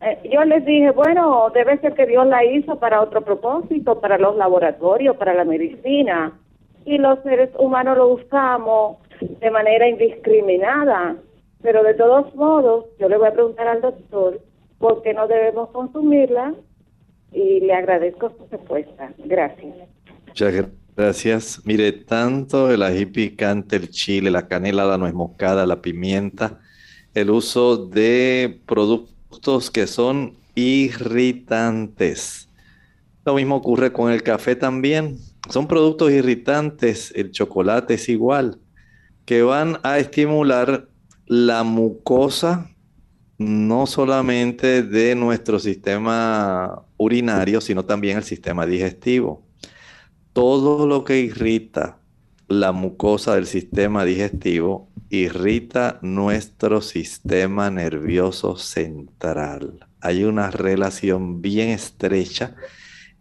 Eh, 0.00 0.30
yo 0.32 0.42
les 0.44 0.64
dije, 0.64 0.90
bueno, 0.90 1.50
debe 1.52 1.78
ser 1.78 1.92
que 1.94 2.06
Dios 2.06 2.26
la 2.26 2.44
hizo 2.44 2.78
para 2.78 3.02
otro 3.02 3.20
propósito, 3.20 4.00
para 4.00 4.16
los 4.16 4.36
laboratorios, 4.36 5.16
para 5.16 5.34
la 5.34 5.44
medicina. 5.44 6.32
Y 6.84 6.96
los 6.98 7.22
seres 7.22 7.50
humanos 7.58 7.98
lo 7.98 8.08
usamos 8.08 8.96
de 9.20 9.50
manera 9.50 9.88
indiscriminada. 9.88 11.16
Pero 11.62 11.82
de 11.82 11.94
todos 11.94 12.34
modos, 12.34 12.86
yo 13.00 13.08
le 13.08 13.18
voy 13.18 13.28
a 13.28 13.32
preguntar 13.32 13.66
al 13.66 13.80
doctor 13.80 14.40
por 14.78 15.02
qué 15.02 15.12
no 15.12 15.26
debemos 15.26 15.70
consumirla 15.70 16.54
y 17.32 17.60
le 17.60 17.74
agradezco 17.74 18.30
su 18.30 18.46
respuesta. 18.50 19.12
Gracias. 19.18 19.74
Muchas 20.26 20.68
gracias. 20.96 21.60
Mire, 21.64 21.92
tanto 21.92 22.70
el 22.70 22.82
ají 22.82 23.06
picante, 23.06 23.76
el 23.76 23.90
chile, 23.90 24.30
la 24.30 24.46
canela, 24.46 24.84
la 24.84 24.98
nuez 24.98 25.14
moscada, 25.14 25.66
la 25.66 25.82
pimienta, 25.82 26.60
el 27.14 27.30
uso 27.30 27.76
de 27.76 28.60
productos 28.66 29.70
que 29.70 29.86
son 29.88 30.36
irritantes. 30.54 32.48
Lo 33.24 33.34
mismo 33.34 33.56
ocurre 33.56 33.92
con 33.92 34.12
el 34.12 34.22
café 34.22 34.54
también. 34.54 35.16
Son 35.50 35.66
productos 35.66 36.12
irritantes, 36.12 37.12
el 37.16 37.32
chocolate 37.32 37.94
es 37.94 38.08
igual 38.08 38.58
que 39.28 39.42
van 39.42 39.78
a 39.82 39.98
estimular 39.98 40.88
la 41.26 41.62
mucosa 41.62 42.70
no 43.36 43.86
solamente 43.86 44.82
de 44.82 45.14
nuestro 45.14 45.58
sistema 45.58 46.86
urinario, 46.96 47.60
sino 47.60 47.84
también 47.84 48.16
el 48.16 48.24
sistema 48.24 48.64
digestivo. 48.64 49.42
Todo 50.32 50.86
lo 50.86 51.04
que 51.04 51.20
irrita 51.20 51.98
la 52.46 52.72
mucosa 52.72 53.34
del 53.34 53.44
sistema 53.44 54.06
digestivo 54.06 54.88
irrita 55.10 55.98
nuestro 56.00 56.80
sistema 56.80 57.70
nervioso 57.70 58.56
central. 58.56 59.86
hay 60.00 60.24
una 60.24 60.50
relación 60.50 61.42
bien 61.42 61.68
estrecha 61.68 62.56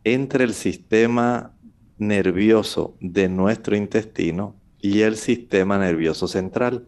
entre 0.05 0.45
el 0.45 0.53
sistema 0.53 1.53
nervioso 1.97 2.95
de 3.01 3.28
nuestro 3.28 3.76
intestino 3.76 4.55
y 4.82 5.01
el 5.01 5.15
sistema 5.15 5.78
nervioso 5.78 6.28
central. 6.28 6.88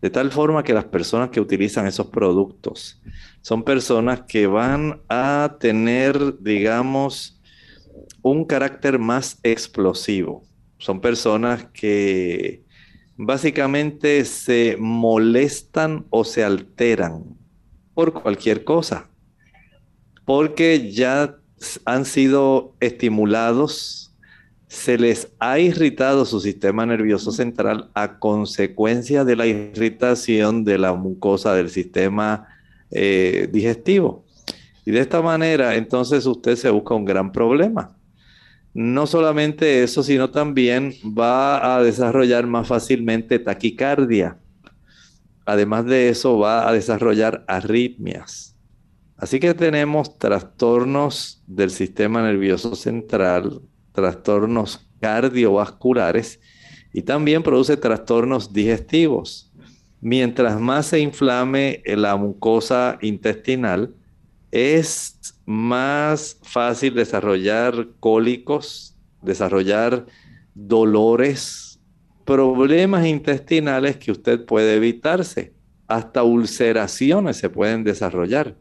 De 0.00 0.10
tal 0.10 0.30
forma 0.30 0.62
que 0.62 0.74
las 0.74 0.84
personas 0.84 1.30
que 1.30 1.40
utilizan 1.40 1.86
esos 1.86 2.06
productos 2.06 3.02
son 3.42 3.64
personas 3.64 4.22
que 4.28 4.46
van 4.46 5.00
a 5.08 5.56
tener, 5.58 6.38
digamos, 6.40 7.40
un 8.22 8.44
carácter 8.44 8.98
más 8.98 9.38
explosivo. 9.42 10.44
Son 10.78 11.00
personas 11.00 11.66
que 11.72 12.64
básicamente 13.16 14.24
se 14.24 14.76
molestan 14.78 16.06
o 16.10 16.24
se 16.24 16.44
alteran 16.44 17.24
por 17.94 18.12
cualquier 18.12 18.62
cosa, 18.62 19.10
porque 20.24 20.92
ya 20.92 21.36
han 21.84 22.04
sido 22.04 22.76
estimulados, 22.78 24.07
se 24.68 24.98
les 24.98 25.32
ha 25.38 25.58
irritado 25.58 26.24
su 26.26 26.40
sistema 26.40 26.84
nervioso 26.84 27.32
central 27.32 27.90
a 27.94 28.18
consecuencia 28.18 29.24
de 29.24 29.34
la 29.34 29.46
irritación 29.46 30.64
de 30.64 30.78
la 30.78 30.92
mucosa 30.92 31.54
del 31.54 31.70
sistema 31.70 32.46
eh, 32.90 33.48
digestivo. 33.50 34.24
Y 34.84 34.90
de 34.90 35.00
esta 35.00 35.22
manera, 35.22 35.74
entonces 35.74 36.26
usted 36.26 36.56
se 36.56 36.70
busca 36.70 36.94
un 36.94 37.06
gran 37.06 37.32
problema. 37.32 37.96
No 38.74 39.06
solamente 39.06 39.82
eso, 39.82 40.02
sino 40.02 40.30
también 40.30 40.92
va 41.02 41.76
a 41.76 41.82
desarrollar 41.82 42.46
más 42.46 42.68
fácilmente 42.68 43.38
taquicardia. 43.38 44.38
Además 45.46 45.86
de 45.86 46.10
eso, 46.10 46.38
va 46.38 46.68
a 46.68 46.72
desarrollar 46.72 47.44
arritmias. 47.48 48.54
Así 49.16 49.40
que 49.40 49.54
tenemos 49.54 50.18
trastornos 50.18 51.42
del 51.46 51.70
sistema 51.70 52.22
nervioso 52.22 52.76
central, 52.76 53.62
trastornos 53.92 54.88
cardiovasculares 55.00 56.40
y 56.92 57.02
también 57.02 57.42
produce 57.42 57.76
trastornos 57.76 58.52
digestivos. 58.52 59.52
Mientras 60.00 60.60
más 60.60 60.86
se 60.86 61.00
inflame 61.00 61.82
la 61.84 62.16
mucosa 62.16 62.98
intestinal, 63.02 63.94
es 64.50 65.38
más 65.44 66.38
fácil 66.42 66.94
desarrollar 66.94 67.88
cólicos, 68.00 68.96
desarrollar 69.22 70.06
dolores, 70.54 71.80
problemas 72.24 73.06
intestinales 73.06 73.96
que 73.96 74.12
usted 74.12 74.44
puede 74.44 74.76
evitarse. 74.76 75.54
Hasta 75.86 76.22
ulceraciones 76.22 77.36
se 77.38 77.50
pueden 77.50 77.84
desarrollar. 77.84 78.56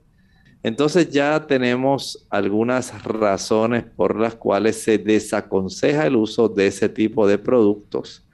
Entonces 0.67 1.09
ya 1.09 1.47
tenemos 1.47 2.27
algunas 2.29 3.01
razones 3.01 3.85
por 3.85 4.19
las 4.19 4.35
cuales 4.35 4.75
se 4.75 4.97
desaconseja 4.97 6.05
el 6.05 6.17
uso 6.17 6.49
de 6.49 6.67
ese 6.67 6.89
tipo 6.89 7.25
de 7.25 7.37
productos. 7.37 8.25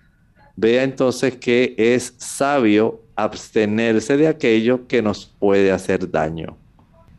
Vea 0.56 0.82
entonces 0.82 1.36
que 1.36 1.76
es 1.78 2.16
sabio 2.18 3.04
abstenerse 3.16 4.18
de 4.18 4.28
aquello 4.28 4.88
que 4.88 5.04
nos 5.04 5.28
puede 5.28 5.72
hacer 5.72 6.10
daño. 6.10 6.58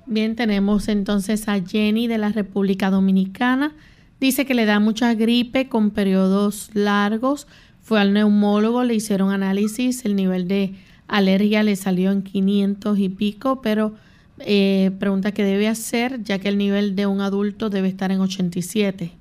Bien, 0.07 0.35
tenemos 0.35 0.89
entonces 0.89 1.47
a 1.47 1.61
Jenny 1.61 2.09
de 2.09 2.19
la 2.19 2.31
República 2.31 2.91
Dominicana. 2.91 3.73
Dice 4.19 4.45
que 4.45 4.55
le 4.55 4.65
da 4.65 4.81
mucha 4.81 5.15
gripe 5.15 5.69
con 5.69 5.93
periodos 5.93 6.71
largos. 6.75 7.47
Fue 7.83 8.01
al 8.01 8.15
neumólogo, 8.15 8.83
le 8.83 8.97
hicieron 8.97 9.31
análisis, 9.31 10.05
el 10.05 10.17
nivel 10.17 10.49
de 10.49 10.75
alergia 11.07 11.63
le 11.63 11.77
salió 11.77 12.11
en 12.11 12.23
500 12.23 12.99
y 12.99 13.09
pico, 13.11 13.63
pero 13.63 13.95
eh, 14.41 14.91
pregunta 14.99 15.33
qué 15.33 15.45
debe 15.45 15.69
hacer 15.69 16.23
ya 16.23 16.39
que 16.39 16.49
el 16.49 16.59
nivel 16.59 16.97
de 16.97 17.07
un 17.07 17.21
adulto 17.21 17.71
debe 17.71 17.89
estar 17.89 18.11
en 18.11 18.21
87. 18.21 19.13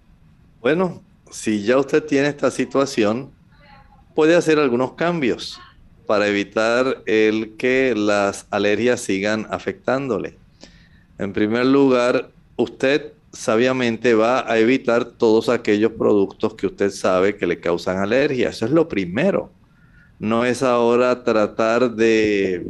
Bueno, 0.61 1.01
si 1.32 1.64
ya 1.64 1.78
usted 1.78 2.03
tiene 2.03 2.28
esta 2.28 2.51
situación, 2.51 3.30
puede 4.16 4.36
hacer 4.36 4.59
algunos 4.59 4.93
cambios 4.93 5.59
para 6.07 6.28
evitar 6.28 7.03
el 7.05 7.55
que 7.57 7.93
las 7.95 8.45
alergias 8.49 9.01
sigan 9.01 9.47
afectándole. 9.49 10.38
En 11.18 11.34
primer 11.34 11.66
lugar, 11.66 12.32
usted 12.55 13.14
sabiamente 13.32 14.14
va 14.14 14.49
a 14.49 14.59
evitar 14.59 15.05
todos 15.05 15.49
aquellos 15.49 15.93
productos 15.93 16.53
que 16.53 16.68
usted 16.68 16.91
sabe 16.91 17.36
que 17.36 17.47
le 17.47 17.59
causan 17.59 17.97
alergia. 17.97 18.49
Eso 18.49 18.66
es 18.66 18.72
lo 18.72 18.88
primero. 18.88 19.51
No 20.20 20.45
es 20.45 20.64
ahora 20.64 21.24
tratar 21.24 21.95
de 21.95 22.66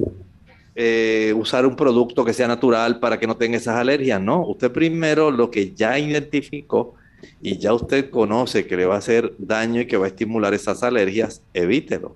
eh, 0.75 1.33
usar 1.37 1.65
un 1.65 1.75
producto 1.75 2.25
que 2.25 2.33
sea 2.33 2.47
natural 2.47 2.99
para 2.99 3.19
que 3.19 3.27
no 3.27 3.37
tenga 3.37 3.57
esas 3.57 3.75
alergias. 3.75 4.19
No, 4.19 4.45
usted 4.47 4.71
primero 4.71 5.29
lo 5.29 5.51
que 5.51 5.73
ya 5.73 5.99
identificó 5.99 6.95
y 7.41 7.57
ya 7.57 7.73
usted 7.73 8.09
conoce 8.09 8.65
que 8.65 8.77
le 8.77 8.85
va 8.85 8.95
a 8.95 8.99
hacer 8.99 9.33
daño 9.37 9.81
y 9.81 9.87
que 9.87 9.97
va 9.97 10.05
a 10.05 10.09
estimular 10.09 10.53
esas 10.53 10.83
alergias, 10.83 11.41
evítelo. 11.53 12.15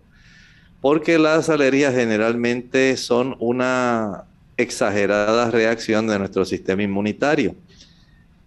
Porque 0.82 1.18
las 1.18 1.50
alergias 1.50 1.94
generalmente 1.94 2.98
son 2.98 3.36
una 3.40 4.26
exagerada 4.58 5.52
reacción 5.52 6.08
de 6.08 6.20
nuestro 6.20 6.46
sistema 6.46 6.84
inmunitario. 6.84 7.56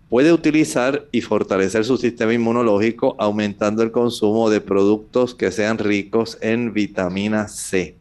Puede 0.08 0.32
utilizar 0.32 1.06
y 1.12 1.20
fortalecer 1.20 1.84
su 1.84 1.96
sistema 1.96 2.34
inmunológico 2.34 3.14
aumentando 3.16 3.84
el 3.84 3.92
consumo 3.92 4.50
de 4.50 4.60
productos 4.60 5.36
que 5.36 5.52
sean 5.52 5.78
ricos 5.78 6.36
en 6.40 6.72
vitamina 6.72 7.46
C. 7.46 7.99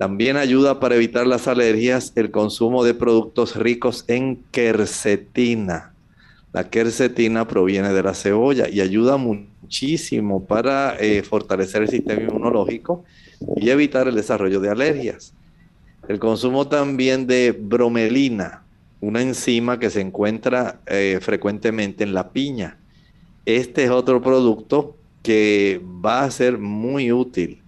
También 0.00 0.38
ayuda 0.38 0.80
para 0.80 0.94
evitar 0.94 1.26
las 1.26 1.46
alergias 1.46 2.14
el 2.16 2.30
consumo 2.30 2.84
de 2.84 2.94
productos 2.94 3.54
ricos 3.54 4.06
en 4.08 4.42
quercetina. 4.50 5.92
La 6.54 6.70
quercetina 6.70 7.46
proviene 7.46 7.92
de 7.92 8.02
la 8.02 8.14
cebolla 8.14 8.66
y 8.66 8.80
ayuda 8.80 9.18
muchísimo 9.18 10.46
para 10.46 10.96
eh, 10.98 11.22
fortalecer 11.22 11.82
el 11.82 11.90
sistema 11.90 12.22
inmunológico 12.22 13.04
y 13.56 13.68
evitar 13.68 14.08
el 14.08 14.14
desarrollo 14.14 14.58
de 14.60 14.70
alergias. 14.70 15.34
El 16.08 16.18
consumo 16.18 16.66
también 16.66 17.26
de 17.26 17.52
bromelina, 17.52 18.62
una 19.02 19.20
enzima 19.20 19.78
que 19.78 19.90
se 19.90 20.00
encuentra 20.00 20.80
eh, 20.86 21.18
frecuentemente 21.20 22.04
en 22.04 22.14
la 22.14 22.30
piña. 22.30 22.78
Este 23.44 23.84
es 23.84 23.90
otro 23.90 24.22
producto 24.22 24.96
que 25.22 25.78
va 26.02 26.24
a 26.24 26.30
ser 26.30 26.56
muy 26.56 27.12
útil. 27.12 27.60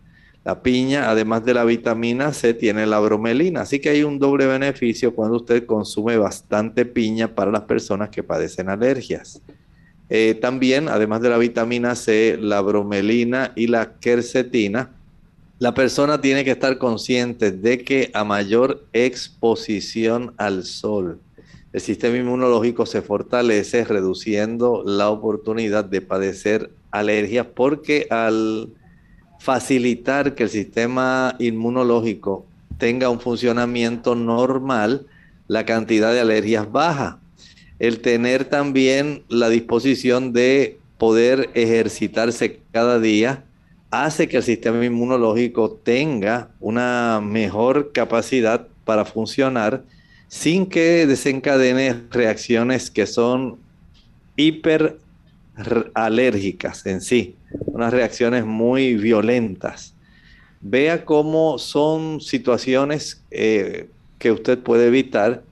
La 0.45 0.63
piña, 0.63 1.09
además 1.09 1.45
de 1.45 1.55
la 1.55 1.65
vitamina 1.65 2.33
C, 2.33 2.55
tiene 2.55 2.87
la 2.87 2.99
bromelina, 2.99 3.61
así 3.61 3.79
que 3.79 3.91
hay 3.91 4.03
un 4.03 4.19
doble 4.19 4.47
beneficio 4.47 5.15
cuando 5.15 5.37
usted 5.37 5.67
consume 5.67 6.17
bastante 6.17 6.85
piña 6.85 7.29
para 7.29 7.51
las 7.51 7.63
personas 7.63 8.11
que 8.11 8.23
padecen 8.23 8.69
alergias. 8.69 9.41
Eh, 10.09 10.35
también, 10.41 10.89
además 10.89 11.23
de 11.23 11.31
la 11.31 11.39
vitamina 11.39 11.95
C, 11.95 12.37
la 12.41 12.61
bromelina 12.61 13.53
y 13.55 13.69
la 13.69 13.95
quercetina 14.01 14.91
la 15.63 15.75
persona 15.75 16.21
tiene 16.21 16.45
que 16.45 16.51
estar 16.51 16.77
consciente 16.77 17.53
de 17.53 17.85
que 17.85 18.11
a 18.15 18.25
mayor 18.25 18.85
exposición 18.93 20.35
al 20.37 20.65
sol, 20.65 21.21
el 21.73 21.81
sistema 21.81 22.17
inmunológico 22.17 22.85
se 22.85 23.01
fortalece 23.01 23.85
reduciendo 23.85 24.83
la 24.85 25.09
oportunidad 25.09 25.85
de 25.85 26.01
padecer 26.01 26.73
alergias 26.91 27.47
porque 27.55 28.09
al 28.11 28.71
facilitar 29.43 30.35
que 30.37 30.45
el 30.45 30.51
sistema 30.51 31.35
inmunológico 31.41 32.47
tenga 32.79 33.11
un 33.11 33.19
funcionamiento 33.19 34.15
normal, 34.15 35.09
la 35.49 35.67
cantidad 35.67 36.13
de 36.13 36.21
alergias 36.21 36.71
baja. 36.71 37.19
El 37.81 37.99
tener 38.01 38.45
también 38.45 39.25
la 39.29 39.49
disposición 39.49 40.33
de 40.33 40.79
poder 40.97 41.51
ejercitarse 41.55 42.61
cada 42.71 43.01
día 43.01 43.43
hace 43.91 44.29
que 44.29 44.37
el 44.37 44.45
sistema 44.45 44.85
inmunológico 44.85 45.73
tenga 45.73 46.51
una 46.61 47.21
mejor 47.21 47.91
capacidad 47.91 48.69
para 48.85 49.05
funcionar 49.05 49.83
sin 50.29 50.67
que 50.67 51.05
desencadene 51.09 52.01
reacciones 52.13 52.93
que 52.93 53.09
son 53.09 53.59
hiperalérgicas 54.37 56.87
en 56.87 57.01
sí, 57.01 57.35
unas 57.67 57.93
reacciones 57.93 58.45
muy 58.45 58.95
violentas. 58.95 59.95
Vea 60.61 61.05
cómo 61.05 61.59
son 61.59 62.21
situaciones 62.21 63.23
eh, 63.31 63.89
que 64.19 64.31
usted 64.31 64.59
puede 64.59 64.87
evitar 64.87 65.43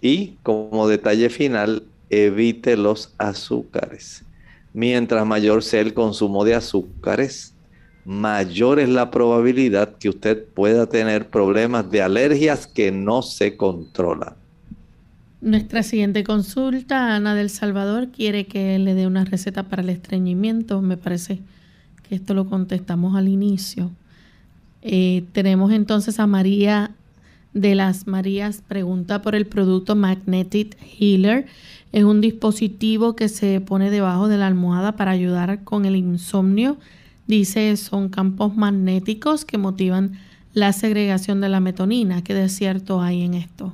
y 0.00 0.36
como 0.42 0.88
detalle 0.88 1.30
final, 1.30 1.84
evite 2.10 2.76
los 2.76 3.14
azúcares. 3.18 4.24
Mientras 4.72 5.26
mayor 5.26 5.62
sea 5.62 5.80
el 5.80 5.94
consumo 5.94 6.44
de 6.44 6.54
azúcares, 6.54 7.54
mayor 8.04 8.80
es 8.80 8.88
la 8.88 9.10
probabilidad 9.10 9.96
que 9.98 10.08
usted 10.08 10.44
pueda 10.54 10.86
tener 10.86 11.28
problemas 11.28 11.90
de 11.90 12.02
alergias 12.02 12.66
que 12.66 12.90
no 12.90 13.22
se 13.22 13.56
controlan. 13.56 14.39
Nuestra 15.40 15.82
siguiente 15.82 16.22
consulta, 16.22 17.16
Ana 17.16 17.34
del 17.34 17.48
Salvador, 17.48 18.08
quiere 18.08 18.46
que 18.46 18.78
le 18.78 18.92
dé 18.92 19.06
una 19.06 19.24
receta 19.24 19.62
para 19.62 19.80
el 19.80 19.88
estreñimiento. 19.88 20.82
Me 20.82 20.98
parece 20.98 21.40
que 22.06 22.14
esto 22.14 22.34
lo 22.34 22.46
contestamos 22.46 23.16
al 23.16 23.26
inicio. 23.26 23.90
Eh, 24.82 25.24
tenemos 25.32 25.72
entonces 25.72 26.20
a 26.20 26.26
María 26.26 26.90
de 27.54 27.74
las 27.74 28.06
Marías 28.06 28.62
pregunta 28.68 29.22
por 29.22 29.34
el 29.34 29.46
producto 29.46 29.96
Magnetic 29.96 30.76
Healer. 30.98 31.46
Es 31.92 32.04
un 32.04 32.20
dispositivo 32.20 33.16
que 33.16 33.30
se 33.30 33.62
pone 33.62 33.90
debajo 33.90 34.28
de 34.28 34.36
la 34.36 34.46
almohada 34.46 34.92
para 34.92 35.12
ayudar 35.12 35.64
con 35.64 35.86
el 35.86 35.96
insomnio. 35.96 36.76
Dice 37.26 37.78
son 37.78 38.10
campos 38.10 38.56
magnéticos 38.56 39.46
que 39.46 39.56
motivan 39.56 40.18
la 40.52 40.74
segregación 40.74 41.40
de 41.40 41.48
la 41.48 41.60
metonina. 41.60 42.22
¿Qué 42.22 42.34
desierto 42.34 43.00
hay 43.00 43.22
en 43.22 43.32
esto? 43.32 43.72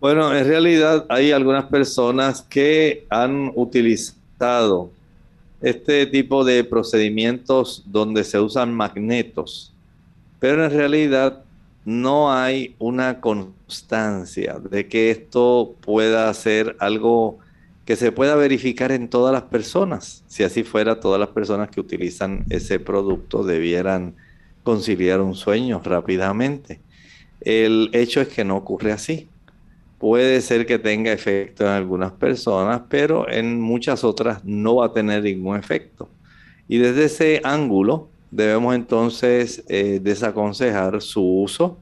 Bueno, 0.00 0.32
en 0.32 0.46
realidad 0.46 1.06
hay 1.08 1.32
algunas 1.32 1.64
personas 1.64 2.42
que 2.42 3.04
han 3.10 3.50
utilizado 3.56 4.92
este 5.60 6.06
tipo 6.06 6.44
de 6.44 6.62
procedimientos 6.62 7.82
donde 7.84 8.22
se 8.22 8.38
usan 8.38 8.72
magnetos, 8.72 9.72
pero 10.38 10.64
en 10.64 10.70
realidad 10.70 11.42
no 11.84 12.32
hay 12.32 12.76
una 12.78 13.20
constancia 13.20 14.60
de 14.70 14.86
que 14.86 15.10
esto 15.10 15.74
pueda 15.80 16.32
ser 16.32 16.76
algo 16.78 17.38
que 17.84 17.96
se 17.96 18.12
pueda 18.12 18.36
verificar 18.36 18.92
en 18.92 19.08
todas 19.08 19.32
las 19.32 19.44
personas. 19.44 20.22
Si 20.28 20.44
así 20.44 20.62
fuera, 20.62 21.00
todas 21.00 21.18
las 21.18 21.30
personas 21.30 21.70
que 21.70 21.80
utilizan 21.80 22.44
ese 22.50 22.78
producto 22.78 23.42
debieran 23.42 24.14
conciliar 24.62 25.20
un 25.22 25.34
sueño 25.34 25.80
rápidamente. 25.82 26.80
El 27.40 27.90
hecho 27.94 28.20
es 28.20 28.28
que 28.28 28.44
no 28.44 28.58
ocurre 28.58 28.92
así. 28.92 29.28
Puede 29.98 30.40
ser 30.40 30.64
que 30.64 30.78
tenga 30.78 31.12
efecto 31.12 31.64
en 31.64 31.70
algunas 31.70 32.12
personas, 32.12 32.82
pero 32.88 33.28
en 33.28 33.60
muchas 33.60 34.04
otras 34.04 34.44
no 34.44 34.76
va 34.76 34.86
a 34.86 34.92
tener 34.92 35.24
ningún 35.24 35.56
efecto. 35.56 36.08
Y 36.68 36.78
desde 36.78 37.04
ese 37.06 37.40
ángulo 37.42 38.08
debemos 38.30 38.74
entonces 38.74 39.64
eh, 39.68 40.00
desaconsejar 40.02 41.00
su 41.02 41.22
uso, 41.22 41.78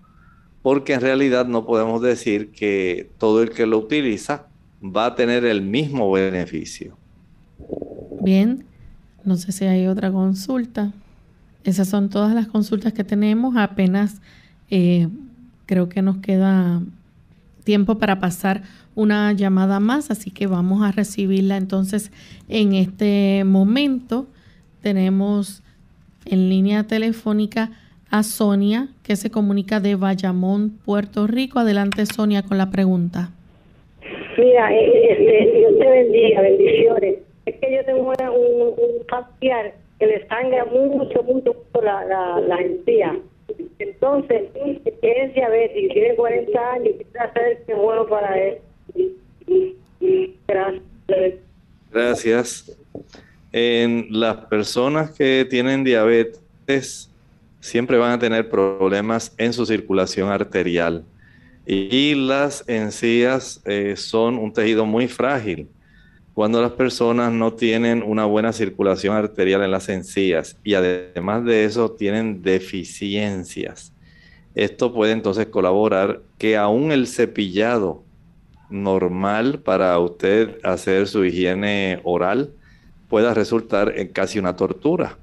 porque 0.63 0.95
en 0.95 1.01
realidad 1.01 1.47
no 1.47 1.67
podemos 1.67 2.01
decir 2.01 2.51
que 2.53 3.11
todo 3.19 3.43
el 3.43 3.51
que 3.51 3.67
lo 3.67 3.79
utiliza 3.79 4.47
va 4.83 5.07
a 5.07 5.15
tener 5.15 5.45
el 5.45 5.63
mismo 5.63 6.11
beneficio. 6.11 6.97
Bien, 8.23 8.65
no 9.25 9.37
sé 9.37 9.53
si 9.53 9.65
hay 9.65 9.87
otra 9.87 10.11
consulta. 10.11 10.93
Esas 11.65 11.89
son 11.89 12.09
todas 12.09 12.35
las 12.35 12.47
consultas 12.47 12.93
que 12.93 13.05
tenemos. 13.05 13.57
Apenas 13.57 14.21
eh, 14.71 15.09
creo 15.67 15.89
que 15.89 16.01
nos 16.01 16.19
queda 16.19 16.81
tiempo 17.67 17.99
para 17.99 18.19
pasar 18.21 18.63
una 18.95 19.33
llamada 19.35 19.81
más, 19.81 20.11
así 20.11 20.31
que 20.31 20.47
vamos 20.47 20.83
a 20.83 20.93
recibirla 20.93 21.59
entonces 21.59 22.11
en 22.49 22.73
este 22.73 23.43
momento. 23.45 24.27
Tenemos 24.81 25.63
en 26.25 26.49
línea 26.49 26.85
telefónica 26.85 27.73
a 28.11 28.23
Sonia, 28.23 28.89
que 29.03 29.17
se 29.17 29.31
comunica 29.31 29.81
de 29.81 29.97
Bayamón, 29.97 30.79
Puerto 30.85 31.27
Rico. 31.27 31.59
Adelante, 31.59 32.07
Sonia, 32.07 32.43
con 32.43 32.57
la 32.57 32.71
pregunta. 32.71 33.31
Mira, 34.39 34.73
este, 34.73 35.53
Dios 35.59 35.79
te 35.79 35.91
bendiga, 35.91 36.41
bendiciones. 36.41 37.17
Es 37.47 37.55
que 37.57 37.75
yo 37.75 37.85
tengo 37.85 38.13
un, 38.13 38.63
un 38.69 39.07
que 39.99 40.07
le 40.07 40.27
sangra 40.29 40.65
mucho, 40.67 41.23
mucho 41.25 41.57
la, 41.83 42.05
la, 42.05 42.41
la. 42.41 42.59
Entonces, 43.79 44.43
es 45.03 45.35
diabético, 45.35 45.95
tiene 45.95 46.15
40 46.17 46.73
años 46.73 46.95
quiere 46.97 47.19
hacer 47.19 47.63
que 47.67 47.75
bueno 47.75 48.07
para 48.07 48.39
él. 48.39 48.59
Gracias. 50.49 50.83
Gracias. 51.91 52.79
En 53.53 54.09
las 54.11 54.37
personas 54.47 55.11
que 55.13 55.47
tienen 55.49 55.85
diabetes 55.85 57.11
siempre 57.61 57.97
van 57.97 58.13
a 58.13 58.19
tener 58.19 58.49
problemas 58.49 59.35
en 59.39 59.53
su 59.53 59.65
circulación 59.65 60.31
arterial 60.31 61.05
y 61.67 62.15
las 62.15 62.65
encías 62.69 63.61
eh, 63.65 63.95
son 63.97 64.39
un 64.39 64.53
tejido 64.53 64.87
muy 64.87 65.09
frágil. 65.09 65.69
Cuando 66.37 66.61
las 66.61 66.73
personas 66.73 67.33
no 67.33 67.55
tienen 67.55 68.03
una 68.03 68.27
buena 68.27 68.53
circulación 68.53 69.17
arterial 69.17 69.63
en 69.63 69.71
las 69.71 69.89
encías 69.89 70.59
y 70.63 70.75
además 70.75 71.47
de 71.47 71.65
eso 71.65 71.93
tienen 71.93 72.43
deficiencias, 72.43 73.95
esto 74.55 74.93
puede 74.93 75.13
entonces 75.13 75.47
colaborar 75.47 76.21
que 76.37 76.59
aún 76.59 76.93
el 76.93 77.07
cepillado 77.07 78.03
normal 78.69 79.61
para 79.61 79.99
usted 79.99 80.59
hacer 80.63 81.09
su 81.09 81.25
higiene 81.25 82.01
oral 82.05 82.51
pueda 83.09 83.33
resultar 83.33 83.95
en 83.97 84.09
casi 84.09 84.39
una 84.39 84.57
tortura. 84.57 85.17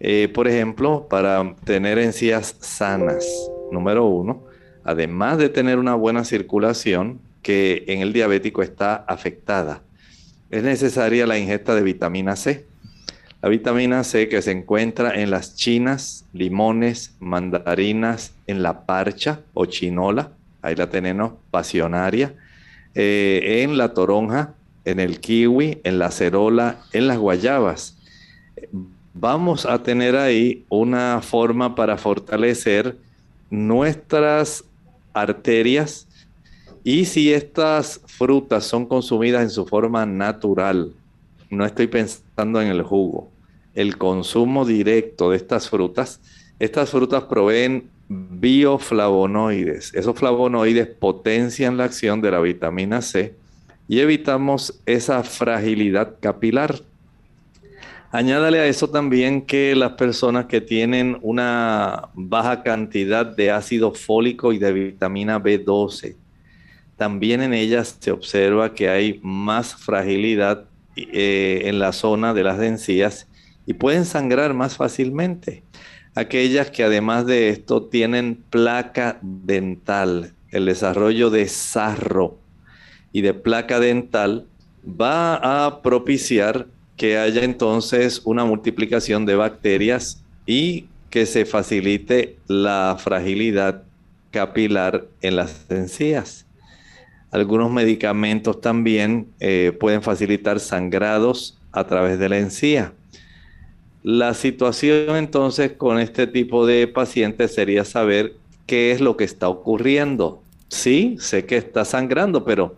Eh, 0.00 0.28
por 0.34 0.48
ejemplo, 0.48 1.06
para 1.08 1.54
tener 1.62 1.96
encías 2.00 2.56
sanas, 2.58 3.24
número 3.70 4.04
uno, 4.04 4.42
además 4.82 5.38
de 5.38 5.48
tener 5.48 5.78
una 5.78 5.94
buena 5.94 6.24
circulación, 6.24 7.20
que 7.40 7.84
en 7.86 8.00
el 8.00 8.12
diabético 8.12 8.62
está 8.62 8.96
afectada, 8.96 9.84
es 10.50 10.62
necesaria 10.62 11.26
la 11.26 11.38
ingesta 11.38 11.74
de 11.74 11.82
vitamina 11.82 12.36
C. 12.36 12.66
La 13.40 13.48
vitamina 13.48 14.04
C 14.04 14.28
que 14.28 14.42
se 14.42 14.50
encuentra 14.50 15.20
en 15.20 15.30
las 15.30 15.56
chinas, 15.56 16.26
limones, 16.32 17.14
mandarinas, 17.20 18.34
en 18.46 18.62
la 18.62 18.84
parcha 18.84 19.40
o 19.54 19.64
chinola, 19.64 20.32
ahí 20.60 20.74
la 20.74 20.90
tenemos, 20.90 21.34
pasionaria, 21.50 22.34
eh, 22.94 23.62
en 23.62 23.78
la 23.78 23.94
toronja, 23.94 24.54
en 24.84 25.00
el 25.00 25.20
kiwi, 25.20 25.80
en 25.84 25.98
la 25.98 26.10
cerola, 26.10 26.80
en 26.92 27.06
las 27.06 27.18
guayabas. 27.18 27.96
Vamos 29.14 29.64
a 29.64 29.82
tener 29.82 30.16
ahí 30.16 30.64
una 30.68 31.20
forma 31.22 31.74
para 31.74 31.96
fortalecer 31.96 32.96
nuestras 33.48 34.64
arterias 35.14 36.06
y 36.84 37.04
si 37.04 37.32
estas 37.32 38.00
frutas 38.06 38.64
son 38.64 38.86
consumidas 38.86 39.42
en 39.42 39.50
su 39.50 39.66
forma 39.66 40.06
natural, 40.06 40.94
no 41.50 41.66
estoy 41.66 41.88
pensando 41.88 42.62
en 42.62 42.68
el 42.68 42.82
jugo, 42.82 43.30
el 43.74 43.98
consumo 43.98 44.64
directo 44.64 45.30
de 45.30 45.36
estas 45.36 45.68
frutas, 45.68 46.20
estas 46.58 46.90
frutas 46.90 47.24
proveen 47.24 47.90
bioflavonoides. 48.10 49.94
Esos 49.94 50.18
flavonoides 50.18 50.88
potencian 50.88 51.76
la 51.76 51.84
acción 51.84 52.20
de 52.20 52.30
la 52.30 52.40
vitamina 52.40 53.02
C 53.02 53.34
y 53.88 54.00
evitamos 54.00 54.80
esa 54.84 55.22
fragilidad 55.22 56.16
capilar. 56.20 56.80
Añádale 58.12 58.58
a 58.58 58.66
eso 58.66 58.90
también 58.90 59.42
que 59.42 59.76
las 59.76 59.92
personas 59.92 60.46
que 60.46 60.60
tienen 60.60 61.18
una 61.22 62.08
baja 62.14 62.64
cantidad 62.64 63.24
de 63.24 63.52
ácido 63.52 63.92
fólico 63.92 64.52
y 64.52 64.58
de 64.58 64.72
vitamina 64.72 65.40
B12, 65.40 66.16
también 67.00 67.40
en 67.40 67.54
ellas 67.54 67.96
se 67.98 68.10
observa 68.10 68.74
que 68.74 68.90
hay 68.90 69.20
más 69.22 69.74
fragilidad 69.74 70.66
eh, 70.96 71.62
en 71.64 71.78
la 71.78 71.92
zona 71.92 72.34
de 72.34 72.44
las 72.44 72.60
encías 72.60 73.26
y 73.64 73.72
pueden 73.72 74.04
sangrar 74.04 74.52
más 74.52 74.76
fácilmente. 74.76 75.62
Aquellas 76.14 76.70
que 76.70 76.84
además 76.84 77.24
de 77.24 77.48
esto 77.48 77.84
tienen 77.84 78.44
placa 78.50 79.18
dental, 79.22 80.34
el 80.50 80.66
desarrollo 80.66 81.30
de 81.30 81.48
sarro 81.48 82.38
y 83.12 83.22
de 83.22 83.32
placa 83.32 83.80
dental 83.80 84.46
va 84.84 85.36
a 85.36 85.80
propiciar 85.80 86.66
que 86.98 87.16
haya 87.16 87.44
entonces 87.44 88.20
una 88.26 88.44
multiplicación 88.44 89.24
de 89.24 89.36
bacterias 89.36 90.22
y 90.44 90.84
que 91.08 91.24
se 91.24 91.46
facilite 91.46 92.36
la 92.46 92.98
fragilidad 93.00 93.84
capilar 94.30 95.06
en 95.22 95.36
las 95.36 95.64
encías. 95.70 96.44
Algunos 97.30 97.70
medicamentos 97.70 98.60
también 98.60 99.28
eh, 99.40 99.76
pueden 99.78 100.02
facilitar 100.02 100.60
sangrados 100.60 101.58
a 101.72 101.86
través 101.86 102.18
de 102.18 102.28
la 102.28 102.38
encía. 102.38 102.92
La 104.02 104.34
situación 104.34 105.16
entonces 105.16 105.72
con 105.72 105.98
este 105.98 106.26
tipo 106.26 106.66
de 106.66 106.88
pacientes 106.88 107.54
sería 107.54 107.84
saber 107.84 108.34
qué 108.66 108.92
es 108.92 109.00
lo 109.00 109.16
que 109.16 109.24
está 109.24 109.48
ocurriendo. 109.48 110.42
Sí, 110.68 111.16
sé 111.20 111.44
que 111.44 111.56
está 111.56 111.84
sangrando, 111.84 112.44
pero 112.44 112.76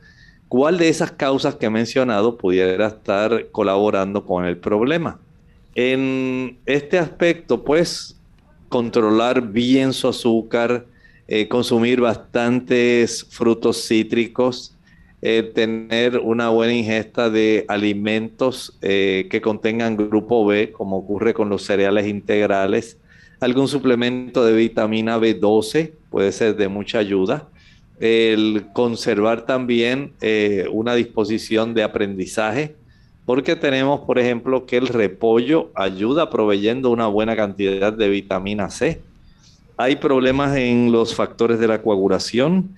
¿Cuál 0.52 0.76
de 0.76 0.90
esas 0.90 1.10
causas 1.12 1.54
que 1.54 1.64
he 1.64 1.70
mencionado 1.70 2.36
pudiera 2.36 2.88
estar 2.88 3.46
colaborando 3.52 4.26
con 4.26 4.44
el 4.44 4.58
problema? 4.58 5.18
En 5.74 6.58
este 6.66 6.98
aspecto, 6.98 7.64
pues, 7.64 8.20
controlar 8.68 9.40
bien 9.40 9.94
su 9.94 10.08
azúcar, 10.08 10.84
eh, 11.28 11.48
consumir 11.48 12.00
bastantes 12.00 13.24
frutos 13.30 13.86
cítricos, 13.86 14.76
eh, 15.22 15.42
tener 15.54 16.18
una 16.18 16.48
buena 16.48 16.74
ingesta 16.74 17.30
de 17.30 17.64
alimentos 17.68 18.76
eh, 18.82 19.28
que 19.30 19.40
contengan 19.40 19.96
grupo 19.96 20.44
B, 20.44 20.72
como 20.72 20.96
ocurre 20.96 21.32
con 21.32 21.48
los 21.48 21.62
cereales 21.62 22.08
integrales, 22.08 22.98
algún 23.40 23.68
suplemento 23.68 24.44
de 24.44 24.52
vitamina 24.52 25.18
B12 25.18 25.92
puede 26.10 26.32
ser 26.32 26.56
de 26.56 26.68
mucha 26.68 26.98
ayuda 26.98 27.48
el 28.00 28.66
conservar 28.72 29.46
también 29.46 30.12
una 30.72 30.94
disposición 30.94 31.72
de 31.72 31.84
aprendizaje, 31.84 32.74
porque 33.24 33.54
tenemos, 33.54 34.00
por 34.00 34.18
ejemplo, 34.18 34.66
que 34.66 34.76
el 34.76 34.88
repollo 34.88 35.70
ayuda 35.76 36.28
proveyendo 36.28 36.90
una 36.90 37.06
buena 37.06 37.36
cantidad 37.36 37.92
de 37.92 38.08
vitamina 38.08 38.70
C. 38.70 39.00
hay 39.82 39.96
problemas 39.96 40.56
en 40.56 40.92
los 40.92 41.14
factores 41.14 41.58
de 41.58 41.66
la 41.66 41.82
coagulación. 41.82 42.76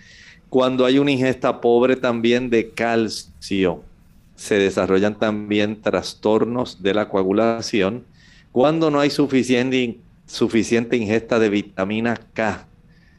Cuando 0.49 0.87
hay 0.87 0.99
una 0.99 1.11
ingesta 1.11 1.61
pobre 1.61 1.97
también 1.97 2.49
de 2.49 2.71
calcio, 2.71 3.83
se 4.37 4.55
desarrollan 4.55 5.19
también 5.19 5.83
trastornos 5.83 6.83
de 6.83 6.95
la 6.95 7.11
coagulación. 7.11 8.05
Cuando 8.53 8.91
no 8.91 9.01
hay 9.01 9.11
suficiente, 9.11 9.99
suficiente 10.27 10.97
ingesta 10.97 11.39
de 11.39 11.51
vitamina 11.51 12.19
K, 12.33 12.67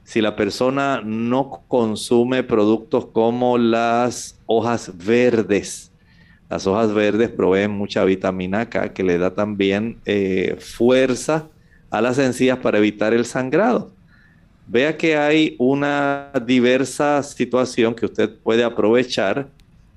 si 0.04 0.20
la 0.20 0.36
persona 0.36 1.02
no 1.04 1.62
consume 1.68 2.42
productos 2.42 3.06
como 3.06 3.60
las 3.60 4.40
hojas 4.48 4.92
verdes, 4.98 5.92
las 6.50 6.66
hojas 6.66 6.92
verdes 6.92 7.30
proveen 7.30 7.70
mucha 7.70 8.04
vitamina 8.04 8.68
K 8.68 8.94
que 8.94 9.04
le 9.04 9.20
da 9.20 9.36
también 9.36 9.98
eh, 10.06 10.58
fuerza 10.60 11.50
a 11.90 12.02
las 12.02 12.18
encías 12.18 12.60
para 12.60 12.78
evitar 12.78 13.14
el 13.14 13.26
sangrado. 13.26 13.92
Vea 14.68 14.98
que 14.98 15.16
hay 15.16 15.56
una 15.60 16.32
diversa 16.46 17.22
situación 17.22 17.94
que 17.94 18.06
usted 18.06 18.36
puede 18.40 18.64
aprovechar 18.64 19.48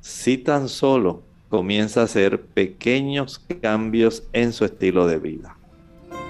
si 0.01 0.37
tan 0.37 0.69
solo 0.69 1.23
comienza 1.49 2.03
a 2.03 2.05
hacer 2.05 2.43
pequeños 2.43 3.41
cambios 3.63 4.23
en 4.33 4.53
su 4.53 4.65
estilo 4.65 5.07
de 5.07 5.19
vida. 5.19 5.57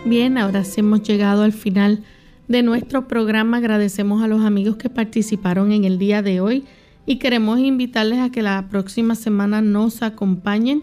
Bien, 0.05 0.39
ahora 0.39 0.63
sí 0.63 0.81
hemos 0.81 1.03
llegado 1.03 1.43
al 1.43 1.53
final 1.53 2.05
de 2.47 2.63
nuestro 2.63 3.09
programa. 3.09 3.57
Agradecemos 3.57 4.23
a 4.23 4.29
los 4.29 4.45
amigos 4.45 4.77
que 4.77 4.89
participaron 4.89 5.73
en 5.73 5.85
el 5.85 5.99
día 5.99 6.23
de 6.23 6.41
hoy 6.41 6.65
y 7.07 7.17
queremos 7.17 7.59
invitarles 7.59 8.21
a 8.21 8.31
que 8.31 8.43
la 8.43 8.69
próxima 8.71 9.17
semana 9.17 9.61
nos 9.61 10.03
acompañen. 10.03 10.83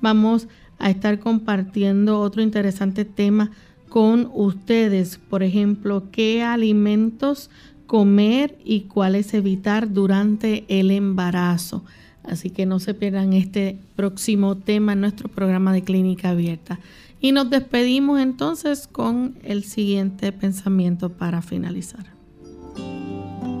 Vamos 0.00 0.48
a 0.78 0.90
estar 0.90 1.20
compartiendo 1.20 2.20
otro 2.20 2.42
interesante 2.42 3.04
tema 3.04 3.50
con 3.96 4.30
ustedes. 4.34 5.18
Por 5.30 5.42
ejemplo, 5.42 6.10
qué 6.12 6.42
alimentos 6.42 7.48
comer 7.86 8.58
y 8.62 8.82
cuáles 8.82 9.32
evitar 9.32 9.90
durante 9.90 10.66
el 10.68 10.90
embarazo. 10.90 11.82
Así 12.22 12.50
que 12.50 12.66
no 12.66 12.78
se 12.78 12.92
pierdan 12.92 13.32
este 13.32 13.78
próximo 13.96 14.58
tema 14.58 14.92
en 14.92 15.00
nuestro 15.00 15.30
programa 15.30 15.72
de 15.72 15.80
clínica 15.80 16.28
abierta. 16.28 16.78
Y 17.22 17.32
nos 17.32 17.48
despedimos 17.48 18.20
entonces 18.20 18.86
con 18.86 19.38
el 19.42 19.64
siguiente 19.64 20.30
pensamiento 20.30 21.08
para 21.08 21.40
finalizar. 21.40 22.04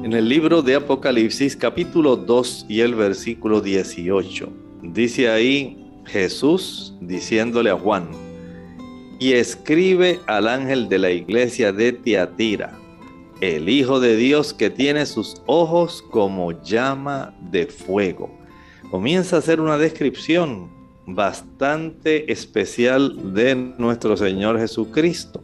En 0.04 0.12
el 0.12 0.28
libro 0.28 0.60
de 0.60 0.74
Apocalipsis 0.74 1.56
capítulo 1.56 2.14
2 2.14 2.66
y 2.68 2.80
el 2.80 2.94
versículo 2.94 3.62
18, 3.62 4.52
dice 4.82 5.30
ahí 5.30 5.82
Jesús 6.04 6.92
diciéndole 7.00 7.70
a 7.70 7.78
Juan, 7.78 8.25
y 9.18 9.32
escribe 9.32 10.20
al 10.26 10.48
ángel 10.48 10.88
de 10.88 10.98
la 10.98 11.10
iglesia 11.10 11.72
de 11.72 11.92
Tiatira, 11.92 12.78
el 13.40 13.68
Hijo 13.68 14.00
de 14.00 14.16
Dios 14.16 14.52
que 14.52 14.70
tiene 14.70 15.06
sus 15.06 15.42
ojos 15.46 16.02
como 16.10 16.52
llama 16.62 17.34
de 17.50 17.66
fuego. 17.66 18.30
Comienza 18.90 19.36
a 19.36 19.38
hacer 19.38 19.60
una 19.60 19.78
descripción 19.78 20.70
bastante 21.06 22.30
especial 22.30 23.34
de 23.34 23.54
nuestro 23.78 24.16
Señor 24.16 24.58
Jesucristo. 24.58 25.42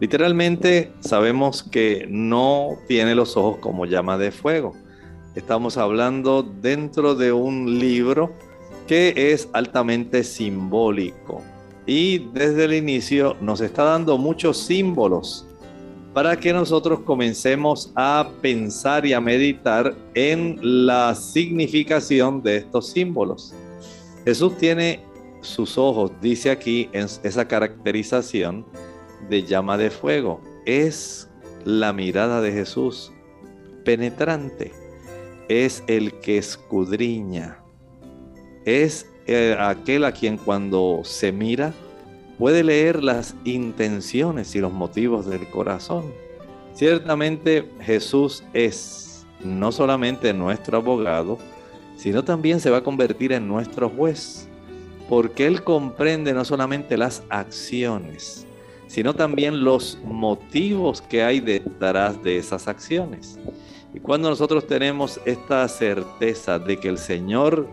Literalmente 0.00 0.92
sabemos 1.00 1.62
que 1.62 2.06
no 2.08 2.76
tiene 2.86 3.14
los 3.14 3.36
ojos 3.36 3.58
como 3.58 3.86
llama 3.86 4.18
de 4.18 4.30
fuego. 4.30 4.74
Estamos 5.34 5.76
hablando 5.76 6.42
dentro 6.42 7.14
de 7.14 7.32
un 7.32 7.78
libro 7.78 8.32
que 8.86 9.32
es 9.32 9.48
altamente 9.52 10.22
simbólico 10.22 11.42
y 11.86 12.18
desde 12.32 12.64
el 12.64 12.74
inicio 12.74 13.36
nos 13.40 13.60
está 13.60 13.84
dando 13.84 14.18
muchos 14.18 14.58
símbolos 14.58 15.46
para 16.12 16.36
que 16.36 16.52
nosotros 16.52 17.00
comencemos 17.00 17.92
a 17.94 18.30
pensar 18.40 19.04
y 19.04 19.12
a 19.12 19.20
meditar 19.20 19.94
en 20.14 20.58
la 20.86 21.14
significación 21.14 22.42
de 22.42 22.56
estos 22.56 22.88
símbolos. 22.88 23.54
Jesús 24.24 24.56
tiene 24.56 25.04
sus 25.42 25.78
ojos, 25.78 26.10
dice 26.20 26.50
aquí 26.50 26.88
en 26.92 27.06
esa 27.22 27.46
caracterización 27.46 28.66
de 29.28 29.44
llama 29.44 29.76
de 29.76 29.90
fuego. 29.90 30.40
Es 30.64 31.28
la 31.64 31.92
mirada 31.92 32.40
de 32.40 32.50
Jesús 32.50 33.12
penetrante. 33.84 34.72
Es 35.48 35.84
el 35.86 36.18
que 36.20 36.38
escudriña. 36.38 37.58
Es 38.64 39.06
eh, 39.26 39.56
aquel 39.58 40.04
a 40.04 40.12
quien 40.12 40.36
cuando 40.36 41.00
se 41.04 41.32
mira 41.32 41.72
puede 42.38 42.62
leer 42.62 43.02
las 43.02 43.34
intenciones 43.44 44.54
y 44.54 44.60
los 44.60 44.72
motivos 44.72 45.26
del 45.26 45.48
corazón. 45.48 46.12
Ciertamente 46.74 47.70
Jesús 47.80 48.44
es 48.52 49.26
no 49.42 49.72
solamente 49.72 50.32
nuestro 50.32 50.78
abogado, 50.78 51.38
sino 51.96 52.22
también 52.22 52.60
se 52.60 52.70
va 52.70 52.78
a 52.78 52.84
convertir 52.84 53.32
en 53.32 53.48
nuestro 53.48 53.88
juez, 53.88 54.48
porque 55.08 55.46
Él 55.46 55.62
comprende 55.62 56.32
no 56.34 56.44
solamente 56.44 56.96
las 56.96 57.22
acciones, 57.30 58.46
sino 58.86 59.14
también 59.14 59.64
los 59.64 59.98
motivos 60.04 61.00
que 61.00 61.22
hay 61.22 61.40
detrás 61.40 62.22
de 62.22 62.36
esas 62.36 62.68
acciones. 62.68 63.38
Y 63.94 64.00
cuando 64.00 64.28
nosotros 64.28 64.66
tenemos 64.66 65.18
esta 65.24 65.66
certeza 65.68 66.58
de 66.58 66.78
que 66.78 66.88
el 66.88 66.98
Señor 66.98 67.66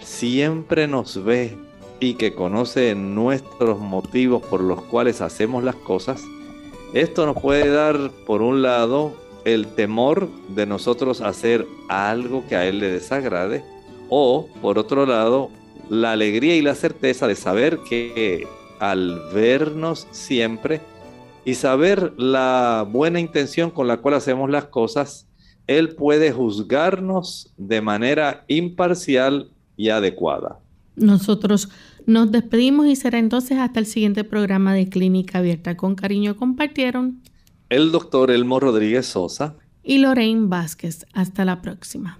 siempre 0.00 0.86
nos 0.88 1.22
ve 1.24 1.56
y 2.00 2.14
que 2.14 2.34
conoce 2.34 2.94
nuestros 2.94 3.80
motivos 3.80 4.42
por 4.42 4.60
los 4.60 4.82
cuales 4.82 5.20
hacemos 5.20 5.64
las 5.64 5.74
cosas, 5.74 6.22
esto 6.94 7.26
nos 7.26 7.40
puede 7.40 7.68
dar, 7.70 8.10
por 8.26 8.40
un 8.40 8.62
lado, 8.62 9.12
el 9.44 9.66
temor 9.66 10.28
de 10.48 10.66
nosotros 10.66 11.20
hacer 11.20 11.66
algo 11.88 12.44
que 12.48 12.56
a 12.56 12.66
Él 12.66 12.78
le 12.78 12.90
desagrade, 12.90 13.64
o, 14.08 14.48
por 14.62 14.78
otro 14.78 15.04
lado, 15.06 15.50
la 15.90 16.12
alegría 16.12 16.56
y 16.56 16.62
la 16.62 16.74
certeza 16.74 17.26
de 17.26 17.34
saber 17.34 17.78
que 17.88 18.46
al 18.78 19.20
vernos 19.34 20.06
siempre 20.10 20.80
y 21.44 21.54
saber 21.54 22.12
la 22.16 22.86
buena 22.88 23.20
intención 23.20 23.70
con 23.70 23.86
la 23.88 23.98
cual 23.98 24.14
hacemos 24.14 24.50
las 24.50 24.66
cosas, 24.66 25.26
Él 25.66 25.94
puede 25.94 26.32
juzgarnos 26.32 27.52
de 27.56 27.80
manera 27.80 28.44
imparcial 28.48 29.50
y 29.78 29.88
adecuada. 29.88 30.58
Nosotros 30.96 31.70
nos 32.04 32.30
despedimos 32.30 32.88
y 32.88 32.96
será 32.96 33.18
entonces 33.18 33.56
hasta 33.58 33.80
el 33.80 33.86
siguiente 33.86 34.24
programa 34.24 34.74
de 34.74 34.90
Clínica 34.90 35.38
Abierta. 35.38 35.76
Con 35.76 35.94
cariño 35.94 36.36
compartieron 36.36 37.22
el 37.70 37.92
doctor 37.92 38.30
Elmo 38.30 38.60
Rodríguez 38.60 39.06
Sosa 39.06 39.54
y 39.82 39.98
Lorraine 39.98 40.48
Vázquez. 40.48 41.06
Hasta 41.14 41.44
la 41.44 41.62
próxima. 41.62 42.18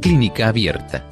Clínica 0.00 0.48
Abierta. 0.48 1.11